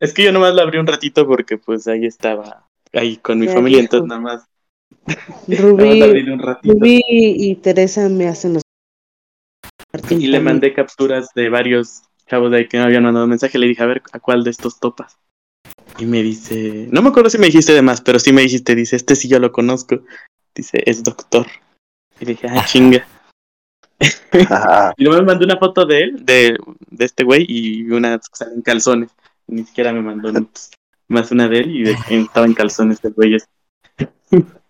Es 0.05 0.13
que 0.15 0.25
yo 0.25 0.33
nomás 0.33 0.55
la 0.55 0.63
abrí 0.63 0.79
un 0.79 0.87
ratito 0.87 1.27
porque 1.27 1.59
pues 1.59 1.87
ahí 1.87 2.07
estaba, 2.07 2.67
ahí 2.93 3.17
con 3.17 3.39
mi 3.39 3.49
familia, 3.49 3.81
dijo. 3.81 3.97
entonces 3.97 4.09
nada 4.09 4.21
más, 4.21 4.47
nada 5.47 5.63
Rubí, 5.63 6.31
un 6.31 6.39
ratito. 6.39 6.75
Rubí 6.75 7.03
y 7.07 7.55
Teresa 7.57 8.09
me 8.09 8.29
hacen 8.29 8.55
los 8.55 8.63
Martín 9.93 10.21
Y 10.21 10.27
le 10.27 10.41
mandé 10.41 10.75
capturas 10.75 11.29
de 11.35 11.49
varios 11.49 12.03
chavos 12.27 12.51
de 12.51 12.59
ahí 12.59 12.69
que 12.69 12.79
me 12.79 12.85
habían 12.85 13.05
mandado 13.05 13.27
mensaje. 13.27 13.59
Le 13.59 13.69
dije, 13.69 13.83
a 13.83 13.87
ver, 13.87 14.03
¿a 14.13 14.19
cuál 14.19 14.45
de 14.45 14.51
estos 14.51 14.81
topas? 14.81 15.19
Y 15.99 16.07
me 16.07 16.23
dice, 16.23 16.89
no 16.91 17.03
me 17.03 17.11
acuerdo 17.11 17.31
si 17.31 17.39
me 17.39 17.47
dijiste 17.47 17.73
de 17.73 17.83
más, 17.83 18.01
pero 18.01 18.19
sí 18.19 18.33
me 18.33 18.43
dijiste, 18.43 18.75
dice, 18.75 18.97
este 18.97 19.15
sí 19.15 19.29
yo 19.29 19.39
lo 19.39 19.53
conozco. 19.53 20.01
Dice, 20.55 20.83
es 20.85 21.05
doctor. 21.05 21.47
Y 22.21 22.25
le 22.25 22.33
dije, 22.33 22.49
ah, 22.51 22.65
chinga. 22.67 23.07
Y 24.97 25.05
luego 25.05 25.21
me 25.21 25.27
mandó 25.27 25.45
una 25.45 25.57
foto 25.57 25.87
de 25.87 26.03
él, 26.03 26.27
de, 26.27 26.59
de 26.91 27.05
este 27.05 27.23
güey, 27.23 27.47
y 27.49 27.89
una 27.91 28.19
que 28.19 28.25
sale 28.33 28.55
en 28.55 28.63
calzones. 28.63 29.11
Ni 29.47 29.65
siquiera 29.65 29.93
me 29.93 30.01
mandó 30.01 30.33
más 31.09 31.31
una 31.31 31.49
de 31.49 31.59
él 31.59 31.77
y 31.77 31.83
de 31.85 31.97
estaba 32.11 32.47
en 32.47 32.55
calzones 32.55 33.05
el 33.05 33.13
güey. 33.13 33.37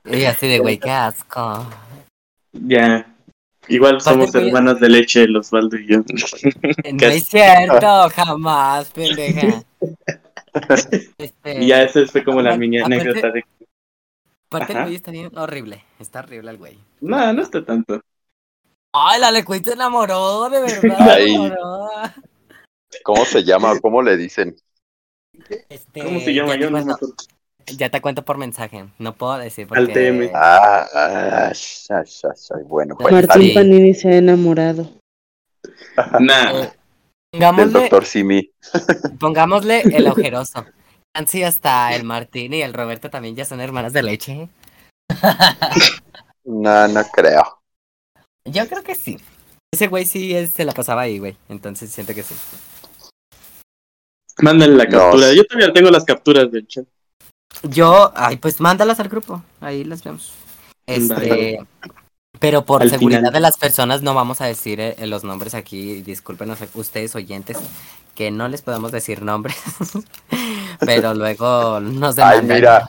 Y 0.05 0.25
así 0.25 0.49
de, 0.49 0.59
güey, 0.59 0.79
qué 0.81 0.91
asco. 0.91 1.67
Ya. 2.53 3.11
Igual 3.67 4.01
somos 4.01 4.35
hermanos 4.35 4.79
de 4.79 4.91
leche, 4.91 5.27
los 5.27 5.47
Osvaldo 5.47 5.77
y 5.77 5.87
yo. 5.87 5.99
No 6.93 7.07
es 7.07 7.27
cierto, 7.27 8.11
jamás, 8.11 8.91
pendeja. 8.91 9.63
Este, 11.19 11.65
Y 11.65 11.69
ya 11.69 11.83
esa 11.83 12.07
fue 12.07 12.23
como 12.23 12.43
la 12.43 12.57
mini 12.57 12.79
anécdota 12.79 13.31
de 13.31 13.45
aparte 14.55 14.73
el 14.73 14.83
güey 14.83 14.95
está 14.95 15.11
bien 15.11 15.37
horrible. 15.37 15.85
Está 15.99 16.21
horrible 16.21 16.51
el 16.51 16.59
güey. 16.59 16.79
No, 17.01 17.33
no 17.33 17.43
está 17.43 17.65
tanto. 17.65 18.01
Ay, 18.93 19.21
la 19.21 19.33
Lecuita 19.33 19.73
enamoró, 19.73 20.49
de 20.49 20.61
verdad. 20.61 20.97
Ay. 21.01 21.35
Enamoró. 21.35 21.91
¿Cómo 23.03 23.25
se 23.25 23.43
llama? 23.45 23.79
¿Cómo 23.81 24.03
le 24.03 24.17
dicen? 24.17 24.57
Este, 25.69 26.03
¿Cómo 26.05 26.21
se 26.21 26.33
llama? 26.35 26.55
Ya 26.55 26.61
Yo 26.61 26.67
te, 26.67 26.71
no 26.71 26.79
me 26.79 26.85
cuento, 26.85 26.95
acuerdo. 27.07 27.15
ya 27.77 27.91
te 27.91 28.01
cuento 28.01 28.25
por 28.25 28.39
mensaje. 28.39 28.87
No 28.99 29.15
puedo 29.17 29.37
decir 29.39 29.67
porque. 29.67 29.81
Al 29.81 29.93
TM. 29.93 30.31
Ah, 30.35 30.87
ah, 30.95 31.53
sha, 31.55 32.05
sha. 32.05 32.29
bueno, 32.67 32.97
pues 32.97 33.13
Martín 33.13 33.43
Sí. 33.43 33.53
Panini 33.55 33.95
se 33.95 34.09
ha 34.09 34.17
enamorado. 34.19 34.89
Nah. 36.21 36.63
Eh, 36.63 36.73
del 37.57 37.73
doctor 37.73 38.05
Simi. 38.07 38.49
pongámosle 39.19 39.81
el 39.83 40.07
ojeroso. 40.07 40.65
Nancy 41.17 41.43
hasta 41.45 41.95
el 41.95 42.05
Martín 42.05 42.55
y 42.55 42.63
el 42.63 42.73
Roberto 42.75 43.11
también 43.11 43.35
ya 43.37 43.45
son 43.45 43.61
hermanas 43.61 43.93
de 43.93 44.03
leche. 44.03 44.49
No, 46.47 46.87
no 46.89 47.03
creo. 47.05 47.43
Yo 48.45 48.69
creo 48.69 48.83
que 48.83 48.95
sí. 48.95 49.19
Ese 49.73 49.87
güey 49.89 50.05
sí 50.05 50.35
es- 50.37 50.53
se 50.53 50.65
la 50.67 50.73
pasaba 50.73 51.01
ahí, 51.03 51.19
güey. 51.19 51.37
Entonces 51.49 51.91
siento 51.91 52.15
que 52.15 52.23
sí. 52.23 52.35
Mándale 54.39 54.75
la 54.75 54.89
captura. 54.89 55.33
Yo 55.33 55.45
todavía 55.45 55.73
tengo 55.73 55.91
las 55.91 56.05
capturas 56.05 56.51
del 56.51 56.67
chat. 56.67 56.85
Yo, 57.63 58.13
ay, 58.17 58.37
pues 58.37 58.61
mándalas 58.61 58.99
al 59.01 59.09
grupo. 59.09 59.43
Ahí 59.61 59.85
las 59.85 60.03
vemos. 60.03 60.33
Este. 60.87 61.09
Vale. 61.15 61.67
Pero 62.41 62.65
por 62.65 62.83
Al 62.83 62.91
seguridad 62.91 63.21
final. 63.21 63.33
de 63.33 63.41
las 63.41 63.57
personas 63.59 64.03
no 64.03 64.13
vamos 64.13 64.41
a 64.41 64.47
decir 64.47 64.81
eh, 64.81 64.97
los 65.07 65.23
nombres 65.23 65.55
aquí. 65.55 66.03
Discúlpenos 66.03 66.59
ustedes 66.75 67.15
oyentes 67.15 67.59
que 68.17 68.31
no 68.33 68.49
les 68.49 68.61
podemos 68.63 68.91
decir 68.91 69.23
nombres. 69.23 69.57
pero 70.81 71.15
luego 71.15 71.79
nos 71.81 72.19
Ay, 72.19 72.41
demandan. 72.41 72.57
mira. 72.57 72.89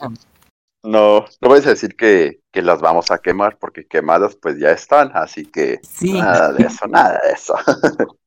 No, 0.82 1.24
no 1.40 1.48
vais 1.48 1.66
a 1.66 1.70
decir 1.70 1.96
que, 1.96 2.40
que 2.52 2.62
las 2.62 2.80
vamos 2.80 3.10
a 3.10 3.18
quemar, 3.18 3.56
porque 3.58 3.86
quemadas 3.86 4.36
pues 4.36 4.58
ya 4.58 4.70
están, 4.70 5.10
así 5.14 5.44
que 5.46 5.80
Sí, 5.82 6.12
nada 6.12 6.52
de 6.52 6.64
eso, 6.64 6.86
nada 6.86 7.20
de 7.24 7.32
eso. 7.32 7.54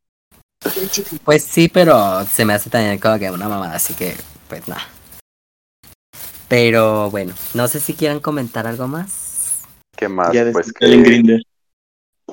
pues 1.23 1.43
sí, 1.43 1.67
pero 1.69 2.25
se 2.25 2.45
me 2.45 2.53
hace 2.53 2.69
también 2.69 2.99
como 2.99 3.17
que 3.19 3.29
una 3.31 3.47
mamada, 3.49 3.75
así 3.75 3.93
que 3.93 4.15
pues 4.47 4.67
nada. 4.67 4.81
Pero 6.47 7.11
bueno, 7.11 7.33
no 7.53 7.67
sé 7.67 7.79
si 7.79 7.93
quieran 7.93 8.19
comentar 8.19 8.65
algo 8.67 8.87
más. 8.87 9.59
¿Qué 9.95 10.07
más? 10.07 10.31
Ya 10.33 10.51
Pues 10.51 10.71
que 10.73 10.87
Grindr. 10.87 11.41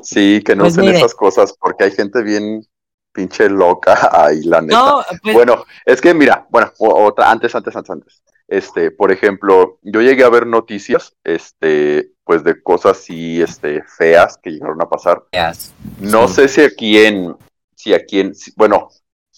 sí, 0.03 0.43
que 0.45 0.57
no 0.57 0.63
Pues 0.65 0.73
usen 0.75 0.87
mire. 0.87 0.99
esas 0.99 1.15
cosas, 1.15 1.55
porque 1.61 1.85
hay 1.85 1.91
gente 1.91 2.23
bien 2.23 2.67
pinche 3.13 3.49
loca 3.49 4.11
ahí, 4.13 4.43
la 4.43 4.61
neta. 4.63 4.77
No, 4.77 5.05
pues 5.23 5.35
Bueno, 5.35 5.65
es 5.85 6.01
que 6.01 6.15
mira, 6.15 6.47
bueno, 6.51 6.73
otra, 6.79 7.31
antes, 7.31 7.55
antes, 7.55 7.75
antes, 7.77 7.91
antes. 7.91 8.23
Este, 8.49 8.91
por 8.93 9.11
ejemplo, 9.11 9.79
yo 9.83 10.01
llegué 10.01 10.23
a 10.23 10.29
ver 10.29 10.47
noticias, 10.47 11.15
este, 11.25 12.13
pues 12.25 12.45
de 12.45 12.63
cosas 12.63 12.99
así, 12.99 13.43
este, 13.43 13.83
feas 13.83 14.39
que 14.41 14.51
llegaron 14.51 14.81
a 14.81 14.89
pasar. 14.89 15.25
yes. 15.33 15.73
No 15.99 16.29
Sí. 16.29 16.35
sé 16.35 16.49
si 16.49 16.61
aquí 16.63 16.99
en, 16.99 17.37
si 17.77 17.95
aquí 17.95 18.19
en, 18.21 18.35
si- 18.35 18.53
bueno, 18.57 18.89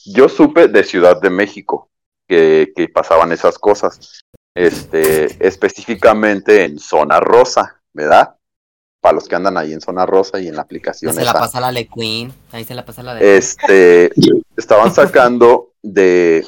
yo 0.06 0.28
supe 0.30 0.68
de 0.68 0.84
Ciudad 0.84 1.20
de 1.20 1.28
México 1.28 1.90
que, 2.26 2.72
que 2.74 2.88
pasaban 2.88 3.32
esas 3.32 3.58
cosas, 3.58 4.22
este, 4.54 5.46
específicamente 5.46 6.64
en 6.64 6.78
zona 6.78 7.20
rosa, 7.20 7.80
¿verdad? 7.92 8.34
Para 9.00 9.14
los 9.14 9.28
que 9.28 9.36
andan 9.36 9.56
ahí 9.56 9.72
en 9.72 9.80
zona 9.80 10.06
rosa 10.06 10.40
y 10.40 10.48
en 10.48 10.56
la 10.56 10.62
aplicación 10.62 11.12
se 11.14 11.24
la 11.24 11.30
esa. 11.30 11.40
pasa 11.40 11.60
la 11.60 11.70
Le 11.70 11.86
Queen. 11.88 12.32
Ahí 12.52 12.64
se 12.64 12.74
la 12.74 12.84
pasa 12.84 13.02
la 13.02 13.14
de 13.14 13.36
Este, 13.36 14.10
estaban 14.56 14.92
sacando 14.92 15.72
de, 15.82 16.44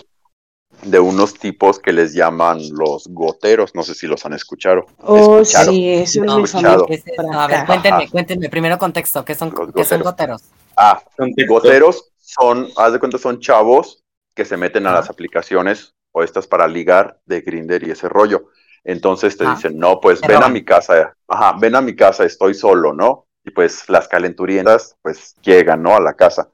de 0.82 0.98
unos 0.98 1.34
tipos 1.34 1.78
que 1.78 1.92
les 1.92 2.12
llaman 2.12 2.58
los 2.72 3.06
goteros, 3.08 3.74
no 3.74 3.82
sé 3.82 3.94
si 3.94 4.06
los 4.06 4.24
han 4.26 4.32
escuchado. 4.32 4.86
Oh, 4.98 5.40
Escuchado. 5.40 5.70
sí, 5.70 5.88
eso 5.90 6.24
No, 6.24 6.38
me 6.38 6.44
escuchado. 6.44 6.86
¿Qué 6.86 6.94
es 6.94 7.04
A 7.32 7.46
ver, 7.46 7.66
cuéntenme, 7.66 8.10
cuéntenme. 8.10 8.48
Primero 8.48 8.78
contexto, 8.78 9.24
¿qué 9.24 9.34
son, 9.34 9.54
¿qué 9.74 9.84
son 9.84 10.02
goteros. 10.02 10.42
Ah. 10.76 11.02
Goteros 11.48 12.12
son, 12.18 12.68
haz 12.76 12.92
de 12.92 12.98
cuenta, 12.98 13.18
son 13.18 13.40
chavos 13.40 14.02
que 14.34 14.44
se 14.44 14.56
meten 14.56 14.86
a 14.86 14.92
las 14.92 15.10
aplicaciones 15.10 15.94
o 16.12 16.22
estas 16.22 16.46
para 16.46 16.66
ligar 16.66 17.20
de 17.26 17.40
Grinder 17.40 17.86
y 17.86 17.90
ese 17.90 18.08
rollo. 18.08 18.46
Entonces 18.84 19.36
te 19.36 19.46
dicen, 19.48 19.78
no, 19.78 20.00
pues 20.00 20.20
ven 20.22 20.42
a 20.42 20.48
mi 20.48 20.64
casa, 20.64 21.14
ajá, 21.28 21.56
ven 21.60 21.74
a 21.74 21.80
mi 21.80 21.94
casa, 21.94 22.24
estoy 22.24 22.54
solo, 22.54 22.92
¿no? 22.92 23.26
Y 23.44 23.50
pues 23.50 23.88
las 23.88 24.08
calenturientas, 24.08 24.96
pues 25.02 25.34
llegan, 25.42 25.82
¿no? 25.82 25.94
A 25.94 26.00
la 26.00 26.14
casa. 26.14 26.50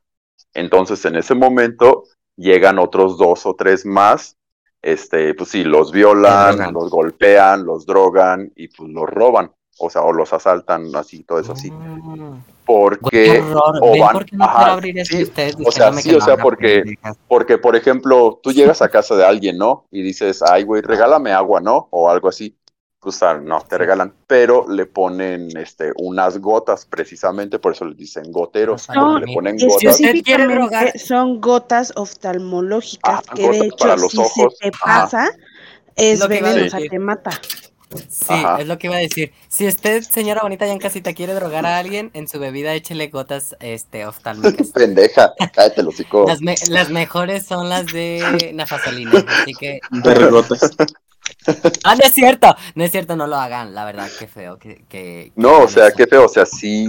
Entonces 0.54 1.04
en 1.04 1.16
ese 1.16 1.34
momento 1.34 2.04
llegan 2.36 2.78
otros 2.78 3.16
dos 3.18 3.46
o 3.46 3.54
tres 3.54 3.86
más, 3.86 4.36
este, 4.82 5.34
pues 5.34 5.50
sí, 5.50 5.64
los 5.64 5.92
violan, 5.92 6.72
los 6.72 6.90
golpean, 6.90 7.64
los 7.64 7.86
drogan 7.86 8.52
y 8.56 8.68
pues 8.68 8.88
los 8.90 9.08
roban. 9.08 9.52
O 9.78 9.90
sea, 9.90 10.02
o 10.02 10.12
los 10.12 10.32
asaltan 10.32 10.94
así, 10.96 11.22
todo 11.24 11.38
eso 11.38 11.52
así. 11.52 11.70
Mm. 11.70 12.55
Porque 12.66 13.40
o 13.80 13.92
¿Ven 13.92 14.00
van- 14.00 14.12
por 14.12 14.24
qué 14.26 14.36
no 14.36 14.44
ajá, 14.44 14.56
quiero 14.58 14.72
abrir 14.72 14.98
esto 14.98 15.14
sí, 15.16 15.20
y 15.20 15.24
ustedes 15.24 15.56
o 15.64 15.70
sea, 15.72 15.92
sí, 15.92 16.14
o 16.14 16.20
sea, 16.20 16.36
porque-? 16.36 16.82
Porque, 17.28 17.58
por 17.58 17.76
ejemplo, 17.76 18.40
tú 18.42 18.52
llegas 18.52 18.82
a 18.82 18.88
casa 18.88 19.14
de 19.16 19.24
alguien, 19.24 19.56
¿no? 19.56 19.86
Y 19.90 20.02
dices, 20.02 20.42
ay, 20.42 20.64
güey, 20.64 20.82
regálame 20.82 21.32
agua, 21.32 21.60
¿no? 21.60 21.88
O 21.92 22.10
algo 22.10 22.28
así. 22.28 22.56
Pues 22.98 23.22
ah, 23.22 23.34
no, 23.40 23.60
te 23.60 23.78
regalan, 23.78 24.12
pero 24.26 24.66
le 24.68 24.86
ponen 24.86 25.56
este, 25.56 25.92
unas 25.96 26.38
gotas, 26.38 26.86
precisamente, 26.86 27.60
por 27.60 27.72
eso 27.72 27.84
les 27.84 27.96
dicen 27.96 28.32
goteros, 28.32 28.88
No, 28.88 29.12
porque 29.12 29.26
le 29.26 29.34
ponen 29.34 29.56
gotas. 29.58 31.02
son 31.06 31.40
gotas 31.40 31.92
oftalmológicas 31.94 33.20
Ah, 33.28 33.34
que 33.34 33.48
de 33.48 33.58
hecho 33.66 33.76
para 33.76 33.96
los 33.96 34.10
si 34.10 34.18
ojos. 34.18 34.56
se 34.58 34.70
te 34.70 34.76
Ajá. 34.82 35.02
pasa 35.02 35.30
es 35.94 36.18
Lo 36.18 36.28
que 36.28 36.38
iba 36.38 36.48
a 36.48 36.52
veneno, 36.54 36.66
o 36.66 36.70
sea, 36.80 36.88
te 36.90 36.98
mata. 36.98 37.30
Sí, 38.09 38.26
Ajá. 38.28 38.57
es 38.61 38.66
lo 38.66 38.78
que 38.78 38.89
iba 38.89 38.97
a 38.97 39.01
decir. 39.01 39.32
Si 39.49 39.66
usted, 39.66 40.03
señora 40.03 40.43
bonita, 40.43 40.66
ya 40.66 40.72
en 40.72 40.78
casita 40.78 41.14
quiere 41.14 41.34
drogar 41.34 41.64
a 41.66 41.78
alguien, 41.78 42.11
en 42.14 42.26
su 42.26 42.41
bebida 42.41 42.74
échele 42.74 43.09
gotas 43.09 43.57
este, 43.61 44.07
oftálmicas. 44.07 44.68
Pendeja, 44.74 45.32
cállate 45.55 45.82
los. 45.82 45.95
Las, 46.26 46.41
me- 46.43 46.57
las 46.68 46.91
mejores 46.91 47.47
son 47.47 47.68
las 47.68 47.87
de 47.87 48.51
nafazolina, 48.55 49.24
así 49.28 49.55
que... 49.55 49.80
De 49.91 50.14
regotas. 50.14 50.70
Ah, 51.84 51.95
no 51.95 52.03
es 52.05 52.12
cierto, 52.12 52.55
no 52.74 52.84
es 52.84 52.91
cierto, 52.91 53.14
no 53.16 53.26
lo 53.26 53.37
hagan, 53.37 53.74
la 53.74 53.84
verdad, 53.84 54.09
qué 54.18 54.26
feo 54.26 54.59
que... 54.59 54.84
que- 54.89 55.32
No, 55.37 55.61
o 55.61 55.68
sea, 55.68 55.89
eso. 55.89 55.97
qué 55.97 56.07
feo, 56.07 56.24
o 56.26 56.28
sea, 56.28 56.45
sí, 56.45 56.87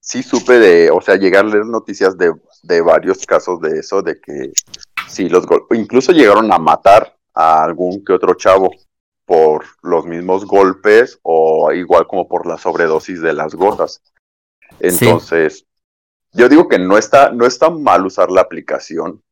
sí 0.00 0.22
supe 0.22 0.58
de, 0.58 0.90
o 0.90 1.00
sea, 1.00 1.16
llegar 1.16 1.44
a 1.44 1.48
leer 1.48 1.66
noticias 1.66 2.16
de, 2.16 2.32
de 2.62 2.80
varios 2.80 3.24
casos 3.26 3.60
de 3.60 3.78
eso, 3.80 4.00
de 4.02 4.18
que 4.20 4.52
sí, 5.08 5.28
los 5.28 5.44
incluso 5.72 6.12
llegaron 6.12 6.50
a 6.52 6.58
matar 6.58 7.14
a 7.34 7.62
algún 7.64 8.02
que 8.04 8.14
otro 8.14 8.34
chavo 8.34 8.70
por 9.28 9.66
los 9.82 10.06
mismos 10.06 10.46
golpes 10.46 11.20
o 11.22 11.70
igual 11.72 12.06
como 12.06 12.26
por 12.26 12.46
la 12.46 12.56
sobredosis 12.56 13.20
de 13.20 13.34
las 13.34 13.54
gotas. 13.54 14.02
Entonces, 14.80 15.66
yo 16.32 16.48
digo 16.48 16.66
que 16.66 16.78
no 16.78 16.96
está, 16.96 17.30
no 17.30 17.44
está 17.44 17.68
mal 17.68 18.06
usar 18.06 18.30
la 18.30 18.40
aplicación, 18.40 19.22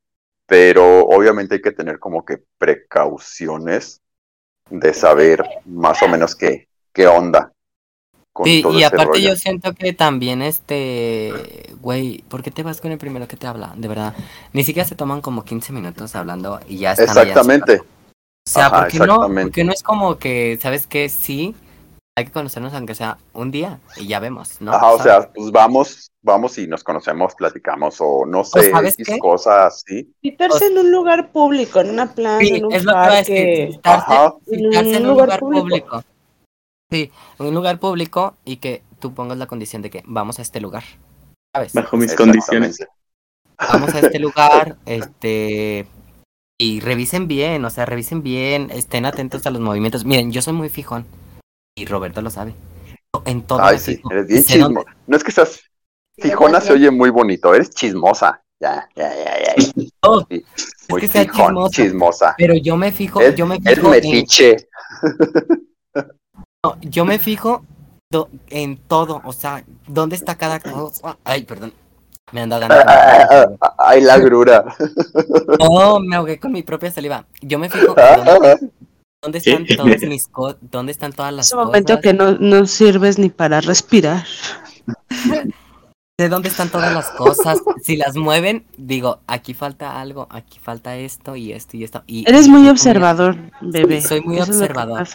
pero 0.46 1.06
obviamente 1.06 1.54
hay 1.54 1.62
que 1.62 1.72
tener 1.72 1.98
como 1.98 2.26
que 2.26 2.42
precauciones 2.58 4.02
de 4.68 4.92
saber 4.92 5.42
más 5.64 6.02
o 6.02 6.08
menos 6.08 6.36
qué, 6.36 6.68
qué 6.92 7.06
onda. 7.06 7.52
con 8.32 8.44
Sí, 8.44 8.60
todo 8.62 8.74
y 8.74 8.82
ese 8.82 8.86
aparte 8.86 9.04
rollo. 9.18 9.30
yo 9.30 9.36
siento 9.36 9.72
que 9.74 9.94
también 9.94 10.42
este, 10.42 11.74
güey, 11.80 12.22
¿por 12.28 12.42
qué 12.42 12.50
te 12.50 12.62
vas 12.62 12.82
con 12.82 12.92
el 12.92 12.98
primero 12.98 13.26
que 13.26 13.36
te 13.38 13.46
habla? 13.46 13.72
De 13.76 13.88
verdad, 13.88 14.14
ni 14.52 14.62
siquiera 14.62 14.86
se 14.86 14.94
toman 14.94 15.22
como 15.22 15.44
15 15.44 15.72
minutos 15.72 16.14
hablando 16.14 16.60
y 16.68 16.78
ya 16.78 16.92
están 16.92 17.18
Exactamente. 17.18 17.82
O 18.46 18.48
sea, 18.48 18.66
Ajá, 18.66 18.82
¿por 18.82 18.88
qué 18.88 18.98
no? 19.00 19.16
Porque 19.42 19.64
no 19.64 19.72
es 19.72 19.82
como 19.82 20.18
que, 20.18 20.56
¿sabes 20.60 20.86
qué? 20.86 21.08
Sí, 21.08 21.54
hay 22.16 22.26
que 22.26 22.30
conocernos 22.30 22.72
aunque 22.74 22.94
sea 22.94 23.18
un 23.32 23.50
día 23.50 23.80
y 23.96 24.06
ya 24.06 24.20
vemos, 24.20 24.60
¿no? 24.60 24.72
Ajá, 24.72 24.92
o 24.92 24.98
¿Sabes? 24.98 25.02
sea, 25.02 25.32
pues 25.32 25.50
vamos, 25.50 26.12
vamos 26.22 26.56
y 26.58 26.66
nos 26.68 26.84
conocemos, 26.84 27.34
platicamos, 27.34 27.96
o 28.00 28.24
no 28.24 28.44
sé, 28.44 28.70
¿sabes 28.70 28.94
X 28.94 29.06
qué? 29.08 29.18
cosas 29.18 29.74
así. 29.74 30.14
Citarse 30.22 30.66
en 30.68 30.78
un 30.78 30.90
lugar 30.92 31.30
público, 31.32 31.80
en 31.80 31.90
una 31.90 32.14
plaza, 32.14 32.40
Sí, 32.40 32.54
en 32.54 32.64
un 32.66 32.72
es 32.72 32.84
lo 32.84 32.92
que 32.92 32.96
parque. 32.96 33.68
citarse, 33.72 34.12
Ajá. 34.12 34.34
citarse 34.48 34.90
en 34.90 34.94
En 34.94 35.02
un 35.02 35.08
lugar 35.08 35.26
lugar 35.26 35.40
público. 35.40 35.62
público. 35.62 36.02
Sí, 36.90 37.10
en 37.40 37.46
un 37.46 37.54
lugar 37.54 37.78
público 37.80 38.36
y 38.44 38.58
que 38.58 38.82
tú 39.00 39.12
pongas 39.12 39.38
la 39.38 39.46
condición 39.48 39.82
de 39.82 39.90
que 39.90 40.02
vamos 40.06 40.38
a 40.38 40.42
este 40.42 40.60
lugar, 40.60 40.84
¿sabes? 41.52 41.72
Bajo 41.74 41.96
mis 41.96 42.14
condiciones. 42.14 42.78
vamos 43.58 43.92
a 43.94 43.98
este 43.98 44.18
lugar, 44.20 44.76
este, 44.86 45.86
y 46.58 46.80
revisen 46.80 47.28
bien, 47.28 47.64
o 47.64 47.70
sea, 47.70 47.84
revisen 47.86 48.22
bien, 48.22 48.70
estén 48.70 49.04
atentos 49.06 49.46
a 49.46 49.50
los 49.50 49.60
movimientos. 49.60 50.04
Miren, 50.04 50.32
yo 50.32 50.40
soy 50.42 50.52
muy 50.54 50.68
fijón, 50.68 51.06
y 51.76 51.84
Roberto 51.86 52.22
lo 52.22 52.30
sabe. 52.30 52.54
En 53.24 53.42
todo 53.42 53.60
Ay, 53.62 53.74
me 53.76 53.80
sí, 53.80 53.96
fijo. 53.96 54.10
eres 54.12 54.26
bien 54.26 54.42
Sé 54.44 54.58
dónde- 54.58 54.80
chismo. 54.80 54.94
No 55.06 55.16
es 55.16 55.24
que 55.24 55.32
seas 55.32 55.60
fijona, 56.18 56.60
se 56.60 56.72
oye 56.72 56.90
muy 56.90 57.10
bonito, 57.10 57.54
eres 57.54 57.70
chismosa. 57.70 58.42
Ya, 58.60 58.88
ya, 58.96 59.14
ya, 59.14 59.54
ya. 59.56 59.62
Sí, 59.62 59.92
es 60.88 60.96
que 61.00 61.08
fijón, 61.08 61.68
chismosa. 61.70 62.34
pero 62.38 62.54
yo 62.54 62.76
me 62.76 62.90
fijo, 62.90 63.20
Es, 63.20 63.34
yo 63.34 63.46
me 63.46 63.56
es 63.56 63.74
fijo 63.74 63.86
en, 63.86 63.90
metiche. 63.90 64.56
no, 66.64 66.78
yo 66.80 67.04
me 67.04 67.18
fijo 67.18 67.64
en 68.48 68.78
todo, 68.78 69.20
o 69.24 69.32
sea, 69.32 69.62
dónde 69.86 70.16
está 70.16 70.36
cada 70.36 70.60
cosa. 70.60 71.18
Ay, 71.24 71.44
perdón. 71.44 71.72
Me 72.32 72.40
anda 72.42 72.58
dando. 72.58 72.74
Ay, 73.78 74.00
la 74.02 74.18
grura. 74.18 74.64
No, 75.60 76.00
me 76.00 76.16
ahogué 76.16 76.38
con 76.38 76.52
mi 76.52 76.62
propia 76.62 76.90
saliva. 76.90 77.26
Yo 77.40 77.58
me 77.58 77.70
fijo 77.70 77.94
dónde, 77.94 78.70
dónde 79.22 79.38
están 79.38 79.64
¿Qué? 79.64 79.76
todas 79.76 80.02
mis 80.02 80.26
cosas, 80.28 80.58
dónde 80.60 80.92
están 80.92 81.12
todas 81.12 81.32
las 81.32 81.46
Ese 81.46 81.56
momento 81.56 81.94
cosas. 81.94 82.02
que 82.02 82.12
no, 82.14 82.32
no 82.32 82.66
sirves 82.66 83.18
ni 83.18 83.30
para 83.30 83.60
respirar. 83.60 84.24
Sé 86.18 86.30
dónde 86.30 86.48
están 86.48 86.70
todas 86.70 86.92
las 86.94 87.10
cosas. 87.10 87.58
Si 87.82 87.96
las 87.96 88.16
mueven, 88.16 88.64
digo, 88.78 89.20
aquí 89.26 89.52
falta 89.52 90.00
algo, 90.00 90.26
aquí 90.30 90.58
falta 90.58 90.96
esto 90.96 91.36
y 91.36 91.52
esto 91.52 91.76
y 91.76 91.84
esto. 91.84 92.02
Y, 92.06 92.26
Eres 92.28 92.48
muy 92.48 92.68
observador, 92.70 93.36
bebé. 93.60 94.00
soy 94.00 94.22
muy 94.22 94.36
Eso 94.38 94.50
es 94.50 94.56
observador. 94.60 95.06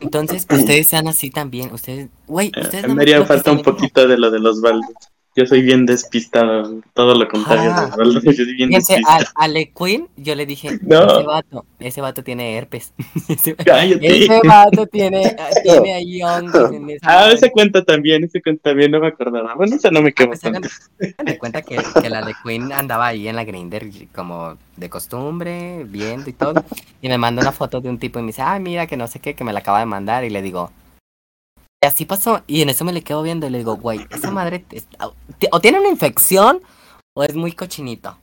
Entonces, 0.00 0.46
ustedes 0.50 0.88
sean 0.88 1.06
así 1.08 1.30
también. 1.30 1.70
Ustedes, 1.74 2.08
güey, 2.26 2.50
ustedes 2.58 2.84
Eh, 2.84 2.86
más 2.88 2.96
me 2.96 3.02
haría 3.02 3.24
falta 3.26 3.52
un 3.52 3.60
poquito 3.62 4.08
de 4.08 4.16
lo 4.16 4.30
de 4.30 4.38
los 4.40 4.62
baldos. 4.62 4.88
Yo 5.36 5.46
soy 5.46 5.62
bien 5.62 5.86
despistado, 5.86 6.80
todo 6.92 7.14
lo 7.14 7.28
contrario 7.28 7.70
Ah. 7.72 7.88
de. 7.96 8.12
Yo 8.14 8.32
soy 8.32 8.52
bien 8.54 8.70
despistado. 8.70 9.26
a, 9.36 9.44
a 9.44 9.48
Le 9.48 9.70
Queen, 9.70 10.08
yo 10.16 10.34
le 10.34 10.44
dije, 10.44 10.78
No. 10.82 11.04
ese 11.04 11.22
vato, 11.22 11.64
ese 11.78 12.00
vato 12.00 12.24
tiene 12.24 12.56
herpes. 12.56 12.92
ese, 13.28 13.54
Cállate. 13.54 14.24
ese 14.24 14.40
vato 14.44 14.86
tiene, 14.86 15.36
tiene 15.62 15.92
ahí 15.94 16.20
hongos 16.22 16.72
en 16.72 16.98
Ah, 17.02 17.30
ese 17.32 17.50
cuenta 17.52 17.84
también, 17.84 18.24
ese 18.24 18.42
cuenta 18.42 18.70
también, 18.70 18.90
no 18.90 18.98
me 18.98 19.06
acordaba. 19.06 19.54
Bueno, 19.54 19.76
esa 19.76 19.90
no 19.92 20.02
me 20.02 20.08
Ah, 20.10 20.12
quemo 20.12 20.32
pues 20.32 20.40
de 21.24 21.38
cuenta 21.38 21.62
que, 21.62 21.78
que 22.02 22.10
la 22.10 22.22
de 22.22 22.34
Queen 22.44 22.72
andaba 22.72 23.06
ahí 23.06 23.28
en 23.28 23.36
la 23.36 23.44
Grinder 23.44 23.86
como 24.12 24.56
de 24.76 24.90
costumbre, 24.90 25.84
viendo 25.84 26.28
y 26.28 26.32
todo. 26.32 26.64
Y 27.02 27.08
me 27.08 27.18
manda 27.18 27.40
una 27.40 27.52
foto 27.52 27.80
de 27.80 27.88
un 27.88 27.98
tipo 27.98 28.18
y 28.18 28.22
me 28.22 28.28
dice, 28.28 28.42
ay, 28.42 28.58
mira, 28.60 28.88
que 28.88 28.96
no 28.96 29.06
sé 29.06 29.20
qué, 29.20 29.34
que 29.34 29.44
me 29.44 29.52
la 29.52 29.60
acaba 29.60 29.78
de 29.78 29.86
mandar. 29.86 30.24
Y 30.24 30.30
le 30.30 30.42
digo, 30.42 30.72
y 31.82 31.86
así 31.86 32.04
pasó. 32.04 32.42
Y 32.46 32.62
en 32.62 32.68
eso 32.68 32.84
me 32.84 32.92
le 32.92 33.02
quedo 33.02 33.22
viendo 33.22 33.46
y 33.46 33.50
le 33.50 33.58
digo, 33.58 33.76
güey, 33.76 34.06
esa 34.10 34.30
madre 34.30 34.64
o 35.50 35.60
tiene 35.60 35.80
una 35.80 35.88
infección 35.88 36.60
o 37.14 37.22
es 37.24 37.34
muy 37.34 37.52
cochinito. 37.52 38.18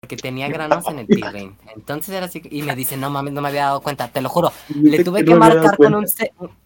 Porque 0.00 0.16
tenía 0.16 0.48
granos 0.48 0.86
en 0.88 1.00
el 1.00 1.06
pirrín. 1.06 1.56
Entonces 1.74 2.14
era 2.14 2.26
así. 2.26 2.40
Y 2.50 2.62
me 2.62 2.76
dice, 2.76 2.96
no 2.96 3.10
mames, 3.10 3.32
no 3.32 3.42
me 3.42 3.48
había 3.48 3.66
dado 3.66 3.80
cuenta, 3.80 4.08
te 4.08 4.20
lo 4.20 4.28
juro. 4.28 4.52
Le 4.68 5.02
tuve 5.04 5.24
que 5.24 5.32
No 5.32 5.38
marcar 5.38 5.76
con 5.76 5.94
un, 5.94 6.06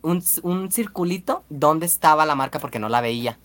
un, 0.03 0.23
un 0.43 0.73
circulito 0.73 1.45
dónde 1.49 1.87
estaba 1.87 2.27
la 2.27 2.35
marca 2.35 2.59
porque 2.59 2.79
no 2.79 2.89
la 2.89 3.01
veía. 3.01 3.39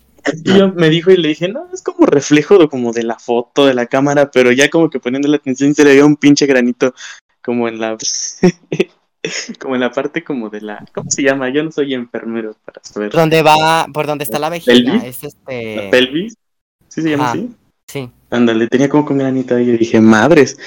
Y 0.43 0.57
yo 0.57 0.69
me 0.73 0.89
dijo 0.89 1.11
y 1.11 1.17
le 1.17 1.29
dije, 1.29 1.47
no, 1.47 1.67
es 1.73 1.81
como 1.81 2.05
reflejo 2.05 2.57
de, 2.57 2.67
como 2.67 2.91
de 2.91 3.03
la 3.03 3.17
foto, 3.17 3.65
de 3.65 3.73
la 3.73 3.85
cámara, 3.85 4.29
pero 4.31 4.51
ya 4.51 4.69
como 4.69 4.89
que 4.89 4.99
poniendo 4.99 5.27
la 5.27 5.37
atención 5.37 5.73
se 5.73 5.83
le 5.83 5.91
veía 5.91 6.05
un 6.05 6.17
pinche 6.17 6.45
granito 6.45 6.93
como 7.41 7.67
en 7.67 7.79
la 7.79 7.97
como 9.59 9.75
en 9.75 9.81
la 9.81 9.91
parte 9.91 10.23
como 10.23 10.49
de 10.49 10.61
la 10.61 10.85
¿cómo 10.93 11.09
se 11.11 11.23
llama? 11.23 11.49
Yo 11.49 11.63
no 11.63 11.71
soy 11.71 11.93
enfermero 11.93 12.55
para 12.65 12.81
saber. 12.83 13.11
Donde 13.11 13.41
va, 13.41 13.87
por 13.93 14.07
donde 14.07 14.23
está 14.23 14.39
la 14.39 14.49
vejiga, 14.49 14.93
¿Pelvis? 14.93 15.03
es 15.03 15.23
este. 15.23 15.75
¿La 15.75 15.91
pelvis? 15.91 16.35
¿Sí 16.87 17.01
se 17.01 17.09
llama 17.09 17.31
así? 17.31 17.49
Sí. 17.87 18.09
Ándale, 18.29 18.67
tenía 18.67 18.89
como 18.89 19.05
con 19.05 19.17
granito 19.17 19.55
ahí 19.55 19.63
y 19.63 19.71
yo 19.71 19.77
dije, 19.77 19.99
madres. 19.99 20.57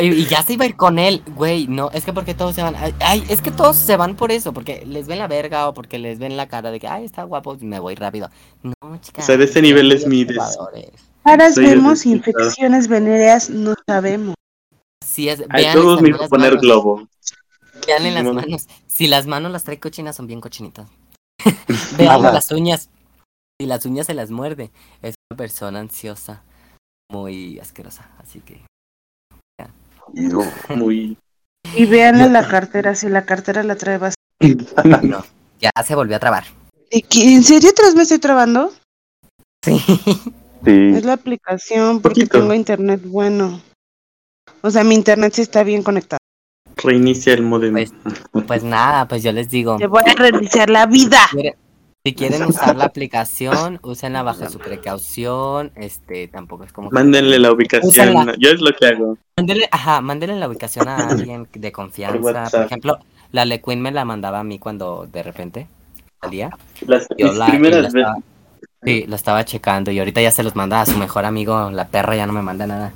Y, 0.00 0.24
ya 0.24 0.42
se 0.42 0.54
iba 0.54 0.64
a 0.64 0.68
ir 0.68 0.76
con 0.76 0.98
él, 0.98 1.22
güey. 1.34 1.66
No, 1.66 1.90
es 1.90 2.04
que 2.04 2.12
porque 2.12 2.34
todos 2.34 2.54
se 2.54 2.62
van. 2.62 2.74
Ay, 3.00 3.24
es 3.28 3.42
que 3.42 3.50
todos 3.50 3.76
se 3.76 3.96
van 3.96 4.16
por 4.16 4.32
eso, 4.32 4.52
porque 4.52 4.84
les 4.86 5.06
ven 5.06 5.18
la 5.18 5.28
verga 5.28 5.68
o 5.68 5.74
porque 5.74 5.98
les 5.98 6.18
ven 6.18 6.36
la 6.36 6.48
cara 6.48 6.70
de 6.70 6.80
que, 6.80 6.88
ay, 6.88 7.04
está 7.04 7.24
guapo 7.24 7.56
y 7.60 7.64
me 7.64 7.78
voy 7.78 7.94
rápido. 7.94 8.30
No, 8.62 8.72
chicas. 9.00 9.24
O 9.24 9.26
sea, 9.26 9.36
de 9.36 9.44
ese 9.44 9.54
son 9.54 9.62
nivel 9.62 9.92
es 9.92 10.06
mi 10.06 10.24
des- 10.24 10.38
observadores. 10.38 10.90
Caras 11.24 11.54
Soy 11.54 11.66
vemos, 11.66 12.06
infecciones 12.06 12.88
venéreas 12.88 13.50
no 13.50 13.74
sabemos. 13.86 14.34
Es. 15.28 15.42
Ay, 15.48 15.64
Vean 15.64 15.74
todos 15.76 16.02
me 16.02 16.10
a 16.14 16.28
poner 16.28 16.50
manos. 16.50 16.62
globo. 16.62 17.08
Vean 17.86 18.06
en 18.06 18.14
las 18.14 18.24
manos. 18.24 18.66
Si 18.86 19.06
las 19.06 19.26
manos 19.26 19.52
las 19.52 19.64
trae 19.64 19.78
cochinas, 19.78 20.16
son 20.16 20.26
bien 20.26 20.40
cochinitas. 20.40 20.88
Vean 21.98 22.24
Ajá. 22.24 22.32
las 22.32 22.50
uñas. 22.52 22.88
Si 23.60 23.66
las 23.66 23.86
uñas 23.86 24.06
se 24.06 24.14
las 24.14 24.30
muerde, 24.30 24.70
es 25.02 25.14
una 25.30 25.36
persona 25.38 25.80
ansiosa, 25.80 26.42
muy 27.10 27.58
asquerosa. 27.58 28.10
Así 28.18 28.40
que. 28.40 28.60
Muy. 30.74 31.16
Y 31.74 31.86
véanle 31.86 32.28
la 32.28 32.46
cartera, 32.48 32.94
si 32.94 33.08
la 33.08 33.24
cartera 33.24 33.62
la 33.62 33.76
trae 33.76 33.98
bastante. 33.98 35.06
No, 35.06 35.24
ya 35.60 35.70
se 35.84 35.94
volvió 35.94 36.16
a 36.16 36.20
trabar. 36.20 36.44
¿Y 36.90 37.02
qué- 37.02 37.34
¿En 37.34 37.42
serio 37.42 37.70
otra 37.70 37.86
vez 37.86 37.94
me 37.94 38.02
estoy 38.02 38.18
trabando? 38.18 38.72
Sí. 39.64 39.78
sí. 40.64 40.92
Es 40.94 41.04
la 41.04 41.14
aplicación 41.14 42.00
porque 42.00 42.20
Poquito. 42.26 42.38
tengo 42.38 42.54
internet 42.54 43.00
bueno. 43.04 43.60
O 44.66 44.70
sea, 44.72 44.82
mi 44.82 44.96
internet 44.96 45.32
sí 45.32 45.42
está 45.42 45.62
bien 45.62 45.84
conectado. 45.84 46.18
Reinicia 46.74 47.34
el 47.34 47.42
modem. 47.42 47.72
Pues, 47.74 47.92
pues 48.46 48.64
nada, 48.64 49.06
pues 49.06 49.22
yo 49.22 49.30
les 49.30 49.48
digo. 49.48 49.76
Te 49.76 49.86
voy 49.86 50.02
a 50.04 50.12
reiniciar 50.14 50.70
la 50.70 50.86
vida. 50.86 51.20
Si 52.04 52.14
quieren 52.14 52.42
usar 52.44 52.74
la 52.76 52.84
aplicación, 52.86 53.78
úsenla 53.82 54.24
bajo 54.24 54.48
su 54.48 54.58
precaución. 54.58 55.70
Este, 55.76 56.26
tampoco 56.26 56.64
es 56.64 56.72
como. 56.72 56.90
que- 56.90 56.94
Mándenle 56.94 57.38
la 57.38 57.52
ubicación. 57.52 57.90
Úsenla. 57.90 58.34
Yo 58.38 58.50
es 58.50 58.60
lo 58.60 58.72
que 58.72 58.86
hago. 58.86 59.16
Mándenle, 59.36 59.68
ajá, 59.70 60.00
mándenle 60.00 60.36
la 60.36 60.48
ubicación 60.48 60.88
a 60.88 60.96
alguien 61.10 61.46
de 61.52 61.70
confianza. 61.70 62.48
Por, 62.50 62.62
ejemplo, 62.66 62.98
la 63.30 63.44
LeQueen 63.44 63.80
me 63.80 63.92
la 63.92 64.04
mandaba 64.04 64.40
a 64.40 64.44
mí 64.44 64.58
cuando 64.58 65.06
de 65.12 65.22
repente 65.22 65.68
salía. 66.20 66.50
Las 66.86 67.06
Yo 67.16 67.32
la, 67.34 67.46
primeras 67.46 67.92
la 67.94 68.14
veces. 68.14 68.24
sí, 68.82 69.04
lo 69.06 69.14
estaba 69.14 69.44
checando 69.44 69.92
y 69.92 70.00
ahorita 70.00 70.20
ya 70.20 70.32
se 70.32 70.42
los 70.42 70.56
manda 70.56 70.80
a 70.80 70.86
su 70.86 70.98
mejor 70.98 71.24
amigo. 71.24 71.70
La 71.70 71.86
perra 71.86 72.16
ya 72.16 72.26
no 72.26 72.32
me 72.32 72.42
manda 72.42 72.66
nada. 72.66 72.92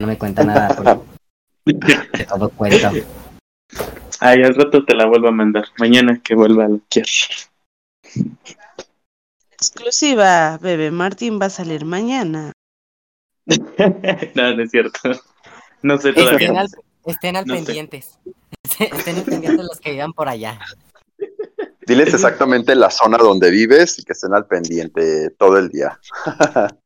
No 0.00 0.06
me 0.06 0.18
cuenta 0.18 0.44
nada. 0.44 0.74
porque 1.64 1.96
de 2.12 2.24
todo 2.24 2.48
cuento. 2.50 2.90
Ay, 4.20 4.42
al 4.42 4.54
rato 4.54 4.84
te 4.84 4.94
la 4.94 5.06
vuelvo 5.06 5.28
a 5.28 5.32
mandar. 5.32 5.64
Mañana 5.78 6.20
que 6.22 6.34
vuelva 6.34 6.64
a 6.64 6.68
loquear. 6.68 7.06
Exclusiva, 9.52 10.58
bebé 10.58 10.90
Martín 10.90 11.38
va 11.40 11.46
a 11.46 11.50
salir 11.50 11.84
mañana. 11.84 12.52
no, 13.46 14.54
no 14.56 14.62
es 14.62 14.70
cierto. 14.70 14.98
No 15.82 15.98
sé 15.98 16.12
todavía. 16.12 16.36
Estén 16.48 16.56
al, 16.56 16.68
estén 17.04 17.36
al 17.36 17.46
No 17.46 17.54
sé. 17.56 17.62
pendientes. 17.64 18.18
Estén 18.78 19.16
al 19.16 19.22
pendientes 19.24 19.64
los 19.66 19.80
que 19.80 19.92
vivan 19.92 20.12
por 20.12 20.28
allá. 20.28 20.58
Diles 21.86 22.12
exactamente 22.12 22.74
la 22.74 22.90
zona 22.90 23.16
donde 23.18 23.50
vives 23.50 23.98
y 23.98 24.02
que 24.04 24.12
estén 24.12 24.34
al 24.34 24.46
pendiente 24.46 25.30
todo 25.30 25.58
el 25.58 25.68
día. 25.70 25.98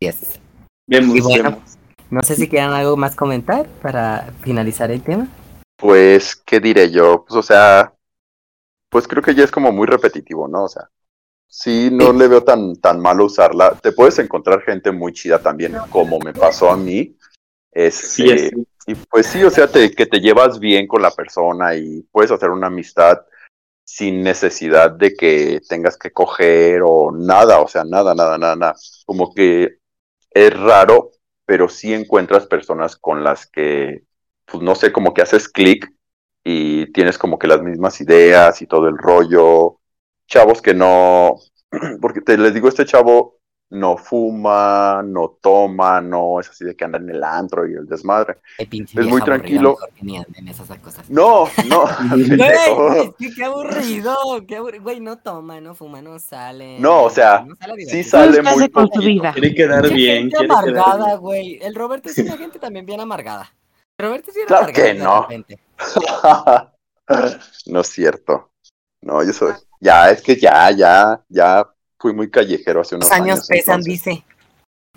Yes. 0.00 0.38
Vemos, 0.86 1.16
Y 1.16 1.20
bueno. 1.22 1.44
vemos. 1.50 1.77
No 2.10 2.22
sé 2.22 2.36
si 2.36 2.48
quieran 2.48 2.72
algo 2.72 2.96
más 2.96 3.14
comentar 3.14 3.66
para 3.82 4.30
finalizar 4.42 4.90
el 4.90 5.02
tema. 5.02 5.28
Pues, 5.76 6.34
¿qué 6.36 6.58
diré 6.60 6.90
yo? 6.90 7.24
Pues, 7.26 7.36
o 7.38 7.42
sea, 7.42 7.92
pues 8.90 9.06
creo 9.06 9.22
que 9.22 9.34
ya 9.34 9.44
es 9.44 9.50
como 9.50 9.70
muy 9.72 9.86
repetitivo, 9.86 10.48
¿no? 10.48 10.64
O 10.64 10.68
sea, 10.68 10.88
sí, 11.46 11.90
no 11.92 12.12
Sí. 12.12 12.18
le 12.18 12.28
veo 12.28 12.42
tan, 12.42 12.76
tan 12.76 13.00
malo 13.00 13.26
usarla. 13.26 13.74
Te 13.80 13.92
puedes 13.92 14.18
encontrar 14.18 14.62
gente 14.62 14.90
muy 14.90 15.12
chida 15.12 15.40
también, 15.40 15.76
como 15.90 16.18
me 16.18 16.32
pasó 16.32 16.70
a 16.70 16.76
mí. 16.76 17.14
Sí, 17.90 18.30
Este, 18.30 18.34
así. 18.34 18.66
y 18.86 18.94
pues 18.94 19.26
sí, 19.26 19.44
o 19.44 19.50
sea, 19.50 19.68
te, 19.68 19.90
que 19.92 20.06
te 20.06 20.18
llevas 20.20 20.58
bien 20.58 20.86
con 20.88 21.02
la 21.02 21.10
persona 21.10 21.76
y 21.76 22.02
puedes 22.10 22.30
hacer 22.30 22.50
una 22.50 22.68
amistad 22.68 23.20
sin 23.84 24.22
necesidad 24.22 24.90
de 24.90 25.14
que 25.14 25.60
tengas 25.68 25.96
que 25.96 26.10
coger 26.10 26.80
o 26.84 27.12
nada, 27.12 27.60
o 27.60 27.68
sea, 27.68 27.84
nada, 27.84 28.14
nada, 28.14 28.36
nada, 28.36 28.56
nada. 28.56 28.74
Como 29.06 29.32
que 29.32 29.78
es 30.30 30.58
raro, 30.60 31.12
pero 31.48 31.70
sí 31.70 31.94
encuentras 31.94 32.46
personas 32.46 32.94
con 32.94 33.24
las 33.24 33.46
que, 33.46 34.02
pues 34.44 34.62
no 34.62 34.74
sé, 34.74 34.92
como 34.92 35.14
que 35.14 35.22
haces 35.22 35.48
clic 35.48 35.90
y 36.44 36.92
tienes 36.92 37.16
como 37.16 37.38
que 37.38 37.46
las 37.46 37.62
mismas 37.62 38.02
ideas 38.02 38.60
y 38.60 38.66
todo 38.66 38.86
el 38.86 38.98
rollo. 38.98 39.78
Chavos 40.26 40.60
que 40.60 40.74
no, 40.74 41.36
porque 42.02 42.20
te 42.20 42.36
les 42.36 42.52
digo, 42.52 42.68
este 42.68 42.84
chavo 42.84 43.37
no 43.70 43.98
fuma, 43.98 45.02
no 45.04 45.36
toma, 45.42 46.00
no 46.00 46.40
es 46.40 46.48
así 46.48 46.64
de 46.64 46.74
que 46.74 46.84
anda 46.84 46.98
en 46.98 47.10
el 47.10 47.22
antro 47.22 47.68
y 47.68 47.74
el 47.74 47.86
desmadre. 47.86 48.38
Es 48.56 49.06
muy 49.06 49.20
tranquilo. 49.20 49.76
esas 50.48 50.78
cosas. 50.78 51.08
No, 51.10 51.48
no. 51.66 51.84
Güey, 52.38 52.48
es 52.48 53.14
que 53.18 53.34
qué 53.34 53.44
aburrido, 53.44 54.16
qué 54.46 54.56
aburrido. 54.56 54.82
Güey, 54.84 55.00
no 55.00 55.18
toma, 55.18 55.60
no 55.60 55.74
fuma, 55.74 56.00
no 56.00 56.18
sale. 56.18 56.78
No, 56.78 57.04
o 57.04 57.10
sea, 57.10 57.44
no 57.46 57.54
sale 57.56 57.84
sí 57.84 58.02
sale 58.02 58.42
muy 58.42 58.68
con 58.70 58.90
su 58.90 59.00
vida. 59.00 59.32
Quiere 59.32 59.54
quedar 59.54 59.92
bien, 59.92 60.30
gente 60.30 60.36
quiere 60.36 60.48
quedar 60.48 60.68
amargada, 60.68 61.06
bien. 61.06 61.20
güey. 61.20 61.58
El 61.60 61.74
Roberto 61.74 62.08
es 62.08 62.18
una 62.18 62.36
gente 62.36 62.58
también 62.58 62.86
bien 62.86 63.00
amargada. 63.00 63.52
Roberto 63.98 64.30
sí 64.32 64.38
era 64.40 64.46
Claro 64.46 64.64
amargado 64.64 65.28
que 65.28 65.38
no. 65.38 66.72
no 67.66 67.80
es 67.80 67.88
cierto. 67.88 68.50
No, 69.02 69.22
yo 69.22 69.32
soy. 69.32 69.52
Ya, 69.80 70.10
es 70.10 70.22
que 70.22 70.36
ya, 70.36 70.70
ya, 70.70 71.22
ya 71.28 71.68
fui 72.00 72.12
muy 72.12 72.30
callejero 72.30 72.80
hace 72.80 72.94
unos 72.96 73.08
Los 73.08 73.12
años 73.18 73.30
años. 73.36 73.46
pesan, 73.48 73.80
entonces. 73.80 73.92
dice. 74.04 74.24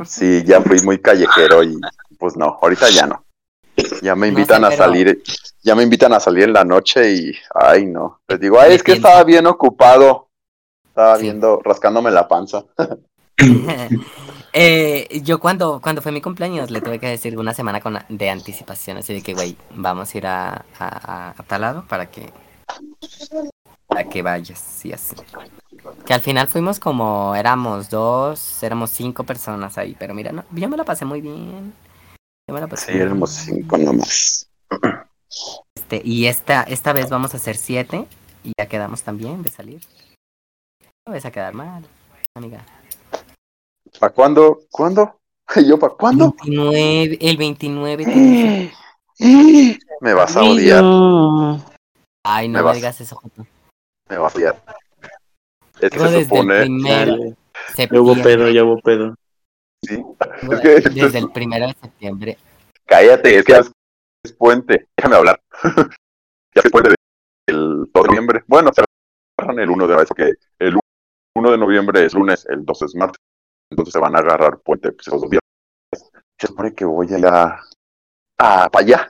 Sí, 0.06 0.44
ya 0.46 0.62
fui 0.62 0.80
muy 0.82 1.00
callejero 1.00 1.64
y 1.64 1.80
pues 2.18 2.36
no, 2.38 2.58
ahorita 2.62 2.90
ya 2.90 3.06
no. 3.08 3.24
Ya 4.02 4.16
me 4.16 4.28
No 4.32 4.38
invitan 4.40 4.62
sé, 4.62 4.68
a 4.68 4.78
salir, 4.78 5.24
ya 5.64 5.76
me 5.76 5.84
invitan 5.84 6.14
a 6.14 6.20
salir 6.20 6.44
en 6.46 6.54
la 6.54 6.64
noche 6.64 7.12
y, 7.14 7.32
ay 7.56 7.86
no, 7.86 8.20
les 8.28 8.40
digo, 8.40 8.60
ay, 8.60 8.74
es 8.74 8.84
que 8.84 8.94
estaba 8.94 9.24
bien 9.24 9.48
ocupado, 9.48 10.30
estaba 10.88 11.16
Sí. 11.18 11.24
viendo, 11.24 11.60
rascándome 11.64 12.12
la 12.12 12.28
panza. 12.28 12.64
Eh, 14.54 15.22
yo 15.24 15.40
cuando, 15.40 15.80
cuando 15.82 16.02
fue 16.02 16.12
mi 16.12 16.22
cumpleaños 16.22 16.70
le 16.72 16.82
tuve 16.82 17.00
que 17.00 17.08
decir 17.08 17.38
una 17.40 17.54
semana 17.54 17.80
con, 17.80 17.98
de 18.10 18.30
anticipación, 18.30 18.98
así 18.98 19.14
de 19.14 19.22
que, 19.22 19.34
güey, 19.34 19.56
vamos 19.76 20.14
a 20.14 20.18
ir 20.18 20.28
a, 20.28 20.50
a, 20.50 20.64
a- 20.80 21.30
a 21.38 21.44
tal 21.44 21.62
lado 21.62 21.86
para 21.88 22.12
que, 22.12 22.34
para 23.88 24.04
que 24.10 24.22
vayas 24.22 24.86
y 24.86 24.92
así. 24.92 25.16
Que 26.06 26.14
al 26.14 26.22
final 26.22 26.48
fuimos 26.48 26.80
como, 26.80 27.36
éramos 27.36 27.90
dos, 27.90 28.62
éramos 28.64 28.90
cinco 28.90 29.24
personas 29.24 29.78
ahí, 29.78 29.96
pero 29.98 30.14
mira, 30.14 30.32
no, 30.32 30.44
yo 30.52 30.68
me 30.68 30.78
la 30.78 30.84
pasé 30.84 31.06
muy 31.06 31.22
bien. 31.22 31.74
Yo 32.48 32.54
me 32.56 32.60
la 32.60 32.68
pasé 32.68 32.88
Sí, 32.88 32.92
muy 32.94 33.02
éramos 33.02 33.46
bien. 33.46 33.58
cinco 33.64 33.78
nomás. 33.78 34.50
Este, 35.76 36.02
y 36.04 36.26
esta, 36.28 36.64
esta 36.64 36.92
vez 36.92 37.10
vamos 37.10 37.34
a 37.34 37.38
hacer 37.38 37.56
siete 37.56 38.06
y 38.44 38.52
ya 38.58 38.66
quedamos 38.68 39.04
también 39.04 39.42
de 39.44 39.50
salir. 39.50 39.82
No 41.08 41.14
vas 41.14 41.24
a 41.26 41.32
quedar 41.32 41.54
mal, 41.54 41.86
amiga. 42.36 42.66
¿Para 44.00 44.14
cuándo? 44.14 44.60
¿Cuándo? 44.70 45.20
¿Y 45.56 45.66
yo 45.70 45.80
para 45.80 45.94
cuándo? 45.94 46.36
29, 46.44 47.18
el 47.22 47.38
29 47.38 48.06
te 48.06 48.12
dije. 48.12 48.74
Me 50.02 50.14
vas 50.14 50.36
a 50.36 50.44
odiar. 50.44 50.84
Ay, 52.24 52.48
no 52.50 52.54
Me 52.54 52.60
me, 52.60 52.62
vas- 52.64 52.76
digas 52.76 53.00
eso, 53.02 53.16
Joto. 53.16 53.46
me 54.10 54.18
vas 54.18 54.36
a 54.36 54.38
odiar. 54.38 54.64
Es 55.82 55.90
que 55.92 56.00
se 56.00 56.06
desde 56.06 56.18
el 56.20 56.24
supone, 56.26 56.60
primero 56.62 57.12
Dale, 57.12 57.24
de 57.24 57.36
Ya 57.90 58.02
hubo 58.02 58.16
septiembre. 58.16 58.24
pedo, 58.24 58.50
ya 58.50 58.64
hubo 58.64 58.80
pedo. 58.82 59.16
sí, 59.84 59.96
güey, 60.44 60.60
es 60.78 60.84
que- 60.84 60.90
Desde 60.90 61.20
el 61.20 61.32
primero 61.32 61.68
de 61.68 61.74
septiembre. 61.74 62.38
cállate, 62.86 63.38
es 63.40 63.46
que 63.46 63.54
es 64.24 64.34
puente, 64.34 64.88
déjame 64.98 65.16
hablar. 65.16 65.42
ya 66.56 66.62
es 66.64 66.72
puente 66.72 66.94
del 67.48 67.86
2 67.92 68.04
de 68.04 68.08
noviembre. 68.10 68.44
Bueno, 68.48 68.72
cerran 68.74 69.60
el 69.60 69.70
1 69.70 69.88
de 69.88 69.96
marzo, 69.96 70.14
que 70.14 70.34
el 70.60 70.78
1 71.36 71.52
de 71.52 71.58
noviembre 71.58 72.06
es 72.06 72.14
lunes, 72.14 72.46
el 72.50 72.64
2 72.66 72.82
es 72.84 72.96
martes. 72.96 73.18
Entonces 73.72 73.94
se 73.94 74.00
van 74.00 74.16
a 74.16 74.20
agarrar 74.20 74.60
puente 74.60 74.92
pues, 74.92 75.08
esos 75.08 75.22
dos 75.22 75.30
días. 75.30 75.42
Se 76.40 76.48
supone 76.48 76.74
que 76.74 76.84
voy 76.86 77.08
a 77.14 77.18
ir 77.18 77.26
a, 77.26 77.60
a 78.38 78.70
para 78.70 78.86
allá. 78.86 79.10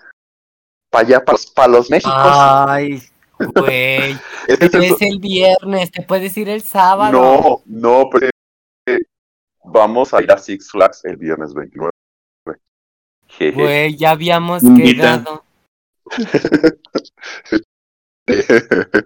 Para 0.91 1.07
allá, 1.07 1.26
para 1.26 1.34
los, 1.34 1.45
pa' 1.47 1.67
los 1.67 1.89
Méxicos. 1.89 2.13
Ay, 2.15 3.01
güey. 3.55 4.15
es 4.47 5.01
el 5.01 5.19
viernes, 5.19 5.91
te 5.91 6.01
puedes 6.03 6.35
ir 6.37 6.49
el 6.49 6.61
sábado. 6.61 7.11
no, 7.13 7.61
no, 7.65 8.09
pero 8.11 8.29
eh, 8.87 8.99
vamos 9.63 10.13
a 10.13 10.21
ir 10.21 10.31
a 10.31 10.37
Six 10.37 10.69
Flags 10.71 11.03
el 11.05 11.17
viernes 11.17 11.53
29. 11.53 11.91
Jeje. 13.27 13.61
Güey, 13.61 13.95
ya 13.97 14.11
habíamos 14.11 14.63
Invita. 14.63 15.19
quedado. 15.23 15.43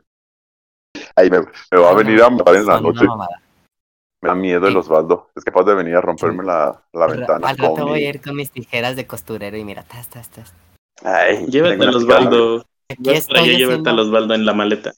Ahí 1.15 1.29
me, 1.29 1.39
me 1.39 1.77
va 1.79 1.91
a 1.91 1.93
venir 1.93 2.21
a 2.21 2.29
matar 2.29 2.55
en 2.55 2.65
la 2.65 2.79
noche. 2.81 3.05
Me 4.21 4.29
da 4.29 4.35
miedo 4.35 4.67
el 4.67 4.73
Sí. 4.73 4.79
Osvaldo. 4.79 5.29
Es 5.35 5.43
capaz 5.43 5.63
de 5.63 5.75
venir 5.75 5.95
a 5.95 6.01
romperme 6.01 6.43
la, 6.43 6.81
la 6.93 7.07
ventana. 7.07 7.47
Al 7.47 7.57
rato 7.57 7.85
voy 7.85 8.05
a 8.05 8.09
ir 8.09 8.21
con 8.21 8.35
mis 8.35 8.51
tijeras 8.51 8.95
de 8.95 9.05
costurero 9.05 9.57
y 9.57 9.63
mira, 9.63 9.83
tas, 9.83 10.09
tas, 10.09 10.29
tas. 10.29 10.53
Ay, 11.03 11.45
Llévate. 11.47 11.87
Osvaldo. 11.89 12.65
Aquí 12.89 13.09
estoy 13.09 13.57
llévate 13.57 13.73
a 13.73 13.77
haciendo, 13.77 14.01
Osvaldo 14.01 14.33
en 14.35 14.45
la 14.45 14.53
maleta. 14.53 14.93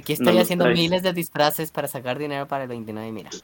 aquí 0.00 0.12
estoy 0.12 0.34
los 0.34 0.42
haciendo 0.42 0.66
miles 0.66 1.02
de 1.02 1.12
disfraces 1.12 1.70
para 1.70 1.88
sacar 1.88 2.18
dinero 2.18 2.46
para 2.46 2.64
el 2.64 2.68
29, 2.68 3.12
mira. 3.12 3.30
Sí, 3.30 3.42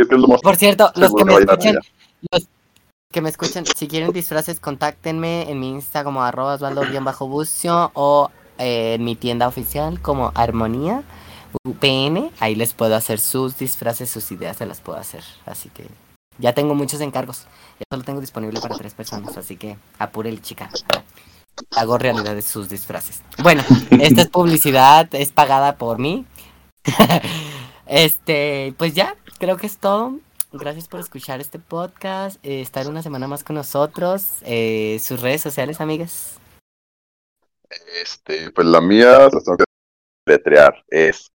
es 0.00 0.08
que 0.08 0.14
es 0.14 0.20
lo 0.20 0.28
más 0.28 0.40
Por 0.40 0.56
cierto, 0.56 0.90
los 0.96 1.14
que 1.14 1.24
me 1.24 1.34
escuchan, 1.34 1.78
los 2.30 2.48
que 3.12 3.20
me 3.20 3.28
escuchan, 3.28 3.64
si 3.66 3.88
quieren 3.88 4.12
disfraces, 4.12 4.60
contáctenme 4.60 5.50
en 5.50 5.60
mi 5.60 5.70
Insta 5.70 6.04
como 6.04 6.22
arroba 6.22 6.54
osvaldo-bucio 6.54 7.90
o 7.94 8.30
eh, 8.58 8.94
en 8.94 9.04
mi 9.04 9.16
tienda 9.16 9.48
oficial 9.48 10.00
como 10.00 10.32
Armonía 10.34 11.02
UPN. 11.64 12.30
Ahí 12.40 12.54
les 12.54 12.72
puedo 12.72 12.94
hacer 12.94 13.18
sus 13.18 13.58
disfraces, 13.58 14.08
sus 14.08 14.30
ideas 14.32 14.56
se 14.56 14.66
las 14.66 14.80
puedo 14.80 14.98
hacer. 14.98 15.22
Así 15.44 15.68
que 15.68 15.86
ya 16.38 16.52
tengo 16.52 16.74
muchos 16.74 17.00
encargos. 17.00 17.46
Ya 17.78 17.84
solo 17.90 18.04
tengo 18.04 18.20
disponible 18.20 18.60
para 18.60 18.76
tres 18.76 18.94
personas, 18.94 19.36
así 19.36 19.56
que 19.56 19.76
apúrele, 19.98 20.40
chica. 20.40 20.70
Hago 21.76 21.98
realidad 21.98 22.34
de 22.34 22.42
sus 22.42 22.68
disfraces. 22.68 23.22
Bueno, 23.42 23.62
esta 23.90 24.22
es 24.22 24.28
publicidad, 24.28 25.08
es 25.14 25.32
pagada 25.32 25.76
por 25.76 25.98
mí. 25.98 26.24
este, 27.86 28.74
pues 28.78 28.94
ya, 28.94 29.16
creo 29.38 29.56
que 29.56 29.66
es 29.66 29.78
todo. 29.78 30.18
Gracias 30.52 30.86
por 30.86 31.00
escuchar 31.00 31.40
este 31.40 31.58
podcast, 31.58 32.38
eh, 32.44 32.60
estar 32.60 32.86
una 32.86 33.02
semana 33.02 33.26
más 33.26 33.42
con 33.42 33.56
nosotros. 33.56 34.24
Eh, 34.42 34.98
sus 35.02 35.20
redes 35.22 35.40
sociales, 35.40 35.80
amigas. 35.80 36.38
Este, 38.02 38.50
pues 38.50 38.66
la 38.66 38.82
mía, 38.82 39.30
las 39.32 39.44
tengo 39.44 39.56
que 39.56 39.64
es 40.88 41.30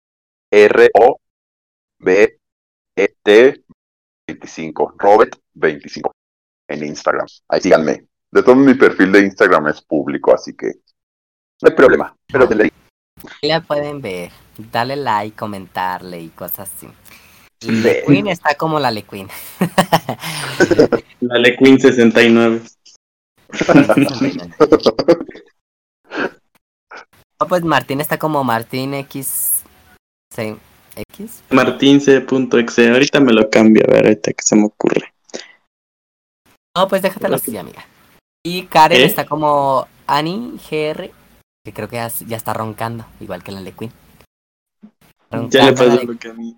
R-O-B-E-T 0.51 1.25
25, 4.27 4.95
Robert 4.99 5.37
25 5.55 6.11
en 6.69 6.85
Instagram. 6.85 7.27
Ahí 7.49 7.61
síganme. 7.61 8.07
De 8.31 8.43
todo 8.43 8.57
mi 8.57 8.75
perfil 8.75 9.13
de 9.13 9.21
Instagram 9.21 9.69
es 9.69 9.81
público, 9.81 10.35
así 10.35 10.55
que 10.55 10.73
no 11.63 11.69
hay 11.69 11.75
problema. 11.75 12.17
Pero 12.27 12.49
te 12.49 12.55
leí. 12.55 12.71
Ahí 13.43 13.49
la 13.49 13.61
pueden 13.61 14.01
ver, 14.01 14.31
darle 14.73 14.97
like, 14.97 15.37
comentarle 15.37 16.21
y 16.21 16.29
cosas 16.31 16.71
así. 16.75 16.89
Le 17.61 18.05
Queen 18.05 18.29
está 18.29 18.55
como 18.57 18.79
la 18.79 18.91
Le 18.91 19.03
Queen. 19.03 19.29
La 21.21 21.39
Le 21.39 21.57
Queen 21.57 21.81
69. 21.81 22.63
No, 27.41 27.49
pues 27.49 27.65
Martín 27.65 28.01
está 28.01 28.17
como 28.17 28.45
Martín 28.45 28.95
X. 28.95 29.65
sí, 30.33 30.57
X. 30.97 31.43
Martince.exe. 31.51 32.91
Ahorita 32.91 33.21
me 33.21 33.33
lo 33.33 33.51
cambio, 33.51 33.85
a 33.89 33.93
ver, 33.93 34.05
ahorita 34.07 34.33
que 34.33 34.43
se 34.43 34.57
me 34.57 34.67
ocurre. 34.67 35.13
No, 36.77 36.89
pues 36.89 37.03
déjatelo 37.03 37.37
así, 37.37 37.57
amiga. 37.57 37.87
Y 38.45 38.67
Karen 38.67 39.01
¿Eh? 39.01 39.05
está 39.05 39.27
como 39.27 39.87
Annie 40.07 40.59
GR, 40.59 41.11
que 41.65 41.73
creo 41.73 41.89
que 41.89 41.97
ya, 41.97 42.09
ya 42.27 42.37
está 42.37 42.53
roncando, 42.53 43.07
igual 43.21 43.43
que 43.43 43.53
la 43.53 43.61
Le 43.61 43.73
Queen. 43.73 43.93
Ya 45.51 45.67
le 45.67 45.73
pasó 45.73 46.03
lo 46.03 46.19
que 46.19 46.29
a 46.29 46.35
mí. 46.35 46.57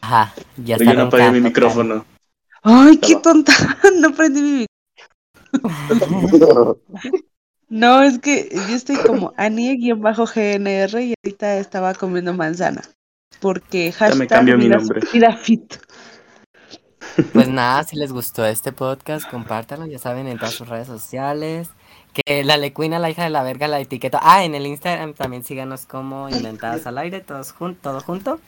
Ajá, 0.00 0.34
ya 0.56 0.76
Pero 0.76 0.90
está 0.90 0.92
yo 0.92 0.94
no 0.94 1.06
apagué 1.08 1.30
mi 1.30 1.40
micrófono. 1.40 2.04
Ay, 2.62 2.98
qué 2.98 3.16
tonta. 3.16 3.52
No 4.00 4.12
prendí 4.12 4.42
mi 4.42 4.66
micrófono. 5.52 6.76
No, 7.68 8.00
es 8.02 8.20
que 8.20 8.48
yo 8.52 8.76
estoy 8.76 8.96
como 8.96 9.32
Anie-GNR 9.36 11.00
y 11.02 11.14
ahorita 11.24 11.58
estaba 11.58 11.94
comiendo 11.94 12.32
manzana. 12.32 12.82
Porque 13.40 13.92
Ya 13.92 14.08
me 14.14 14.26
hashtag 14.26 14.44
mi 14.58 14.68
nombre. 14.68 15.00
vida 15.12 15.36
fit. 15.36 15.74
Pues 17.32 17.48
nada, 17.48 17.82
si 17.84 17.96
les 17.96 18.12
gustó 18.12 18.44
este 18.44 18.72
podcast, 18.72 19.28
compártanlo, 19.30 19.86
ya 19.86 19.98
saben, 19.98 20.26
en 20.26 20.38
todas 20.38 20.54
sus 20.54 20.68
redes 20.68 20.86
sociales. 20.86 21.68
Que 22.12 22.44
la 22.44 22.56
lecuina, 22.56 22.98
la 22.98 23.10
hija 23.10 23.24
de 23.24 23.30
la 23.30 23.42
verga, 23.42 23.68
la 23.68 23.78
etiqueta. 23.78 24.18
Ah, 24.22 24.42
en 24.44 24.54
el 24.54 24.66
Instagram 24.66 25.12
también 25.12 25.44
síganos 25.44 25.84
como 25.84 26.30
Inventadas 26.30 26.86
al 26.86 26.96
Aire, 26.96 27.20
todos 27.20 27.52
jun 27.52 27.74
todo 27.74 28.00
junto. 28.00 28.40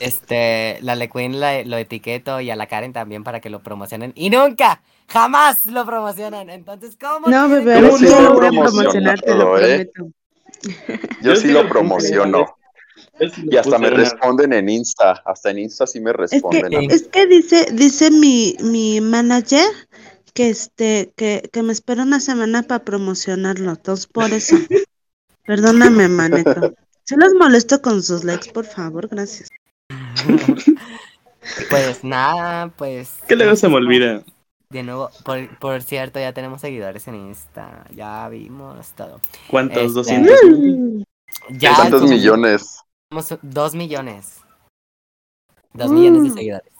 Este, 0.00 0.78
la 0.82 0.94
lecuin 0.94 1.40
la- 1.40 1.64
lo 1.64 1.76
etiqueto 1.78 2.40
y 2.40 2.50
a 2.50 2.56
la 2.56 2.66
Karen 2.68 2.92
también 2.92 3.24
para 3.24 3.40
que 3.40 3.50
lo 3.50 3.60
promocionen. 3.60 4.12
Y 4.14 4.30
nunca, 4.30 4.82
jamás 5.08 5.66
lo 5.66 5.84
promocionan. 5.84 6.48
Entonces, 6.50 6.96
¿cómo? 7.00 7.26
No, 7.28 7.48
bebé, 7.48 7.80
ya 8.00 8.34
promocionar, 8.34 9.20
te 9.20 9.34
lo 9.34 9.44
todo, 9.46 9.58
¿eh? 9.58 9.90
prometo. 9.92 10.16
Yo 11.22 11.34
sí 11.34 11.48
lo 11.50 11.68
promociono. 11.68 12.56
Y 13.20 13.56
hasta 13.56 13.78
me 13.78 13.90
responden 13.90 14.52
en 14.52 14.68
Insta. 14.68 15.22
Hasta 15.24 15.50
en 15.50 15.58
Insta 15.60 15.86
sí 15.86 16.00
me 16.00 16.10
Es 16.10 16.16
que, 16.16 16.22
responden. 16.22 16.74
a 16.74 16.78
mí. 16.80 16.88
es 16.90 17.08
que 17.08 17.26
dice, 17.26 17.66
dice 17.72 18.10
mi, 18.10 18.56
mi 18.60 19.00
manager 19.00 19.68
que 20.34 20.48
este, 20.48 21.12
que, 21.16 21.48
que 21.52 21.62
me 21.62 21.72
espero 21.72 22.02
una 22.02 22.20
semana 22.20 22.62
para 22.62 22.84
promocionarlo, 22.84 23.70
entonces 23.70 24.06
por 24.06 24.32
eso. 24.32 24.56
Perdóname, 25.46 26.08
manito. 26.08 26.74
Si 27.04 27.16
los 27.16 27.34
molesto 27.34 27.82
con 27.82 28.02
sus 28.02 28.24
likes, 28.24 28.50
por 28.52 28.64
favor, 28.64 29.08
gracias. 29.08 29.48
Pues 31.68 32.04
nada, 32.04 32.68
pues. 32.76 33.16
¿Qué 33.26 33.34
luego 33.34 33.56
se 33.56 33.68
me 33.68 33.74
olvida? 33.74 34.22
De 34.70 34.82
nuevo, 34.84 35.10
por, 35.24 35.58
por 35.58 35.82
cierto, 35.82 36.20
ya 36.20 36.32
tenemos 36.32 36.60
seguidores 36.60 37.06
en 37.08 37.16
Insta. 37.16 37.84
Ya 37.94 38.28
vimos 38.28 38.92
todo. 38.92 39.20
¿Cuántos? 39.48 39.96
Este, 39.96 40.20
¿200? 40.20 41.04
Ya 41.50 41.74
¿Cuántos 41.74 42.08
millones? 42.08 42.81
Somos 43.12 43.38
dos 43.42 43.74
millones. 43.74 44.38
Dos 45.74 45.90
millones 45.90 46.22
de 46.22 46.30
Mm. 46.30 46.34
seguidores. 46.34 46.72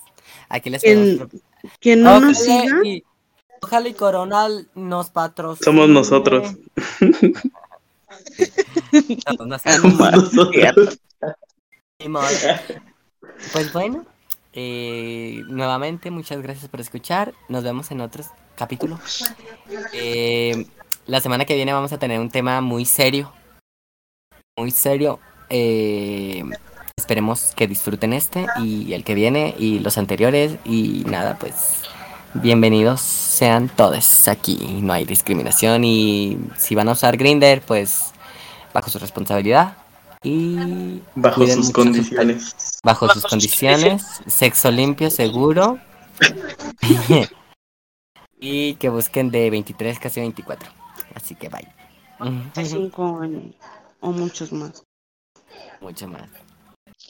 Aquí 0.48 0.70
les 0.70 0.82
¿Quién, 0.82 1.18
podemos 1.18 1.42
quien 1.80 2.02
no 2.02 2.20
nos 2.20 2.38
siga, 2.38 2.84
y, 2.84 3.04
ojalá 3.60 3.88
y 3.88 3.94
Coronal 3.94 4.68
nos 4.74 5.10
patrocine. 5.10 5.64
Somos 5.64 5.88
nosotros. 5.88 6.56
Modo. 12.08 12.26
Pues 13.52 13.72
bueno, 13.72 14.04
eh, 14.52 15.42
nuevamente 15.46 16.10
muchas 16.10 16.42
gracias 16.42 16.68
por 16.68 16.80
escuchar. 16.80 17.32
Nos 17.48 17.62
vemos 17.62 17.90
en 17.90 18.00
otro 18.00 18.24
capítulo. 18.56 18.98
Eh, 19.92 20.66
la 21.06 21.20
semana 21.20 21.44
que 21.44 21.54
viene 21.54 21.72
vamos 21.72 21.92
a 21.92 21.98
tener 21.98 22.18
un 22.20 22.30
tema 22.30 22.60
muy 22.60 22.84
serio. 22.84 23.32
Muy 24.58 24.70
serio. 24.72 25.20
Eh, 25.54 26.42
esperemos 26.96 27.52
que 27.54 27.66
disfruten 27.66 28.14
este 28.14 28.46
y 28.58 28.94
el 28.94 29.04
que 29.04 29.14
viene 29.14 29.54
y 29.58 29.80
los 29.80 29.98
anteriores. 29.98 30.56
Y 30.64 31.04
nada, 31.06 31.36
pues 31.38 31.82
bienvenidos 32.32 33.02
sean 33.02 33.68
todos 33.68 34.28
aquí. 34.28 34.56
No 34.80 34.94
hay 34.94 35.04
discriminación 35.04 35.84
y 35.84 36.38
si 36.56 36.74
van 36.74 36.88
a 36.88 36.92
usar 36.92 37.18
Grinder, 37.18 37.60
pues 37.60 38.12
bajo 38.72 38.88
su 38.88 38.98
responsabilidad. 38.98 39.76
Y 40.22 41.02
Bajo 41.16 41.46
sus 41.46 41.70
condiciones. 41.70 42.54
bajo 42.82 43.08
sus 43.10 43.24
condiciones, 43.24 44.04
sexo 44.26 44.70
limpio, 44.70 45.10
seguro. 45.10 45.80
y 48.40 48.74
que 48.76 48.88
busquen 48.88 49.30
de 49.30 49.50
23, 49.50 49.98
casi 49.98 50.20
24. 50.20 50.70
Así 51.14 51.34
que 51.34 51.50
bye. 51.50 51.68
cinco 52.64 53.18
años 53.20 53.54
o 54.00 54.12
muchos 54.12 54.50
más. 54.52 54.82
Mucho 55.82 56.06
más. 56.06 56.41